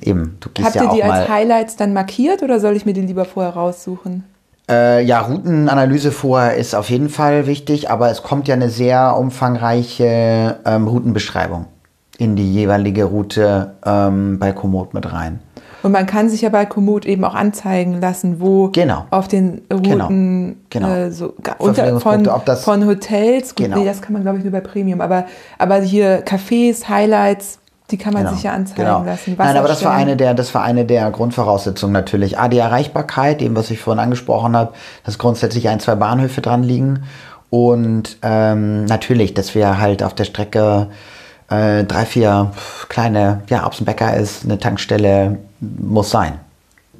eben, 0.00 0.36
du 0.40 0.48
gehst 0.50 0.66
Habt 0.66 0.76
ja 0.76 0.84
ihr 0.84 0.90
die 0.90 1.02
als. 1.02 1.28
Highlights 1.28 1.76
dann 1.76 1.92
markiert 1.92 2.42
oder 2.42 2.60
soll 2.60 2.76
ich 2.76 2.86
mir 2.86 2.92
die 2.92 3.00
lieber 3.00 3.24
vorher 3.24 3.54
raussuchen? 3.54 4.24
Äh, 4.70 5.02
ja, 5.04 5.20
Routenanalyse 5.20 6.12
vorher 6.12 6.56
ist 6.56 6.74
auf 6.74 6.90
jeden 6.90 7.08
Fall 7.08 7.46
wichtig, 7.46 7.90
aber 7.90 8.10
es 8.10 8.22
kommt 8.22 8.48
ja 8.48 8.54
eine 8.54 8.68
sehr 8.68 9.16
umfangreiche 9.16 10.56
ähm, 10.64 10.86
Routenbeschreibung 10.88 11.66
in 12.18 12.36
die 12.36 12.52
jeweilige 12.52 13.04
Route 13.04 13.74
ähm, 13.86 14.38
bei 14.38 14.52
Komoot 14.52 14.92
mit 14.92 15.10
rein. 15.12 15.40
Und 15.84 15.92
man 15.92 16.06
kann 16.06 16.28
sich 16.28 16.42
ja 16.42 16.48
bei 16.48 16.66
Komoot 16.66 17.06
eben 17.06 17.24
auch 17.24 17.36
anzeigen 17.36 18.00
lassen, 18.00 18.40
wo 18.40 18.68
Genau. 18.70 19.06
auf 19.10 19.28
den 19.28 19.62
Routen 19.72 20.64
Genau. 20.70 20.88
Äh, 20.88 21.10
so 21.12 21.34
ga- 21.42 21.54
unter, 21.58 22.00
von, 22.00 22.24
von 22.26 22.86
Hotels, 22.86 23.54
gut, 23.54 23.66
Genau. 23.66 23.78
nee, 23.78 23.84
das 23.84 24.02
kann 24.02 24.12
man 24.12 24.22
glaube 24.22 24.38
ich 24.38 24.44
nur 24.44 24.52
bei 24.52 24.60
Premium, 24.60 25.00
aber, 25.00 25.26
aber 25.56 25.76
hier 25.76 26.24
Cafés, 26.26 26.88
Highlights, 26.88 27.60
die 27.90 27.96
kann 27.96 28.12
man 28.12 28.24
Genau, 28.24 28.34
sich 28.34 28.44
ja 28.44 28.52
anzeigen 28.52 28.82
genau. 28.82 29.02
lassen. 29.02 29.34
Nein, 29.38 29.56
aber 29.56 29.68
das 29.68 29.84
war 29.84 29.92
eine 29.92 30.16
der, 30.16 30.34
das 30.34 30.54
war 30.54 30.62
eine 30.62 30.84
der 30.84 31.10
Grundvoraussetzungen 31.10 31.92
natürlich. 31.92 32.38
A, 32.38 32.48
die 32.48 32.58
Erreichbarkeit, 32.58 33.40
dem, 33.40 33.56
was 33.56 33.70
ich 33.70 33.80
vorhin 33.80 34.02
angesprochen 34.02 34.56
habe, 34.56 34.74
dass 35.04 35.18
grundsätzlich 35.18 35.68
ein, 35.68 35.80
zwei 35.80 35.94
Bahnhöfe 35.94 36.40
dran 36.40 36.62
liegen. 36.62 37.04
Und 37.50 38.18
ähm, 38.22 38.84
natürlich, 38.84 39.32
dass 39.32 39.54
wir 39.54 39.78
halt 39.78 40.02
auf 40.02 40.14
der 40.14 40.24
Strecke 40.24 40.88
äh, 41.48 41.84
drei, 41.84 42.04
vier 42.04 42.52
kleine, 42.88 43.42
ja, 43.48 43.66
ob 43.66 43.72
es 43.72 43.80
ein 43.80 43.86
Bäcker 43.86 44.14
ist, 44.14 44.44
eine 44.44 44.58
Tankstelle, 44.58 45.38
muss 45.60 46.10
sein. 46.10 46.34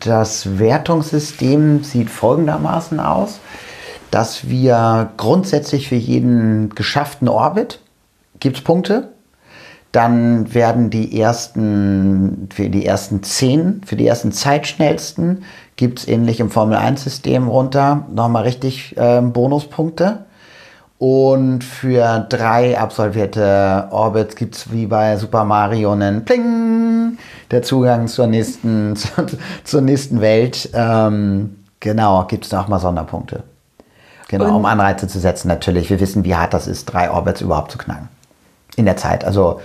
Das 0.01 0.59
Wertungssystem 0.59 1.85
sieht 1.85 2.09
folgendermaßen 2.09 2.99
aus, 2.99 3.41
dass 4.11 4.49
wir 4.49 5.11
grundsätzlich 5.17 5.89
für 5.89 5.97
jeden 5.97 6.71
geschafften 6.75 7.29
Orbit 7.29 7.81
gibt 8.41 8.59
es 8.59 8.65
Punkte. 8.65 9.13
Dann 9.93 10.53
werden 10.53 10.91
die 10.91 11.19
ersten, 11.21 12.49
für 12.53 12.69
die 12.69 12.85
ersten 12.85 13.23
zehn, 13.23 13.81
für 13.87 13.97
die 13.97 14.07
ersten 14.07 14.33
Zeitschnellsten 14.33 15.45
gibt 15.77 16.01
es 16.01 16.09
ähnlich 16.09 16.41
im 16.41 16.51
Formel-1-System 16.51 17.49
runter 17.49 18.05
nochmal 18.13 18.43
richtig 18.43 18.95
ähm, 18.99 19.33
Bonuspunkte. 19.33 20.25
Und 20.99 21.63
für 21.63 22.27
drei 22.29 22.77
absolvierte 22.79 23.87
Orbits 23.93 24.35
gibt 24.35 24.57
es 24.57 24.73
wie 24.73 24.87
bei 24.87 25.17
Super 25.17 25.45
Mario 25.45 25.93
einen 25.93 26.25
Pling, 26.25 27.19
der 27.53 27.63
Zugang 27.63 28.09
zur 28.09 28.27
nächsten, 28.27 28.95
zur 29.65 29.81
nächsten 29.81 30.21
Welt. 30.21 30.69
Ähm, 30.75 31.57
genau, 31.79 32.25
gibt 32.27 32.47
es 32.47 32.53
nochmal 32.53 32.81
Sonderpunkte. 32.81 33.45
Genau, 34.29 34.47
Und- 34.47 34.55
um 34.57 34.65
Anreize 34.65 35.07
zu 35.07 35.21
setzen 35.21 35.49
natürlich. 35.49 35.89
Wir 35.89 36.01
wissen, 36.01 36.25
wie 36.25 36.35
hart 36.35 36.53
das 36.53 36.67
ist, 36.67 36.87
drei 36.87 37.11
Orbits 37.11 37.41
überhaupt 37.41 37.71
zu 37.71 37.79
knacken. 37.79 38.09
In 38.79 38.85
der 38.85 38.97
Zeit. 38.97 39.25
Also, 39.25 39.61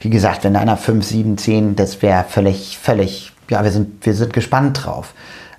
wie 0.00 0.10
gesagt, 0.10 0.44
wenn 0.44 0.54
einer 0.56 0.76
5, 0.76 1.04
7, 1.04 1.38
10, 1.38 1.76
das 1.76 2.00
wäre 2.02 2.24
völlig, 2.28 2.78
völlig, 2.78 3.32
ja, 3.50 3.64
wir 3.64 3.70
sind, 3.70 4.06
wir 4.06 4.14
sind 4.14 4.32
gespannt 4.32 4.84
drauf, 4.84 5.12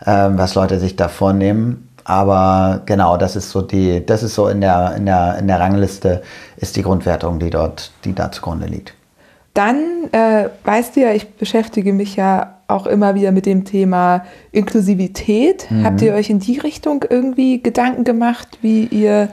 ähm, 0.05 0.37
was 0.37 0.55
Leute 0.55 0.79
sich 0.79 0.95
da 0.95 1.07
vornehmen. 1.07 1.89
Aber 2.05 2.81
genau, 2.85 3.17
das 3.17 3.35
ist 3.35 3.49
so 3.49 3.61
die, 3.61 4.05
das 4.05 4.23
ist 4.23 4.35
so 4.35 4.47
in 4.47 4.61
der, 4.61 4.93
in 4.95 5.05
der, 5.07 5.37
in 5.39 5.47
der 5.47 5.59
Rangliste 5.59 6.21
ist 6.57 6.75
die 6.75 6.83
Grundwertung, 6.83 7.39
die 7.39 7.49
dort, 7.49 7.91
die 8.05 8.13
da 8.13 8.31
zugrunde 8.31 8.67
liegt. 8.67 8.93
Dann 9.55 9.77
äh, 10.11 10.49
weißt 10.63 10.95
du 10.95 11.01
ja, 11.01 11.11
ich 11.11 11.35
beschäftige 11.35 11.93
mich 11.93 12.15
ja 12.15 12.55
auch 12.67 12.87
immer 12.87 13.15
wieder 13.15 13.31
mit 13.31 13.45
dem 13.45 13.65
Thema 13.65 14.25
Inklusivität. 14.51 15.69
Mhm. 15.69 15.83
Habt 15.83 16.01
ihr 16.01 16.13
euch 16.13 16.29
in 16.29 16.39
die 16.39 16.59
Richtung 16.59 17.03
irgendwie 17.09 17.61
Gedanken 17.61 18.03
gemacht, 18.03 18.59
wie 18.61 18.85
ihr 18.85 19.29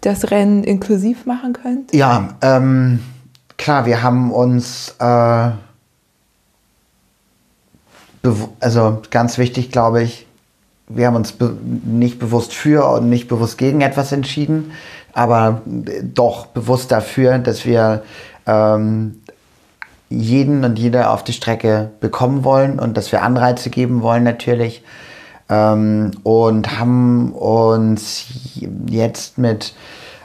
das 0.00 0.30
Rennen 0.30 0.64
inklusiv 0.64 1.26
machen 1.26 1.52
könnt? 1.52 1.94
Ja, 1.94 2.36
ähm, 2.42 3.00
klar, 3.56 3.86
wir 3.86 4.02
haben 4.02 4.32
uns, 4.32 4.94
äh, 4.98 5.50
also 8.60 9.02
ganz 9.10 9.38
wichtig, 9.38 9.70
glaube 9.70 10.02
ich, 10.02 10.26
wir 10.88 11.06
haben 11.06 11.16
uns 11.16 11.32
be 11.32 11.56
nicht 11.84 12.18
bewusst 12.18 12.54
für 12.54 12.88
und 12.88 13.08
nicht 13.08 13.28
bewusst 13.28 13.58
gegen 13.58 13.80
etwas 13.80 14.12
entschieden, 14.12 14.72
aber 15.12 15.62
doch 16.02 16.46
bewusst 16.46 16.92
dafür, 16.92 17.38
dass 17.38 17.64
wir 17.64 18.02
ähm, 18.46 19.20
jeden 20.08 20.64
und 20.64 20.78
jede 20.78 21.10
auf 21.10 21.24
die 21.24 21.32
Strecke 21.32 21.90
bekommen 22.00 22.44
wollen 22.44 22.78
und 22.78 22.96
dass 22.96 23.10
wir 23.10 23.22
Anreize 23.22 23.70
geben 23.70 24.02
wollen 24.02 24.22
natürlich. 24.22 24.84
Ähm, 25.48 26.12
und 26.22 26.78
haben 26.78 27.32
uns 27.32 28.26
jetzt 28.88 29.38
mit 29.38 29.74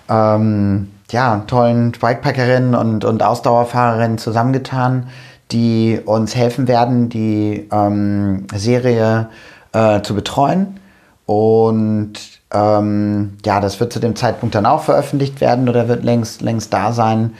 ähm, 0.10 0.92
ja, 1.12 1.44
tollen 1.48 1.92
Bikepackerinnen 1.92 2.76
und, 2.76 3.06
und 3.06 3.22
Ausdauerfahrerinnen 3.22 4.18
zusammengetan, 4.18 5.08
die 5.52 6.00
uns 6.04 6.36
helfen 6.36 6.68
werden, 6.68 7.10
die 7.10 7.68
ähm, 7.72 8.48
Serie 8.56 9.30
äh, 9.74 10.02
zu 10.02 10.16
betreuen. 10.16 10.80
Und 11.26 12.14
ähm, 12.52 13.38
ja, 13.46 13.60
das 13.60 13.80
wird 13.80 13.94
zu 13.94 14.00
dem 14.00 14.16
Zeitpunkt 14.16 14.56
dann 14.56 14.66
auch 14.66 14.84
veröffentlicht 14.84 15.40
werden 15.40 15.70
oder 15.70 15.88
wird 15.88 16.04
längst, 16.04 16.42
längst 16.42 16.74
da 16.74 16.92
sein 16.94 17.34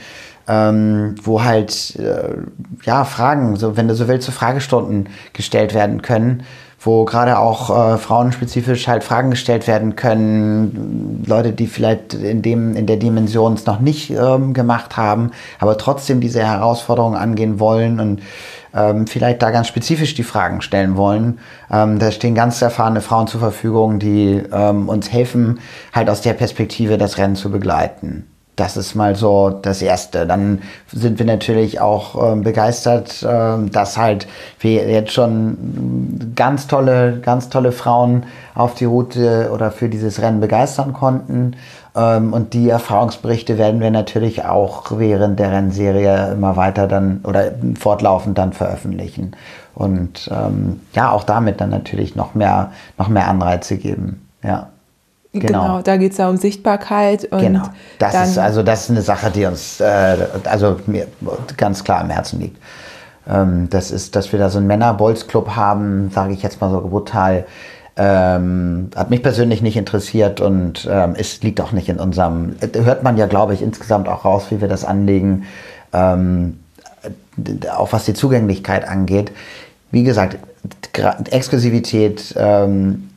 ähm, 0.48 1.14
wo 1.22 1.42
halt 1.42 1.96
äh, 1.96 2.36
ja 2.84 3.04
Fragen, 3.04 3.56
so 3.56 3.76
wenn 3.76 3.88
du 3.88 3.94
so 3.94 4.08
willst, 4.08 4.26
so 4.26 4.32
Fragestunden 4.32 5.08
gestellt 5.32 5.74
werden 5.74 6.02
können, 6.02 6.44
wo 6.84 7.04
gerade 7.04 7.38
auch 7.38 7.70
äh, 7.70 7.96
frauenspezifisch 7.96 8.88
halt 8.88 9.04
Fragen 9.04 9.30
gestellt 9.30 9.68
werden 9.68 9.94
können, 9.94 11.22
Leute, 11.26 11.52
die 11.52 11.68
vielleicht 11.68 12.14
in 12.14 12.42
dem 12.42 12.74
in 12.74 12.86
der 12.86 12.96
Dimension 12.96 13.54
es 13.54 13.66
noch 13.66 13.78
nicht 13.78 14.10
ähm, 14.10 14.52
gemacht 14.52 14.96
haben, 14.96 15.30
aber 15.60 15.78
trotzdem 15.78 16.20
diese 16.20 16.44
Herausforderungen 16.44 17.16
angehen 17.16 17.60
wollen 17.60 18.00
und 18.00 18.22
ähm, 18.74 19.06
vielleicht 19.06 19.42
da 19.42 19.50
ganz 19.50 19.68
spezifisch 19.68 20.14
die 20.14 20.24
Fragen 20.24 20.60
stellen 20.60 20.96
wollen. 20.96 21.38
Ähm, 21.70 21.98
da 21.98 22.10
stehen 22.10 22.34
ganz 22.34 22.60
erfahrene 22.60 23.00
Frauen 23.00 23.28
zur 23.28 23.40
Verfügung, 23.40 23.98
die 23.98 24.42
ähm, 24.52 24.88
uns 24.88 25.12
helfen, 25.12 25.60
halt 25.92 26.10
aus 26.10 26.20
der 26.20 26.32
Perspektive 26.32 26.98
das 26.98 27.16
Rennen 27.16 27.36
zu 27.36 27.50
begleiten. 27.50 28.31
Das 28.56 28.76
ist 28.76 28.94
mal 28.94 29.16
so 29.16 29.48
das 29.48 29.80
Erste. 29.80 30.26
Dann 30.26 30.60
sind 30.92 31.18
wir 31.18 31.24
natürlich 31.24 31.80
auch 31.80 32.32
äh, 32.32 32.36
begeistert, 32.36 33.22
äh, 33.22 33.56
dass 33.70 33.96
halt 33.96 34.26
wir 34.60 34.90
jetzt 34.90 35.12
schon 35.12 36.32
ganz 36.36 36.66
tolle, 36.66 37.18
ganz 37.20 37.48
tolle 37.48 37.72
Frauen 37.72 38.24
auf 38.54 38.74
die 38.74 38.84
Route 38.84 39.50
oder 39.52 39.70
für 39.70 39.88
dieses 39.88 40.20
Rennen 40.20 40.40
begeistern 40.40 40.92
konnten. 40.92 41.56
Ähm, 41.96 42.34
und 42.34 42.52
die 42.52 42.68
Erfahrungsberichte 42.68 43.56
werden 43.56 43.80
wir 43.80 43.90
natürlich 43.90 44.44
auch 44.44 44.84
während 44.98 45.38
der 45.38 45.50
Rennserie 45.50 46.32
immer 46.32 46.56
weiter 46.56 46.86
dann 46.86 47.20
oder 47.24 47.52
fortlaufend 47.78 48.36
dann 48.36 48.52
veröffentlichen. 48.52 49.34
Und 49.74 50.30
ähm, 50.30 50.80
ja, 50.92 51.10
auch 51.10 51.24
damit 51.24 51.60
dann 51.62 51.70
natürlich 51.70 52.16
noch 52.16 52.34
mehr, 52.34 52.72
noch 52.98 53.08
mehr 53.08 53.28
Anreize 53.28 53.78
geben. 53.78 54.28
Ja. 54.42 54.71
Genau. 55.32 55.46
genau, 55.46 55.82
da 55.82 55.96
geht 55.96 56.12
es 56.12 56.18
ja 56.18 56.28
um 56.28 56.36
Sichtbarkeit. 56.36 57.28
Genau, 57.30 57.62
das 57.98 58.28
ist 58.28 58.38
also 58.38 58.62
das 58.62 58.82
ist 58.84 58.90
eine 58.90 59.00
Sache, 59.00 59.30
die 59.30 59.46
uns 59.46 59.80
äh, 59.80 60.16
also 60.44 60.78
mir 60.86 61.06
ganz 61.56 61.82
klar 61.84 62.00
am 62.00 62.10
Herzen 62.10 62.40
liegt. 62.40 62.58
Ähm, 63.26 63.68
das 63.70 63.90
ist, 63.90 64.14
dass 64.14 64.30
wir 64.32 64.38
da 64.38 64.50
so 64.50 64.58
einen 64.58 64.66
Männer-Bolz-Club 64.66 65.56
haben, 65.56 66.10
sage 66.10 66.34
ich 66.34 66.42
jetzt 66.42 66.60
mal 66.60 66.70
so 66.70 66.80
brutal. 66.80 67.46
Ähm, 67.96 68.90
hat 68.96 69.10
mich 69.10 69.22
persönlich 69.22 69.60
nicht 69.60 69.76
interessiert 69.76 70.40
und 70.40 70.88
ähm, 70.90 71.14
es 71.16 71.42
liegt 71.42 71.60
auch 71.60 71.72
nicht 71.72 71.90
in 71.90 71.98
unserem, 71.98 72.56
hört 72.74 73.02
man 73.02 73.18
ja, 73.18 73.26
glaube 73.26 73.52
ich, 73.52 73.60
insgesamt 73.60 74.08
auch 74.08 74.24
raus, 74.24 74.46
wie 74.50 74.62
wir 74.62 74.68
das 74.68 74.84
anlegen, 74.84 75.44
ähm, 75.92 76.58
auch 77.70 77.92
was 77.92 78.06
die 78.06 78.14
Zugänglichkeit 78.14 78.88
angeht. 78.88 79.32
Wie 79.90 80.04
gesagt, 80.04 80.38
Exklusivität, 81.30 82.34
ähm, 82.38 83.10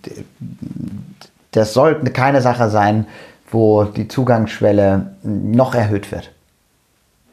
das 1.56 1.74
sollte 1.74 2.12
keine 2.12 2.42
Sache 2.42 2.70
sein, 2.70 3.08
wo 3.50 3.84
die 3.86 4.08
Zugangsschwelle 4.08 5.12
noch 5.24 5.76
erhöht 5.76 6.12
wird. 6.12 6.32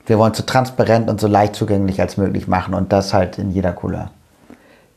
Wir 0.06 0.18
wollen 0.18 0.34
so 0.34 0.42
transparent 0.42 1.08
und 1.08 1.20
so 1.20 1.28
leicht 1.28 1.54
zugänglich 1.54 2.00
als 2.00 2.16
möglich 2.16 2.48
machen 2.48 2.74
und 2.74 2.92
das 2.92 3.14
halt 3.14 3.38
in 3.38 3.50
jeder 3.50 3.72
Couleur. 3.72 4.10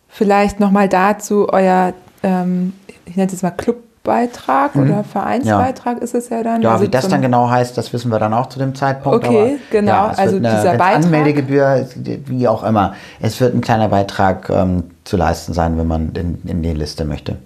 Vielleicht 0.08 0.60
nochmal 0.60 0.90
dazu 0.90 1.48
euer, 1.52 1.94
ähm, 2.24 2.74
ich 3.06 3.16
nenne 3.16 3.28
es 3.28 3.34
jetzt 3.34 3.44
mal 3.44 3.52
Clubbeitrag 3.52 4.76
mhm. 4.76 4.84
oder 4.84 5.04
Vereinsbeitrag 5.04 5.98
ja. 5.98 6.04
ist 6.04 6.16
es 6.16 6.30
ja 6.30 6.42
dann. 6.42 6.62
Ja, 6.62 6.72
also 6.72 6.86
wie 6.86 6.90
das 6.90 7.08
dann 7.08 7.22
genau 7.22 7.50
heißt, 7.50 7.78
das 7.78 7.94
wissen 7.94 8.12
wir 8.12 8.20
dann 8.20 8.34
auch 8.34 8.48
zu 8.48 8.58
dem 8.58 8.74
Zeitpunkt. 8.74 9.26
Okay, 9.26 9.54
aber, 9.54 9.60
genau. 9.72 9.92
Ja, 9.92 10.14
also 10.16 10.38
eine, 10.38 10.50
dieser 10.50 10.78
Beitrag. 10.78 11.06
Anmeldegebühr, 11.06 11.88
wie 11.96 12.48
auch 12.48 12.64
immer. 12.64 12.94
Es 13.20 13.40
wird 13.42 13.54
ein 13.54 13.62
kleiner 13.62 13.90
Beitrag 13.90 14.50
ähm, 14.50 14.86
zu 15.04 15.18
leisten 15.18 15.54
sein, 15.54 15.78
wenn 15.78 15.88
man 15.88 16.14
in, 16.14 16.42
in 16.46 16.64
die 16.64 16.74
Liste 16.74 17.06
möchte. 17.06 17.38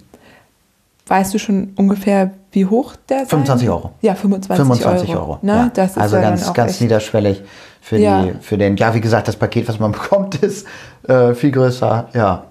Weißt 1.10 1.34
du 1.34 1.38
schon 1.38 1.72
ungefähr, 1.76 2.30
wie 2.52 2.66
hoch 2.66 2.94
der 3.08 3.22
ist? 3.22 3.30
25 3.30 3.68
Euro. 3.68 3.90
Ja, 4.00 4.14
25, 4.14 4.64
25 4.64 5.10
Euro. 5.10 5.20
Euro. 5.20 5.38
Ne? 5.42 5.52
Ja. 5.52 5.70
Das 5.74 5.90
ist 5.90 5.98
also 5.98 6.14
ja 6.14 6.22
ganz, 6.22 6.52
ganz 6.52 6.80
niederschwellig 6.80 7.42
für, 7.80 7.98
ja. 7.98 8.22
die, 8.22 8.34
für 8.40 8.56
den, 8.56 8.76
ja, 8.76 8.94
wie 8.94 9.00
gesagt, 9.00 9.26
das 9.26 9.34
Paket, 9.34 9.66
was 9.68 9.80
man 9.80 9.90
bekommt, 10.00 10.36
ist 10.36 10.68
äh, 11.08 11.34
viel 11.34 11.50
größer. 11.50 12.10
Ja, 12.14 12.44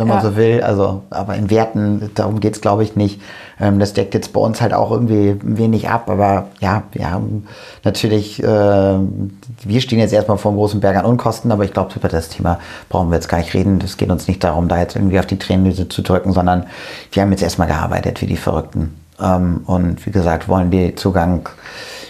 wenn 0.00 0.08
man 0.08 0.24
ja. 0.24 0.30
so 0.30 0.36
will. 0.36 0.62
Also, 0.62 1.02
aber 1.10 1.34
in 1.34 1.50
Werten, 1.50 2.10
darum 2.14 2.40
geht 2.40 2.54
es, 2.54 2.62
glaube 2.62 2.82
ich, 2.82 2.96
nicht. 2.96 3.20
Ähm, 3.60 3.78
das 3.78 3.92
deckt 3.92 4.14
jetzt 4.14 4.32
bei 4.32 4.40
uns 4.40 4.62
halt 4.62 4.72
auch 4.72 4.90
irgendwie 4.90 5.36
wenig 5.42 5.90
ab. 5.90 6.08
Aber 6.08 6.48
ja, 6.58 6.84
wir 6.92 7.10
haben 7.10 7.46
natürlich, 7.84 8.42
äh, 8.42 8.46
wir 8.46 9.80
stehen 9.82 9.98
jetzt 9.98 10.14
erstmal 10.14 10.38
vor 10.38 10.52
einem 10.52 10.58
großen 10.58 10.80
Berg 10.80 10.96
an 10.96 11.04
Unkosten, 11.04 11.52
aber 11.52 11.64
ich 11.64 11.74
glaube, 11.74 11.92
über 11.94 12.08
das 12.08 12.30
Thema 12.30 12.58
brauchen 12.88 13.10
wir 13.10 13.16
jetzt 13.16 13.28
gar 13.28 13.38
nicht 13.38 13.52
reden. 13.52 13.78
Es 13.84 13.98
geht 13.98 14.10
uns 14.10 14.26
nicht 14.26 14.42
darum, 14.42 14.68
da 14.68 14.78
jetzt 14.78 14.96
irgendwie 14.96 15.18
auf 15.18 15.26
die 15.26 15.38
Tränendüse 15.38 15.86
zu 15.86 16.00
drücken, 16.00 16.32
sondern 16.32 16.64
wir 17.12 17.22
haben 17.22 17.30
jetzt 17.30 17.42
erstmal 17.42 17.68
gearbeitet 17.68 18.22
wie 18.22 18.26
die 18.26 18.38
Verrückten. 18.38 18.94
Ähm, 19.20 19.60
und 19.66 20.06
wie 20.06 20.12
gesagt, 20.12 20.48
wollen 20.48 20.70
die 20.70 20.94
Zugang, 20.94 21.46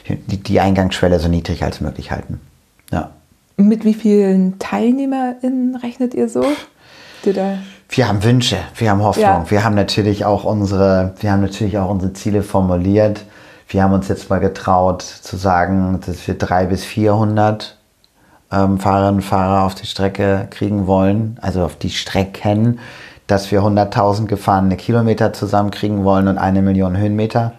die, 0.07 0.37
die 0.37 0.61
Eingangsschwelle 0.61 1.19
so 1.19 1.27
niedrig 1.27 1.65
als 1.65 1.81
möglich 1.81 2.13
halten. 2.13 2.41
Ja. 2.93 3.11
Mit 3.57 3.85
wie 3.85 3.95
vielen 3.95 4.61
TeilnehmerInnen 4.61 5.75
rechnet 5.75 6.15
ihr 6.15 6.29
so? 6.29 6.45
Wir 7.91 8.09
haben 8.09 8.23
Wünsche, 8.23 8.59
wir 8.77 8.91
haben 8.91 9.03
Hoffnung, 9.03 9.25
ja. 9.25 9.51
wir 9.51 9.65
haben 9.65 9.75
natürlich 9.75 10.25
auch 10.25 10.45
unsere, 10.45 11.13
wir 11.19 11.33
haben 11.33 11.43
natürlich 11.43 11.77
auch 11.77 11.91
unsere 11.91 12.13
Ziele 12.13 12.43
formuliert. 12.43 13.25
Wir 13.69 13.83
haben 13.83 13.93
uns 13.93 14.09
jetzt 14.09 14.31
mal 14.31 14.39
getraut 14.39 15.03
zu 15.03 15.37
sagen, 15.37 16.01
dass 16.05 16.27
wir 16.27 16.35
drei 16.35 16.67
bis 16.67 16.85
400 16.85 17.77
ähm, 18.53 18.79
Fahrerinnen 18.79 19.17
und 19.17 19.23
Fahrer 19.23 19.65
auf 19.65 19.75
die 19.75 19.87
Strecke 19.87 20.47
kriegen 20.51 20.87
wollen, 20.87 21.39
also 21.41 21.65
auf 21.65 21.77
die 21.77 21.91
Strecken, 21.91 22.79
dass 23.27 23.51
wir 23.51 23.61
100.000 23.61 24.27
gefahrene 24.27 24.77
Kilometer 24.77 25.33
zusammenkriegen 25.33 26.05
wollen 26.05 26.27
und 26.29 26.39
eine 26.39 26.63
Million 26.63 26.97
Höhenmeter. 26.97 27.53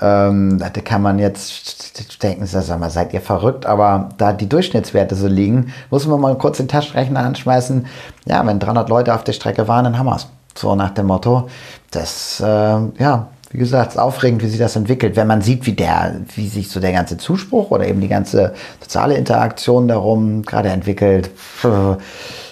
Ähm, 0.00 0.58
da 0.58 0.68
kann 0.68 1.00
man 1.00 1.18
jetzt 1.18 2.22
denken, 2.22 2.44
sag 2.46 2.78
mal, 2.78 2.90
seid 2.90 3.14
ihr 3.14 3.22
verrückt, 3.22 3.64
aber 3.64 4.10
da 4.18 4.32
die 4.32 4.48
Durchschnittswerte 4.48 5.14
so 5.14 5.26
liegen, 5.26 5.72
muss 5.90 6.06
man 6.06 6.20
mal 6.20 6.36
kurz 6.36 6.58
den 6.58 6.68
Taschenrechner 6.68 7.20
anschmeißen. 7.20 7.86
Ja, 8.26 8.46
wenn 8.46 8.58
300 8.58 8.88
Leute 8.88 9.14
auf 9.14 9.24
der 9.24 9.32
Strecke 9.32 9.68
waren, 9.68 9.84
dann 9.84 9.98
haben 9.98 10.06
wir 10.06 10.16
es. 10.16 10.28
So 10.54 10.74
nach 10.74 10.90
dem 10.90 11.06
Motto, 11.06 11.48
das, 11.90 12.40
äh, 12.40 12.44
ja, 12.44 13.28
wie 13.50 13.58
gesagt, 13.58 13.92
ist 13.92 13.98
aufregend, 13.98 14.42
wie 14.42 14.48
sich 14.48 14.58
das 14.58 14.76
entwickelt. 14.76 15.16
Wenn 15.16 15.26
man 15.26 15.40
sieht, 15.40 15.66
wie 15.66 15.72
der, 15.72 16.16
wie 16.34 16.48
sich 16.48 16.68
so 16.68 16.80
der 16.80 16.92
ganze 16.92 17.16
Zuspruch 17.16 17.70
oder 17.70 17.86
eben 17.86 18.00
die 18.00 18.08
ganze 18.08 18.54
soziale 18.80 19.16
Interaktion 19.16 19.88
darum 19.88 20.42
gerade 20.42 20.70
entwickelt, 20.70 21.30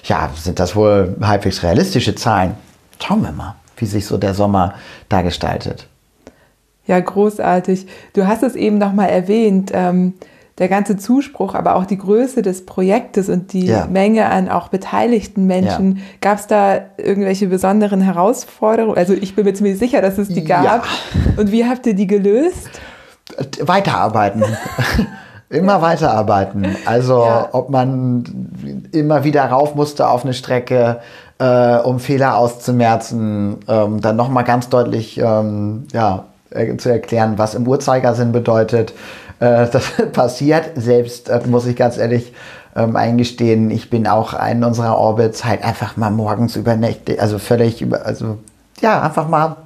ja, 0.04 0.30
sind 0.34 0.60
das 0.60 0.76
wohl 0.76 1.16
halbwegs 1.20 1.62
realistische 1.62 2.14
Zahlen. 2.14 2.54
Schauen 3.02 3.22
wir 3.22 3.32
mal, 3.32 3.56
wie 3.76 3.86
sich 3.86 4.06
so 4.06 4.18
der 4.18 4.34
Sommer 4.34 4.74
da 5.08 5.22
gestaltet. 5.22 5.88
Ja, 6.86 7.00
großartig. 7.00 7.86
Du 8.12 8.26
hast 8.26 8.42
es 8.42 8.56
eben 8.56 8.78
nochmal 8.78 9.08
erwähnt, 9.08 9.70
ähm, 9.74 10.14
der 10.58 10.68
ganze 10.68 10.96
Zuspruch, 10.96 11.54
aber 11.54 11.74
auch 11.74 11.84
die 11.84 11.98
Größe 11.98 12.42
des 12.42 12.64
Projektes 12.64 13.28
und 13.28 13.52
die 13.52 13.66
ja. 13.66 13.86
Menge 13.86 14.26
an 14.26 14.48
auch 14.48 14.68
beteiligten 14.68 15.46
Menschen. 15.46 15.96
Ja. 15.96 16.02
Gab 16.20 16.38
es 16.38 16.46
da 16.46 16.80
irgendwelche 16.96 17.48
besonderen 17.48 18.00
Herausforderungen? 18.00 18.96
Also 18.96 19.14
ich 19.14 19.34
bin 19.34 19.44
mir 19.44 19.54
ziemlich 19.54 19.78
sicher, 19.78 20.00
dass 20.00 20.16
es 20.16 20.28
die 20.28 20.44
gab. 20.44 20.64
Ja. 20.64 20.82
Und 21.36 21.50
wie 21.50 21.64
habt 21.64 21.86
ihr 21.86 21.94
die 21.94 22.06
gelöst? 22.06 22.70
Weiterarbeiten. 23.60 24.44
immer 25.48 25.82
weiterarbeiten. 25.82 26.76
Also 26.84 27.26
ob 27.50 27.70
man 27.70 28.88
immer 28.92 29.24
wieder 29.24 29.44
rauf 29.46 29.74
musste 29.74 30.08
auf 30.08 30.24
eine 30.24 30.34
Strecke, 30.34 31.00
äh, 31.38 31.78
um 31.78 31.98
Fehler 31.98 32.36
auszumerzen, 32.36 33.58
ähm, 33.66 34.00
dann 34.00 34.14
nochmal 34.14 34.44
ganz 34.44 34.68
deutlich 34.68 35.18
ähm, 35.18 35.86
ja, 35.92 36.26
äh, 36.54 36.76
zu 36.76 36.88
erklären, 36.88 37.34
was 37.36 37.54
im 37.54 37.66
Uhrzeigersinn 37.66 38.32
bedeutet. 38.32 38.92
Äh, 39.40 39.66
das 39.72 39.92
passiert. 40.12 40.70
Selbst, 40.76 41.28
äh, 41.28 41.40
muss 41.46 41.66
ich 41.66 41.76
ganz 41.76 41.98
ehrlich 41.98 42.32
ähm, 42.76 42.96
eingestehen, 42.96 43.70
ich 43.70 43.90
bin 43.90 44.06
auch 44.06 44.34
in 44.48 44.64
unserer 44.64 44.98
Orbits 44.98 45.44
halt 45.44 45.62
einfach 45.62 45.96
mal 45.96 46.10
morgens 46.10 46.56
übernächtigt, 46.56 47.20
also 47.20 47.38
völlig 47.38 47.80
über, 47.80 48.04
also 48.04 48.38
ja, 48.80 49.00
einfach 49.00 49.28
mal 49.28 49.56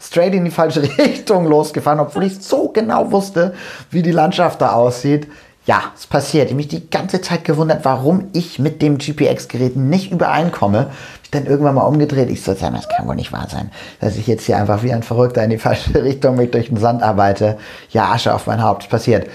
straight 0.00 0.34
in 0.34 0.44
die 0.44 0.50
falsche 0.50 0.82
Richtung 0.98 1.46
losgefahren, 1.46 2.00
obwohl 2.00 2.24
ich 2.24 2.40
so 2.40 2.68
genau 2.68 3.10
wusste, 3.10 3.54
wie 3.90 4.02
die 4.02 4.12
Landschaft 4.12 4.60
da 4.60 4.72
aussieht. 4.72 5.28
Ja, 5.68 5.82
es 5.94 6.06
passiert. 6.06 6.46
Ich 6.46 6.52
habe 6.52 6.56
mich 6.56 6.68
die 6.68 6.88
ganze 6.88 7.20
Zeit 7.20 7.44
gewundert, 7.44 7.84
warum 7.84 8.28
ich 8.32 8.58
mit 8.58 8.80
dem 8.80 8.96
GPX-Gerät 8.96 9.76
nicht 9.76 10.10
übereinkomme. 10.10 10.86
Ich 11.22 11.30
dann 11.30 11.44
irgendwann 11.44 11.74
mal 11.74 11.82
umgedreht. 11.82 12.30
Ich 12.30 12.42
so, 12.42 12.54
das 12.54 12.88
kann 12.88 13.06
wohl 13.06 13.16
nicht 13.16 13.34
wahr 13.34 13.48
sein, 13.50 13.70
dass 14.00 14.16
ich 14.16 14.26
jetzt 14.26 14.46
hier 14.46 14.56
einfach 14.56 14.82
wie 14.82 14.94
ein 14.94 15.02
Verrückter 15.02 15.44
in 15.44 15.50
die 15.50 15.58
falsche 15.58 15.94
Richtung 16.02 16.36
mich 16.36 16.52
durch 16.52 16.68
den 16.68 16.78
Sand 16.78 17.02
arbeite. 17.02 17.58
Ja, 17.90 18.10
Asche 18.12 18.34
auf 18.34 18.46
mein 18.46 18.62
Haupt. 18.62 18.84
Es 18.84 18.88
passiert. 18.88 19.28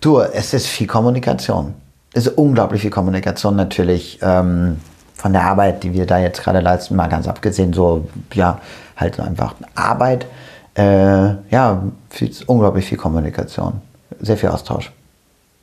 Du, 0.00 0.20
es 0.20 0.54
ist 0.54 0.68
viel 0.68 0.86
Kommunikation. 0.86 1.74
Es 2.12 2.28
ist 2.28 2.38
unglaublich 2.38 2.82
viel 2.82 2.90
Kommunikation 2.90 3.56
natürlich. 3.56 4.20
Ähm, 4.22 4.76
von 5.16 5.32
der 5.32 5.42
Arbeit, 5.42 5.82
die 5.82 5.92
wir 5.92 6.06
da 6.06 6.18
jetzt 6.20 6.40
gerade 6.44 6.60
leisten, 6.60 6.94
mal 6.94 7.08
ganz 7.08 7.26
abgesehen, 7.26 7.72
so, 7.72 8.08
ja, 8.32 8.60
halt 8.96 9.18
einfach 9.18 9.56
Arbeit, 9.74 10.24
äh, 10.76 11.30
ja, 11.50 11.82
viel, 12.10 12.30
unglaublich 12.46 12.86
viel 12.86 12.96
Kommunikation, 12.96 13.82
sehr 14.20 14.36
viel 14.36 14.50
Austausch. 14.50 14.92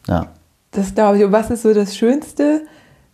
Ja. 0.07 0.27
Das 0.71 0.93
glaube 0.93 1.17
ich. 1.17 1.23
Und 1.23 1.31
was 1.31 1.49
ist 1.49 1.63
so 1.63 1.73
das 1.73 1.95
schönste 1.95 2.61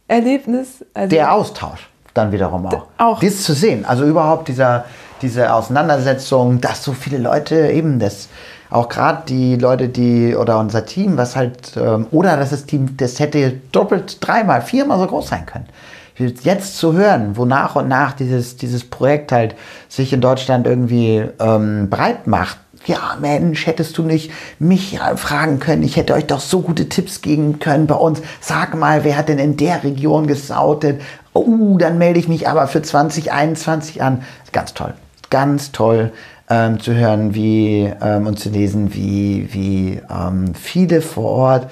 Erlebnis? 0.08 0.86
Also 0.94 1.10
der 1.10 1.34
Austausch 1.34 1.90
dann 2.14 2.32
wiederum 2.32 2.66
auch. 2.68 2.88
auch. 2.98 3.20
Dies 3.20 3.44
zu 3.44 3.54
sehen, 3.54 3.86
also 3.86 4.06
überhaupt 4.06 4.48
dieser, 4.48 4.86
diese 5.22 5.52
Auseinandersetzung, 5.54 6.62
dass 6.62 6.84
so 6.84 6.94
viele 6.94 7.18
Leute 7.18 7.72
eben 7.72 8.00
das, 8.00 8.30
auch 8.70 8.88
gerade 8.88 9.24
die 9.28 9.56
Leute, 9.56 9.90
die, 9.90 10.36
oder 10.36 10.60
unser 10.60 10.86
Team, 10.86 11.18
was 11.18 11.36
halt, 11.36 11.76
ähm, 11.76 12.08
oder 12.12 12.38
dass 12.38 12.52
das 12.52 12.66
Team, 12.66 12.96
das 12.98 13.20
hätte 13.20 13.54
doppelt, 13.72 14.18
dreimal, 14.22 14.62
viermal 14.62 15.00
so 15.00 15.08
groß 15.08 15.28
sein 15.28 15.46
können 15.46 15.66
jetzt 16.16 16.78
zu 16.78 16.94
hören, 16.94 17.38
wo 17.38 17.46
nach 17.46 17.76
und 17.76 17.88
nach 17.88 18.14
dieses, 18.14 18.56
dieses 18.58 18.84
Projekt 18.84 19.32
halt 19.32 19.56
sich 19.90 20.14
in 20.14 20.22
Deutschland 20.22 20.68
irgendwie 20.68 21.26
ähm, 21.40 21.90
breit 21.90 22.28
macht, 22.28 22.60
ja, 22.86 23.18
Mensch, 23.20 23.66
hättest 23.66 23.98
du 23.98 24.04
nicht 24.04 24.32
mich 24.60 25.00
fragen 25.16 25.60
können? 25.60 25.84
Ich 25.84 25.96
hätte 25.96 26.14
euch 26.14 26.26
doch 26.26 26.40
so 26.40 26.62
gute 26.62 26.90
Tipps 26.90 27.22
geben 27.22 27.60
können 27.60 27.88
bei 27.88 27.96
uns. 27.96 28.22
Sag 28.42 28.76
mal, 28.76 29.04
wer 29.04 29.18
hat 29.18 29.30
denn 29.30 29.40
in 29.40 29.58
der 29.58 29.84
Region 29.84 30.28
gesautet? 30.28 31.02
Oh, 31.34 31.78
dann 31.78 31.98
melde 31.98 32.20
ich 32.20 32.28
mich 32.28 32.48
aber 32.48 32.68
für 32.68 32.82
2021 32.82 34.02
an. 34.02 34.24
Ganz 34.52 34.74
toll. 34.74 34.94
Ganz 35.30 35.72
toll 35.72 36.12
ähm, 36.50 36.80
zu 36.80 36.94
hören, 36.94 37.34
wie 37.34 37.92
ähm, 38.02 38.28
und 38.28 38.40
zu 38.40 38.50
lesen, 38.50 38.94
wie, 38.94 39.48
wie 39.52 40.02
ähm, 40.10 40.54
viele 40.54 41.02
vor 41.02 41.30
Ort 41.30 41.72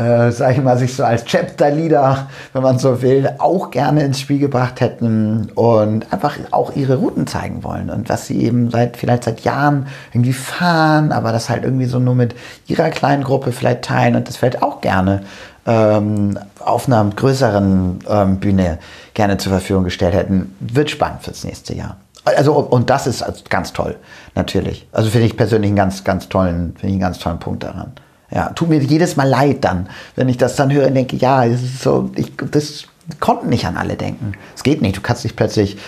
äh, 0.00 0.32
sage 0.32 0.54
ich 0.54 0.62
mal, 0.62 0.78
sich 0.78 0.96
so 0.96 1.04
als 1.04 1.24
Chapter-Leader, 1.24 2.28
wenn 2.54 2.62
man 2.62 2.78
so 2.78 3.02
will, 3.02 3.28
auch 3.38 3.70
gerne 3.70 4.02
ins 4.02 4.20
Spiel 4.20 4.38
gebracht 4.38 4.80
hätten 4.80 5.50
und 5.54 6.10
einfach 6.10 6.38
auch 6.52 6.74
ihre 6.74 6.96
Routen 6.96 7.26
zeigen 7.26 7.62
wollen 7.62 7.90
und 7.90 8.08
was 8.08 8.26
sie 8.26 8.42
eben 8.42 8.70
seit 8.70 8.96
vielleicht 8.96 9.24
seit 9.24 9.40
Jahren 9.40 9.88
irgendwie 10.12 10.32
fahren, 10.32 11.12
aber 11.12 11.32
das 11.32 11.50
halt 11.50 11.64
irgendwie 11.64 11.84
so 11.84 11.98
nur 11.98 12.14
mit 12.14 12.34
ihrer 12.66 12.88
kleinen 12.88 13.24
Gruppe 13.24 13.52
vielleicht 13.52 13.82
teilen 13.82 14.16
und 14.16 14.26
das 14.26 14.38
vielleicht 14.38 14.62
auch 14.62 14.80
gerne 14.80 15.22
ähm, 15.66 16.38
auf 16.60 16.86
einer 16.86 17.04
größeren 17.04 17.98
ähm, 18.08 18.36
Bühne 18.38 18.78
gerne 19.12 19.36
zur 19.36 19.52
Verfügung 19.52 19.84
gestellt 19.84 20.14
hätten. 20.14 20.56
Wird 20.60 20.90
spannend 20.90 21.24
fürs 21.24 21.44
nächste 21.44 21.74
Jahr. 21.74 21.98
Also, 22.24 22.54
und 22.54 22.90
das 22.90 23.06
ist 23.06 23.50
ganz 23.50 23.72
toll, 23.72 23.96
natürlich. 24.34 24.86
Also 24.92 25.10
finde 25.10 25.26
ich 25.26 25.36
persönlich 25.36 25.68
einen 25.68 25.76
ganz, 25.76 26.04
ganz 26.04 26.28
tollen, 26.28 26.74
finde 26.74 26.86
ich 26.86 26.92
einen 26.92 27.00
ganz 27.00 27.18
tollen 27.18 27.38
Punkt 27.38 27.64
daran. 27.64 27.92
Ja, 28.30 28.50
tut 28.50 28.68
mir 28.68 28.78
jedes 28.78 29.16
Mal 29.16 29.28
leid 29.28 29.64
dann, 29.64 29.88
wenn 30.14 30.28
ich 30.28 30.36
das 30.36 30.56
dann 30.56 30.72
höre 30.72 30.86
und 30.86 30.94
denke, 30.94 31.16
ja, 31.16 31.44
es 31.44 31.62
ist 31.62 31.82
so, 31.82 32.10
ich, 32.14 32.32
das 32.50 32.84
konnten 33.18 33.48
nicht 33.48 33.66
an 33.66 33.76
alle 33.76 33.96
denken. 33.96 34.32
Es 34.54 34.62
geht 34.62 34.82
nicht, 34.82 34.96
du 34.96 35.00
kannst 35.00 35.24
nicht 35.24 35.36
plötzlich, 35.36 35.78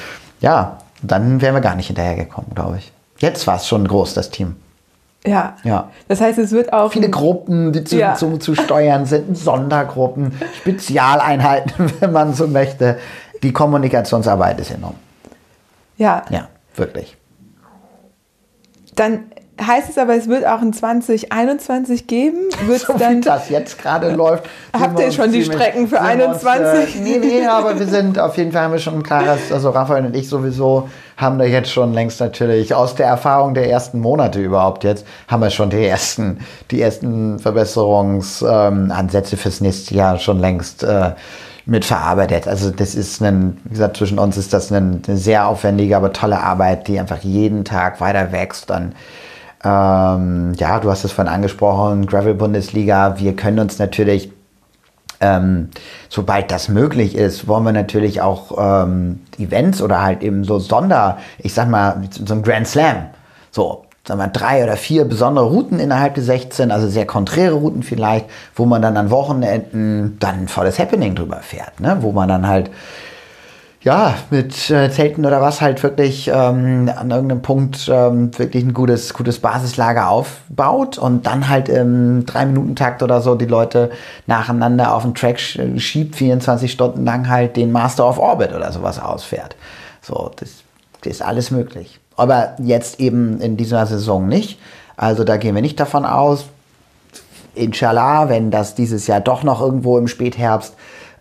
ja, 0.40 0.78
dann 1.03 1.40
wären 1.40 1.55
wir 1.55 1.61
gar 1.61 1.76
nicht 1.76 1.86
hinterhergekommen, 1.86 2.55
glaube 2.55 2.78
ich. 2.78 2.93
Jetzt 3.18 3.47
war 3.47 3.57
es 3.57 3.68
schon 3.68 3.86
groß, 3.86 4.14
das 4.14 4.30
Team. 4.30 4.57
Ja. 5.24 5.57
ja. 5.62 5.90
Das 6.09 6.20
heißt, 6.20 6.38
es 6.38 6.51
wird 6.51 6.72
auch. 6.72 6.93
Viele 6.93 7.11
Gruppen, 7.11 7.72
die 7.72 7.84
zu, 7.84 7.97
ja. 7.97 8.14
zu, 8.14 8.38
zu 8.38 8.55
steuern 8.55 9.07
sind, 9.07 9.36
Sondergruppen, 9.36 10.32
Spezialeinheiten, 10.61 11.93
wenn 12.01 12.12
man 12.12 12.34
so 12.34 12.49
möchte. 12.49 12.99
Die 13.43 13.53
Kommunikationsarbeit 13.53 14.61
ist 14.61 14.70
enorm. 14.70 14.95
Ja. 15.97 16.24
Ja, 16.30 16.49
wirklich. 16.74 17.16
Dann 18.95 19.24
heißt 19.61 19.91
es 19.91 19.99
aber, 19.99 20.17
es 20.17 20.29
wird 20.29 20.47
auch 20.47 20.63
in 20.63 20.73
2021 20.73 22.07
geben? 22.07 22.39
Wird's 22.67 22.87
so 22.87 22.95
dann, 22.95 23.19
wie 23.19 23.21
das 23.21 23.49
jetzt 23.49 23.79
gerade 23.79 24.11
läuft. 24.15 24.45
Habt 24.73 24.99
ihr 24.99 25.13
schon 25.13 25.33
die 25.33 25.45
Strecken 25.45 25.89
für 25.89 26.01
21? 26.01 26.67
Uns, 26.67 26.95
äh, 26.95 27.01
nee, 27.01 27.19
nee, 27.19 27.47
aber 27.47 27.79
wir 27.79 27.87
sind 27.87 28.19
auf 28.19 28.37
jeden 28.37 28.53
Fall 28.53 28.63
haben 28.63 28.73
wir 28.73 28.79
schon 28.79 28.95
ein 28.95 29.03
klares, 29.03 29.53
also 29.53 29.71
Raphael 29.71 30.07
und 30.07 30.17
ich 30.17 30.29
sowieso 30.29 30.89
haben 31.17 31.39
da 31.39 31.45
jetzt 31.45 31.71
schon 31.71 31.93
längst 31.93 32.21
natürlich 32.21 32.75
aus 32.75 32.95
der 32.95 33.07
Erfahrung 33.07 33.55
der 33.55 33.71
ersten 33.71 34.01
Monate 34.01 34.41
überhaupt 34.41 34.85
jetzt, 34.85 35.07
haben 35.29 35.43
wir 35.43 35.51
schon 35.51 35.71
die 35.71 35.85
ersten, 35.85 36.41
die 36.71 36.81
ersten 36.81 37.39
Verbesserungsansätze 37.39 39.37
ähm, 39.37 39.41
fürs 39.41 39.61
nächste 39.61 39.95
Jahr 39.95 40.19
schon 40.19 40.41
längst 40.41 40.83
äh, 40.83 41.13
mit 41.65 41.85
verarbeitet. 41.85 42.49
Also 42.49 42.71
das 42.71 42.95
ist 42.95 43.23
ein, 43.23 43.59
wie 43.65 43.71
gesagt, 43.71 43.97
zwischen 43.97 44.19
uns 44.19 44.37
ist 44.37 44.53
das 44.53 44.73
eine, 44.73 45.01
eine 45.07 45.17
sehr 45.17 45.47
aufwendige, 45.47 45.97
aber 45.97 46.13
tolle 46.13 46.41
Arbeit, 46.41 46.89
die 46.89 46.99
einfach 46.99 47.21
jeden 47.21 47.65
Tag 47.65 48.01
weiter 48.01 48.33
wächst. 48.33 48.71
Dann 48.71 48.95
ähm, 49.65 50.55
ja, 50.55 50.81
du 50.81 50.91
hast 50.91 51.05
es 51.05 51.13
vorhin 51.13 51.33
angesprochen, 51.33 52.07
Gravel-Bundesliga. 52.07 53.19
Wir 53.19 53.37
können 53.37 53.61
uns 53.61 53.79
natürlich, 53.79 54.33
ähm, 55.21 55.71
sobald 56.09 56.51
das 56.51 56.69
möglich 56.69 57.15
ist, 57.15 57.47
wollen 57.47 57.65
wir 57.65 57.73
natürlich 57.73 58.21
auch 58.21 58.85
ähm, 58.85 59.21
Events 59.39 59.81
oder 59.81 60.03
halt 60.03 60.23
eben 60.23 60.45
so 60.45 60.59
Sonder, 60.59 61.19
ich 61.39 61.55
sag 61.55 61.69
mal, 61.69 62.03
so 62.11 62.35
ein 62.35 62.43
Grand 62.43 62.67
Slam. 62.67 63.07
So, 63.53 63.85
sagen 64.07 64.19
wir, 64.19 64.29
drei 64.29 64.65
oder 64.65 64.77
vier 64.77 65.05
besondere 65.05 65.47
Routen 65.47 65.79
innerhalb 65.79 66.15
der 66.15 66.25
16, 66.25 66.73
also 66.73 66.89
sehr 66.89 67.07
konträre 67.07 67.55
Routen 67.55 67.85
vielleicht, 67.85 68.27
wo 68.57 68.67
man 68.67 68.83
dann 68.83 68.97
an 68.97 69.11
Wochenenden 69.11 70.17
dann 70.19 70.41
ein 70.41 70.49
volles 70.49 70.79
Happening 70.79 71.15
drüber 71.15 71.37
fährt, 71.37 71.79
ne? 71.79 71.99
wo 72.01 72.11
man 72.11 72.29
dann 72.29 72.49
halt 72.49 72.71
ja, 73.85 74.14
mit 74.30 74.70
äh, 74.70 74.91
Zelten 74.91 75.26
oder 75.26 75.41
was 75.41 75.61
halt 75.61 75.83
wirklich 75.83 76.28
ähm, 76.28 76.89
an 76.95 77.11
irgendeinem 77.11 77.43
Punkt 77.43 77.91
ähm, 77.93 78.30
wirklich 78.39 78.62
ein 78.62 78.74
gutes, 78.74 79.12
gutes 79.12 79.41
Basislager 79.41 80.09
aufbaut 80.09 80.99
und 80.99 81.26
dann 81.26 81.49
halt 81.49 81.68
im 81.68 82.24
Drei-Minuten-Takt 82.24 83.03
oder 83.03 83.20
so 83.20 83.35
die 83.35 83.47
Leute 83.47 83.91
nacheinander 84.28 84.95
auf 84.95 85.03
den 85.03 85.14
Track 85.14 85.41
schiebt, 85.41 86.14
24 86.14 86.70
Stunden 86.70 87.05
lang 87.05 87.28
halt 87.28 87.57
den 87.57 87.72
Master 87.72 88.09
of 88.09 88.18
Orbit 88.18 88.53
oder 88.53 88.70
sowas 88.70 89.01
ausfährt. 89.01 89.57
So, 90.01 90.30
das, 90.37 90.62
das 91.01 91.14
ist 91.14 91.22
alles 91.22 91.51
möglich. 91.51 91.99
Aber 92.16 92.55
jetzt 92.59 93.01
eben 93.01 93.41
in 93.41 93.57
dieser 93.57 93.87
Saison 93.87 94.28
nicht. 94.28 94.61
Also 94.97 95.24
da 95.24 95.39
gehen 95.39 95.57
wir 95.57 95.62
nicht 95.62 95.80
davon 95.80 96.05
aus. 96.05 96.47
Inshallah, 97.57 98.28
wenn 98.28 98.53
das 98.53 98.76
dieses 98.76 99.09
Jahr 99.09 99.20
doch 99.20 99.43
noch 99.43 99.61
irgendwo 99.61 99.99
im 99.99 100.07
Spätherbst 100.07 100.74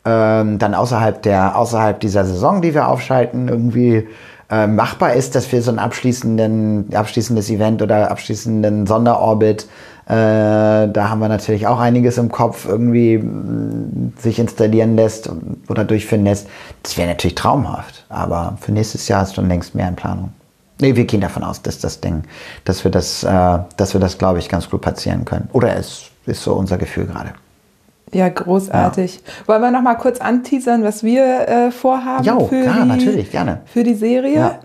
ähm, 0.06 0.60
dann 0.60 0.74
außerhalb, 0.74 1.22
der, 1.22 1.58
außerhalb 1.58 2.00
dieser 2.00 2.26
Saison, 2.26 2.62
die 2.62 2.74
wir 2.74 2.88
aufschalten, 2.88 3.48
irgendwie 3.48 4.08
äh, 4.50 4.68
machbar 4.68 5.14
ist, 5.14 5.36
dass 5.36 5.52
wir 5.52 5.62
so 5.62 5.72
ein 5.72 5.80
abschließenden, 5.80 6.94
abschließendes 6.94 7.50
Event 7.50 7.82
oder 7.82 8.12
abschließenden 8.12 8.88
Sonderorbit, 8.88 9.68
äh, 10.08 10.88
da 10.90 11.10
haben 11.10 11.20
wir 11.20 11.30
natürlich 11.30 11.68
auch 11.68 11.80
einiges 11.80 12.18
im 12.18 12.32
Kopf, 12.32 12.68
irgendwie 12.68 13.18
mh, 13.18 14.12
sich 14.20 14.40
installieren 14.40 14.96
lässt 14.96 15.30
oder 15.70 15.86
durchführen 15.86 16.26
lässt. 16.26 16.48
Das 16.84 16.98
wäre 16.98 17.08
natürlich 17.08 17.36
traumhaft, 17.36 18.06
aber 18.10 18.58
für 18.60 18.72
nächstes 18.72 19.08
Jahr 19.08 19.24
ist 19.24 19.36
schon 19.36 19.48
längst 19.48 19.76
mehr 19.76 19.88
in 19.88 19.96
Planung. 19.96 20.34
Nee, 20.82 20.96
wir 20.96 21.06
gehen 21.06 21.22
davon 21.22 21.44
aus, 21.44 21.62
dass 21.62 21.80
das 21.80 22.02
Ding, 22.02 22.24
dass 22.66 22.84
wir 22.84 22.92
das, 22.92 23.24
äh, 23.24 23.60
dass 23.78 23.94
wir 23.94 24.02
das, 24.02 24.18
glaube 24.18 24.40
ich, 24.40 24.50
ganz 24.50 24.70
gut 24.70 24.82
platzieren 24.82 25.26
können. 25.26 25.48
Oder 25.54 25.78
es 25.78 26.10
ist 26.26 26.44
so 26.44 26.54
unser 26.56 26.78
Gefühl 26.78 27.06
gerade. 27.06 27.34
Ja, 28.14 28.30
großartig. 28.30 29.16
Ja. 29.16 29.48
Wollen 29.48 29.62
wir 29.62 29.72
noch 29.72 29.82
mal 29.82 29.96
kurz 29.96 30.20
anteasern, 30.20 30.84
was 30.84 31.04
wir 31.04 31.48
äh, 31.48 31.72
vorhaben? 31.72 32.24
Ja, 32.24 32.40
für 32.40 32.64
klar, 32.64 32.82
die, 32.82 32.88
natürlich, 32.88 33.32
gerne. 33.32 33.62
Für 33.66 33.84
die 33.84 33.94
Serie. 33.94 34.36
Ja. 34.36 34.60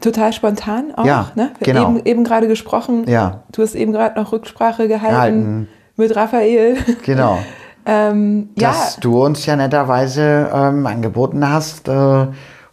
Total 0.00 0.32
spontan 0.32 0.92
auch. 0.96 1.04
Ja, 1.04 1.30
ne? 1.34 1.50
Wir 1.58 1.72
genau. 1.72 1.90
eben, 1.90 2.04
eben 2.04 2.24
gerade 2.24 2.48
gesprochen. 2.48 3.04
Ja. 3.08 3.42
Du 3.52 3.62
hast 3.62 3.74
eben 3.74 3.92
gerade 3.92 4.18
noch 4.18 4.32
Rücksprache 4.32 4.88
gehalten, 4.88 5.12
gehalten. 5.12 5.68
mit 5.96 6.16
Raphael. 6.16 6.76
Genau. 7.04 7.38
ähm, 7.84 8.50
Dass 8.56 8.96
ja. 8.96 9.00
du 9.00 9.24
uns 9.24 9.44
ja 9.46 9.56
netterweise 9.56 10.50
ähm, 10.52 10.86
angeboten 10.86 11.48
hast, 11.48 11.88
äh, 11.88 12.26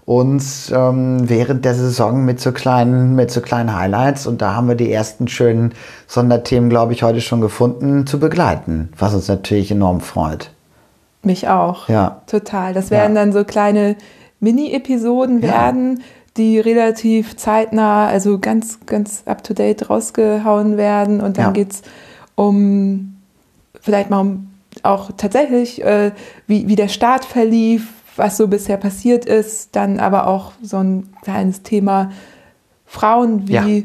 uns 0.10 0.72
ähm, 0.72 1.30
während 1.30 1.66
der 1.66 1.76
Saison 1.76 2.26
mit 2.26 2.42
so 2.42 2.52
kleinen, 2.52 3.14
mit 3.14 3.30
so 3.30 3.42
kleinen 3.42 3.76
Highlights 3.76 4.26
und 4.26 4.42
da 4.42 4.56
haben 4.56 4.68
wir 4.68 4.74
die 4.74 4.92
ersten 4.92 5.28
schönen 5.28 5.76
Sonderthemen, 6.08 6.68
glaube 6.72 6.94
ich, 6.94 7.04
heute 7.04 7.22
schon 7.22 7.42
gefunden, 7.42 8.08
zu 8.08 8.20
begleiten, 8.20 8.90
was 8.98 9.14
uns 9.14 9.28
natürlich 9.28 9.70
enorm 9.70 10.02
freut. 10.02 10.50
Mich 11.22 11.48
auch. 11.48 11.90
Ja. 11.90 12.24
Total. 12.26 12.74
Das 12.74 12.90
werden 12.90 13.16
ja. 13.16 13.22
dann 13.22 13.34
so 13.34 13.44
kleine 13.44 13.98
Mini-Episoden 14.40 15.44
ja. 15.44 15.50
werden, 15.50 16.02
die 16.38 16.60
relativ 16.60 17.38
zeitnah, 17.38 18.08
also 18.08 18.40
ganz, 18.40 18.80
ganz 18.88 19.22
up 19.28 19.44
to 19.44 19.54
date 19.54 19.92
rausgehauen 19.92 20.76
werden 20.76 21.22
und 21.22 21.38
dann 21.38 21.46
ja. 21.46 21.52
geht 21.52 21.74
es 21.74 21.82
um 22.34 23.16
vielleicht 23.80 24.10
mal 24.10 24.22
um 24.22 24.48
auch 24.82 25.12
tatsächlich, 25.18 25.84
äh, 25.84 26.14
wie, 26.48 26.68
wie 26.68 26.76
der 26.76 26.88
Start 26.88 27.26
verlief, 27.26 27.90
was 28.20 28.38
so 28.38 28.48
bisher 28.48 28.78
passiert 28.78 29.26
ist, 29.26 29.76
dann 29.76 30.00
aber 30.00 30.28
auch 30.28 30.52
so 30.62 30.78
ein 30.78 31.10
kleines 31.24 31.64
Thema 31.64 32.12
Frauen, 32.86 33.48
wie, 33.48 33.54
Ja. 33.54 33.84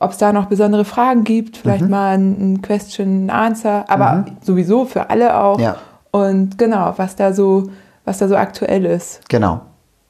ob 0.00 0.12
es 0.12 0.18
da 0.18 0.32
noch 0.32 0.46
besondere 0.46 0.84
Fragen 0.84 1.24
gibt, 1.24 1.58
vielleicht 1.58 1.88
mal 1.88 2.16
ein, 2.16 2.54
ein 2.54 2.62
Question, 2.62 3.28
Answer, 3.30 3.84
aber 3.88 4.24
sowieso 4.42 4.84
für 4.84 5.10
alle 5.10 5.36
auch. 5.36 5.60
Ja. 5.60 5.76
Und 6.10 6.58
genau, 6.58 6.94
was 6.96 7.16
da 7.16 7.32
so, 7.32 7.70
was 8.04 8.18
da 8.18 8.28
so 8.28 8.36
aktuell 8.36 8.84
ist. 8.86 9.20
Genau. 9.28 9.60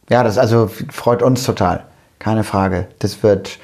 Ja, 0.09 0.23
das 0.23 0.39
also 0.39 0.69
freut 0.91 1.23
uns 1.23 1.45
total. 1.45 1.85
Keine 2.19 2.45
Frage. 2.45 2.87
Das 2.99 3.23
wird 3.23 3.59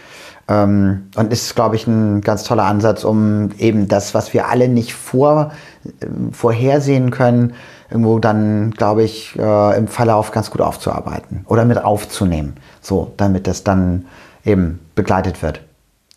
ähm, 0.49 1.09
und 1.17 1.33
ist, 1.33 1.55
glaube 1.55 1.77
ich, 1.77 1.87
ein 1.87 2.21
ganz 2.23 2.45
toller 2.45 2.65
Ansatz, 2.65 3.05
um 3.05 3.51
eben 3.59 3.87
das, 3.89 4.15
was 4.15 4.33
wir 4.33 4.49
alle 4.49 4.69
nicht 4.69 4.95
vor, 4.95 5.53
ähm, 6.01 6.33
vorhersehen 6.33 7.11
können, 7.11 7.55
irgendwo 7.91 8.19
dann, 8.19 8.73
glaube 8.73 9.03
ich, 9.03 9.39
äh, 9.39 9.77
im 9.79 9.89
Verlauf 9.89 10.31
ganz 10.31 10.51
gut 10.51 10.61
aufzuarbeiten 10.61 11.45
oder 11.49 11.65
mit 11.65 11.83
aufzunehmen. 11.83 12.57
So, 12.81 13.13
damit 13.17 13.47
das 13.47 13.65
dann 13.65 14.07
eben 14.45 14.81
begleitet 14.95 15.43
wird. 15.43 15.61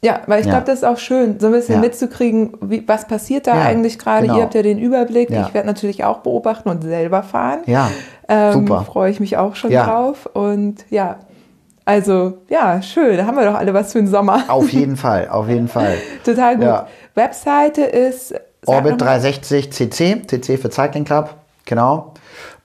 Ja, 0.03 0.21
weil 0.25 0.39
ich 0.39 0.47
Ja. 0.47 0.53
glaube, 0.53 0.65
das 0.65 0.79
ist 0.79 0.83
auch 0.83 0.97
schön, 0.97 1.39
so 1.39 1.45
ein 1.47 1.53
bisschen 1.53 1.75
Ja. 1.75 1.81
mitzukriegen, 1.81 2.53
wie, 2.61 2.83
was 2.87 3.07
passiert 3.07 3.45
da 3.45 3.55
Ja, 3.55 3.61
eigentlich 3.65 3.99
gerade. 3.99 4.23
genau. 4.23 4.37
Ihr 4.37 4.41
habt 4.43 4.55
ja 4.55 4.63
den 4.63 4.79
Überblick. 4.79 5.29
Ich 5.29 5.53
werde 5.53 5.67
natürlich 5.67 6.03
auch 6.03 6.19
beobachten 6.19 6.69
und 6.69 6.81
selber 6.83 7.21
fahren. 7.23 7.59
Ja, 7.67 7.91
Ähm, 8.27 8.53
super. 8.53 8.83
Freue 8.85 9.11
ich 9.11 9.19
mich 9.19 9.37
auch 9.37 9.55
schon 9.55 9.71
drauf. 9.71 10.25
Und 10.33 10.85
ja, 10.89 11.17
also 11.85 12.37
ja, 12.49 12.81
schön. 12.81 13.17
Da 13.17 13.25
haben 13.25 13.35
wir 13.37 13.45
doch 13.45 13.55
alle 13.55 13.73
was 13.73 13.91
für 13.91 13.99
den 13.99 14.07
Sommer. 14.07 14.43
Auf 14.47 14.69
jeden 14.73 14.95
Fall, 14.97 15.27
auf 15.29 15.47
jeden 15.49 15.67
Fall. 15.67 15.97
Total 16.23 16.55
gut. 16.57 16.85
Webseite 17.13 17.81
ist 17.83 18.29
sag 18.29 18.39
Orbit 18.67 18.91
noch 18.93 18.99
mal, 18.99 19.19
360 19.19 19.71
CC, 19.73 20.21
CC 20.27 20.57
für 20.57 20.71
Cycling 20.71 21.03
Club, 21.05 21.29
genau. 21.71 22.13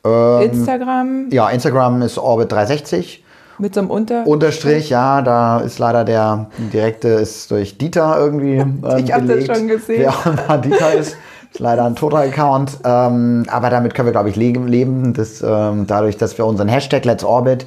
Ähm, 0.05 0.51
Instagram 0.51 1.29
Ja, 1.31 1.49
Instagram 1.49 2.03
ist 2.03 2.19
Orbit 2.19 2.51
360. 2.53 3.25
mit 3.59 3.73
so 3.75 3.81
einem 3.81 3.91
Unter. 3.91 4.27
Unterstrich, 4.27 4.91
ja, 4.91 5.23
da 5.23 5.61
ist 5.61 5.79
leider 5.79 6.05
der 6.05 6.51
direkte 6.73 7.09
ist 7.09 7.51
durch 7.51 7.79
Dieter 7.79 8.19
irgendwie 8.19 8.57
ähm, 8.57 8.83
Ich 8.99 9.13
hab 9.13 9.27
das 9.27 9.47
schon 9.47 9.69
gesehen. 9.69 10.01
Wer 10.03 10.11
auch 10.11 10.27
immer 10.27 10.59
Dieter 10.59 10.93
ist, 10.93 11.17
ist 11.53 11.61
leider 11.61 11.85
ein 11.85 11.95
toter 11.95 12.19
Account. 12.19 12.79
Ähm, 12.85 13.47
aber 13.49 13.71
damit 13.71 13.95
können 13.95 14.09
wir, 14.09 14.13
glaube 14.13 14.29
ich, 14.29 14.37
leben. 14.37 15.15
Das, 15.15 15.43
ähm, 15.43 15.87
dadurch, 15.87 16.17
dass 16.17 16.37
wir 16.37 16.45
unseren 16.47 16.69
Hashtag 16.69 17.05
Let's 17.05 17.25
Orbit 17.25 17.67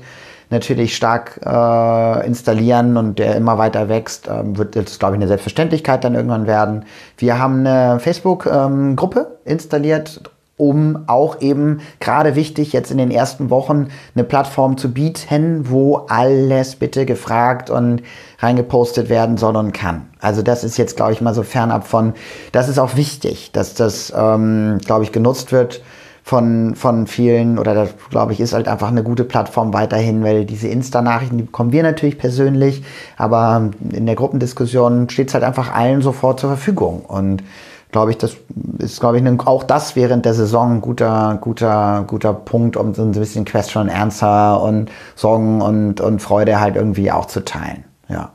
natürlich 0.51 0.95
stark 0.95 1.39
äh, 1.45 2.25
installieren 2.25 2.97
und 2.97 3.19
der 3.19 3.35
immer 3.35 3.57
weiter 3.57 3.87
wächst, 3.87 4.27
ähm, 4.27 4.57
wird 4.57 4.75
das, 4.75 4.99
glaube 4.99 5.15
ich, 5.15 5.19
eine 5.19 5.27
Selbstverständlichkeit 5.27 6.03
dann 6.03 6.15
irgendwann 6.15 6.47
werden. 6.47 6.85
Wir 7.17 7.39
haben 7.39 7.65
eine 7.65 7.99
Facebook-Gruppe 7.99 9.37
installiert, 9.45 10.21
um 10.59 11.05
auch 11.07 11.39
eben 11.39 11.79
gerade 12.01 12.35
wichtig 12.35 12.73
jetzt 12.73 12.91
in 12.91 12.97
den 12.97 13.11
ersten 13.11 13.49
Wochen 13.49 13.87
eine 14.13 14.25
Plattform 14.25 14.77
zu 14.77 14.91
bieten, 14.91 15.69
wo 15.69 16.05
alles 16.09 16.75
bitte 16.75 17.05
gefragt 17.05 17.69
und 17.69 18.03
reingepostet 18.39 19.07
werden 19.07 19.37
soll 19.37 19.55
und 19.55 19.71
kann. 19.71 20.09
Also 20.19 20.41
das 20.41 20.65
ist 20.65 20.77
jetzt, 20.77 20.97
glaube 20.97 21.13
ich, 21.13 21.21
mal 21.21 21.33
so 21.33 21.43
fernab 21.43 21.87
von, 21.87 22.13
das 22.51 22.67
ist 22.67 22.77
auch 22.77 22.97
wichtig, 22.97 23.53
dass 23.53 23.73
das, 23.73 24.13
ähm, 24.15 24.79
glaube 24.85 25.05
ich, 25.05 25.13
genutzt 25.13 25.53
wird 25.53 25.81
von, 26.23 26.75
von 26.75 27.07
vielen 27.07 27.57
oder 27.57 27.73
das, 27.73 27.91
glaube 28.09 28.33
ich, 28.33 28.41
ist 28.41 28.51
halt 28.51 28.67
einfach 28.67 28.89
eine 28.89 29.03
gute 29.03 29.23
Plattform 29.23 29.73
weiterhin, 29.73 30.25
weil 30.25 30.43
diese 30.43 30.67
Insta-Nachrichten, 30.67 31.37
die 31.37 31.43
bekommen 31.43 31.71
wir 31.71 31.83
natürlich 31.83 32.17
persönlich, 32.17 32.83
aber 33.15 33.69
in 33.93 34.05
der 34.05 34.15
Gruppendiskussion 34.15 35.09
steht 35.09 35.29
es 35.29 35.33
halt 35.33 35.45
einfach 35.45 35.73
allen 35.73 36.01
sofort 36.01 36.41
zur 36.41 36.49
Verfügung 36.49 37.05
und 37.05 37.43
glaube 37.91 38.11
ich, 38.11 38.17
das 38.17 38.37
ist, 38.77 38.99
glaube 38.99 39.17
ich, 39.17 39.23
ne- 39.23 39.37
auch 39.45 39.63
das 39.63 39.95
während 39.95 40.25
der 40.25 40.33
Saison 40.33 40.75
ein 40.75 40.81
guter, 40.81 41.37
guter, 41.41 42.03
guter 42.07 42.33
Punkt, 42.33 42.77
um 42.77 42.93
so 42.93 43.01
ein 43.01 43.11
bisschen 43.11 43.45
Question 43.45 43.89
Answer 43.89 44.61
und 44.61 44.91
Sorgen 45.15 45.61
und, 45.61 46.01
und 46.01 46.21
Freude 46.21 46.59
halt 46.59 46.75
irgendwie 46.75 47.11
auch 47.11 47.25
zu 47.25 47.43
teilen. 47.43 47.83
Ja, 48.07 48.31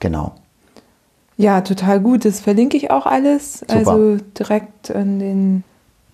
genau. 0.00 0.32
Ja, 1.36 1.60
total 1.62 2.00
gut. 2.00 2.24
Das 2.24 2.40
verlinke 2.40 2.76
ich 2.76 2.90
auch 2.90 3.06
alles. 3.06 3.64
Also 3.68 4.16
direkt 4.38 4.90
in 4.90 5.18
den, 5.18 5.64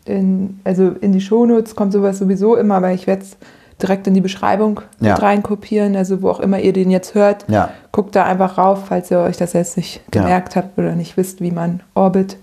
in, 0.06 0.60
also 0.64 0.88
in 1.00 1.12
die 1.12 1.20
Shownotes 1.20 1.74
kommt 1.76 1.92
sowas 1.92 2.18
sowieso 2.18 2.56
immer, 2.56 2.76
aber 2.76 2.92
ich 2.92 3.06
werde 3.06 3.22
es 3.22 3.36
direkt 3.82 4.06
in 4.06 4.14
die 4.14 4.20
Beschreibung 4.20 4.80
Ja. 5.00 5.12
mit 5.14 5.22
reinkopieren. 5.22 5.96
Also 5.96 6.22
wo 6.22 6.30
auch 6.30 6.40
immer 6.40 6.58
ihr 6.60 6.72
den 6.72 6.90
jetzt 6.90 7.14
hört, 7.14 7.44
Ja. 7.48 7.70
guckt 7.92 8.14
da 8.16 8.24
einfach 8.24 8.58
rauf, 8.58 8.86
falls 8.88 9.10
ihr 9.10 9.18
euch 9.20 9.36
das 9.36 9.52
jetzt 9.52 9.76
nicht 9.76 10.02
Ja. 10.14 10.22
gemerkt 10.22 10.56
habt 10.56 10.78
oder 10.78 10.94
nicht 10.94 11.16
wisst, 11.16 11.40
wie 11.40 11.50
man 11.50 11.80
Orbit 11.94 12.36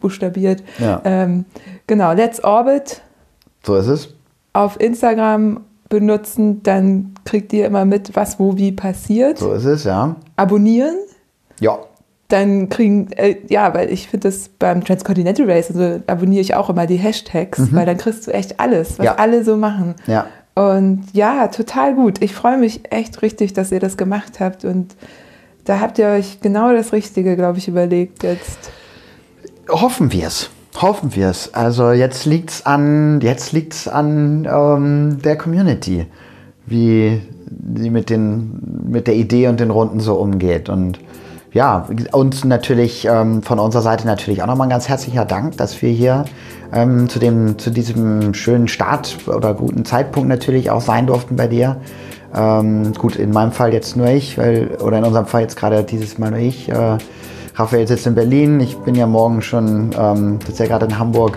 buchstabiert. 0.00 0.62
Ja. 0.78 1.00
Ähm, 1.04 1.44
genau, 1.86 2.12
Let's 2.12 2.42
Orbit 2.44 3.02
So 3.64 3.76
ist 3.76 3.86
es. 3.88 4.08
auf 4.52 4.80
Instagram 4.80 5.60
benutzen, 5.88 6.62
dann 6.62 7.12
kriegt 7.24 7.52
ihr 7.52 7.66
immer 7.66 7.84
mit, 7.84 8.16
was 8.16 8.38
wo 8.40 8.56
wie 8.56 8.72
passiert. 8.72 9.38
So 9.38 9.52
ist 9.52 9.64
es, 9.66 9.84
ja. 9.84 10.16
Abonnieren 10.36 10.96
Ja. 11.60 11.78
dann 12.28 12.70
kriegen, 12.70 13.12
äh, 13.12 13.36
ja, 13.50 13.74
weil 13.74 13.90
ich 13.92 14.08
finde 14.08 14.28
das 14.28 14.48
beim 14.58 14.82
Transcontinental 14.82 15.50
Race, 15.50 15.68
also 15.70 16.00
abonniere 16.06 16.40
ich 16.40 16.54
auch 16.54 16.70
immer 16.70 16.86
die 16.86 16.96
Hashtags, 16.96 17.74
weil 17.74 17.84
dann 17.84 17.98
kriegst 17.98 18.26
du 18.26 18.30
echt 18.32 18.58
alles, 18.58 18.92
was 18.92 18.98
Mhm. 19.00 19.04
Ja. 19.04 19.14
alle 19.16 19.44
so 19.44 19.56
machen. 19.58 19.94
Ja. 20.06 20.24
Und 20.54 21.04
ja, 21.12 21.48
total 21.48 21.94
gut. 21.94 22.20
Ich 22.22 22.34
freue 22.34 22.58
mich 22.58 22.92
echt 22.92 23.22
richtig, 23.22 23.54
dass 23.54 23.72
ihr 23.72 23.80
das 23.80 23.96
gemacht 23.96 24.40
habt 24.40 24.64
und 24.64 24.94
da 25.64 25.80
habt 25.80 25.98
ihr 25.98 26.08
euch 26.08 26.40
genau 26.40 26.72
das 26.72 26.92
Richtige, 26.92 27.36
glaube 27.36 27.58
ich, 27.58 27.68
überlegt 27.68 28.22
jetzt. 28.22 28.72
Hoffen 29.68 30.12
wir 30.12 30.26
es. 30.26 30.50
Hoffen 30.80 31.14
wir 31.14 31.28
es. 31.28 31.54
Also 31.54 31.92
jetzt 31.92 32.26
liegt's 32.26 32.66
an, 32.66 33.20
jetzt 33.20 33.52
liegt's 33.52 33.86
an 33.88 34.48
ähm, 34.50 35.18
der 35.22 35.36
Community, 35.36 36.06
wie 36.66 37.20
sie 37.76 37.90
mit 37.90 38.10
den, 38.10 38.58
mit 38.88 39.06
der 39.06 39.14
Idee 39.14 39.48
und 39.48 39.60
den 39.60 39.70
Runden 39.70 40.00
so 40.00 40.14
umgeht. 40.14 40.68
Und 40.68 40.98
ja, 41.52 41.86
uns 42.12 42.44
natürlich 42.44 43.06
ähm, 43.06 43.42
von 43.42 43.58
unserer 43.58 43.82
Seite 43.82 44.06
natürlich 44.06 44.42
auch 44.42 44.46
nochmal 44.46 44.66
ein 44.66 44.70
ganz 44.70 44.88
herzlicher 44.88 45.24
Dank, 45.24 45.56
dass 45.58 45.80
wir 45.82 45.90
hier 45.90 46.24
ähm, 46.72 47.08
zu 47.08 47.18
dem, 47.18 47.58
zu 47.58 47.70
diesem 47.70 48.32
schönen 48.32 48.68
Start 48.68 49.18
oder 49.26 49.52
guten 49.54 49.84
Zeitpunkt 49.84 50.28
natürlich 50.28 50.70
auch 50.70 50.80
sein 50.80 51.06
durften 51.06 51.36
bei 51.36 51.46
dir. 51.46 51.76
Ähm, 52.34 52.94
gut, 52.94 53.16
in 53.16 53.30
meinem 53.30 53.52
Fall 53.52 53.74
jetzt 53.74 53.96
nur 53.96 54.08
ich, 54.08 54.38
weil, 54.38 54.78
oder 54.82 54.98
in 54.98 55.04
unserem 55.04 55.26
Fall 55.26 55.42
jetzt 55.42 55.56
gerade 55.56 55.84
dieses 55.84 56.18
Mal 56.18 56.30
nur 56.30 56.40
ich. 56.40 56.70
Äh, 56.70 56.96
Raphael 57.54 57.86
sitzt 57.86 58.06
in 58.06 58.14
Berlin. 58.14 58.60
Ich 58.60 58.78
bin 58.78 58.94
ja 58.94 59.06
morgen 59.06 59.42
schon, 59.42 59.90
ähm, 59.98 60.38
sitze 60.46 60.62
ja 60.62 60.68
gerade 60.70 60.86
in 60.86 60.98
Hamburg 60.98 61.36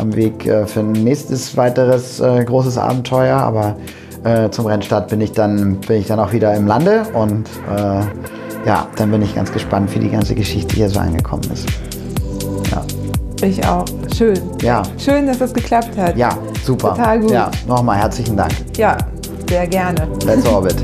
am 0.00 0.16
Weg 0.16 0.44
äh, 0.44 0.66
für 0.66 0.80
ein 0.80 0.90
nächstes 0.90 1.56
weiteres 1.56 2.18
äh, 2.18 2.44
großes 2.44 2.78
Abenteuer. 2.78 3.36
Aber 3.36 3.76
äh, 4.24 4.50
zum 4.50 4.66
Rennstart 4.66 5.08
bin 5.08 5.20
ich 5.20 5.32
dann 5.32 5.76
bin 5.76 6.00
ich 6.00 6.08
dann 6.08 6.18
auch 6.18 6.32
wieder 6.32 6.52
im 6.54 6.66
Lande 6.66 7.04
und 7.14 7.46
äh, 7.76 8.00
ja, 8.66 8.86
dann 8.96 9.10
bin 9.10 9.22
ich 9.22 9.34
ganz 9.34 9.52
gespannt, 9.52 9.94
wie 9.94 9.98
die 10.00 10.10
ganze 10.10 10.34
Geschichte 10.34 10.74
hier 10.76 10.88
so 10.88 10.98
angekommen 11.00 11.42
ist. 11.52 11.66
Ja, 12.70 12.84
Ich 13.46 13.64
auch. 13.66 13.84
Schön. 14.16 14.38
ja, 14.62 14.82
Schön, 14.98 15.26
dass 15.26 15.38
das 15.38 15.52
geklappt 15.52 15.96
hat. 15.96 16.16
ja 16.16 16.36
super. 16.64 16.90
Total 16.90 17.20
gut. 17.20 17.30
Ja, 17.30 17.50
nochmal 17.66 17.98
herzlichen 17.98 18.36
Dank. 18.36 18.52
Ja, 18.76 18.96
sehr 19.48 19.66
gerne. 19.66 20.06
Let's 20.24 20.46
Orbit. 20.46 20.76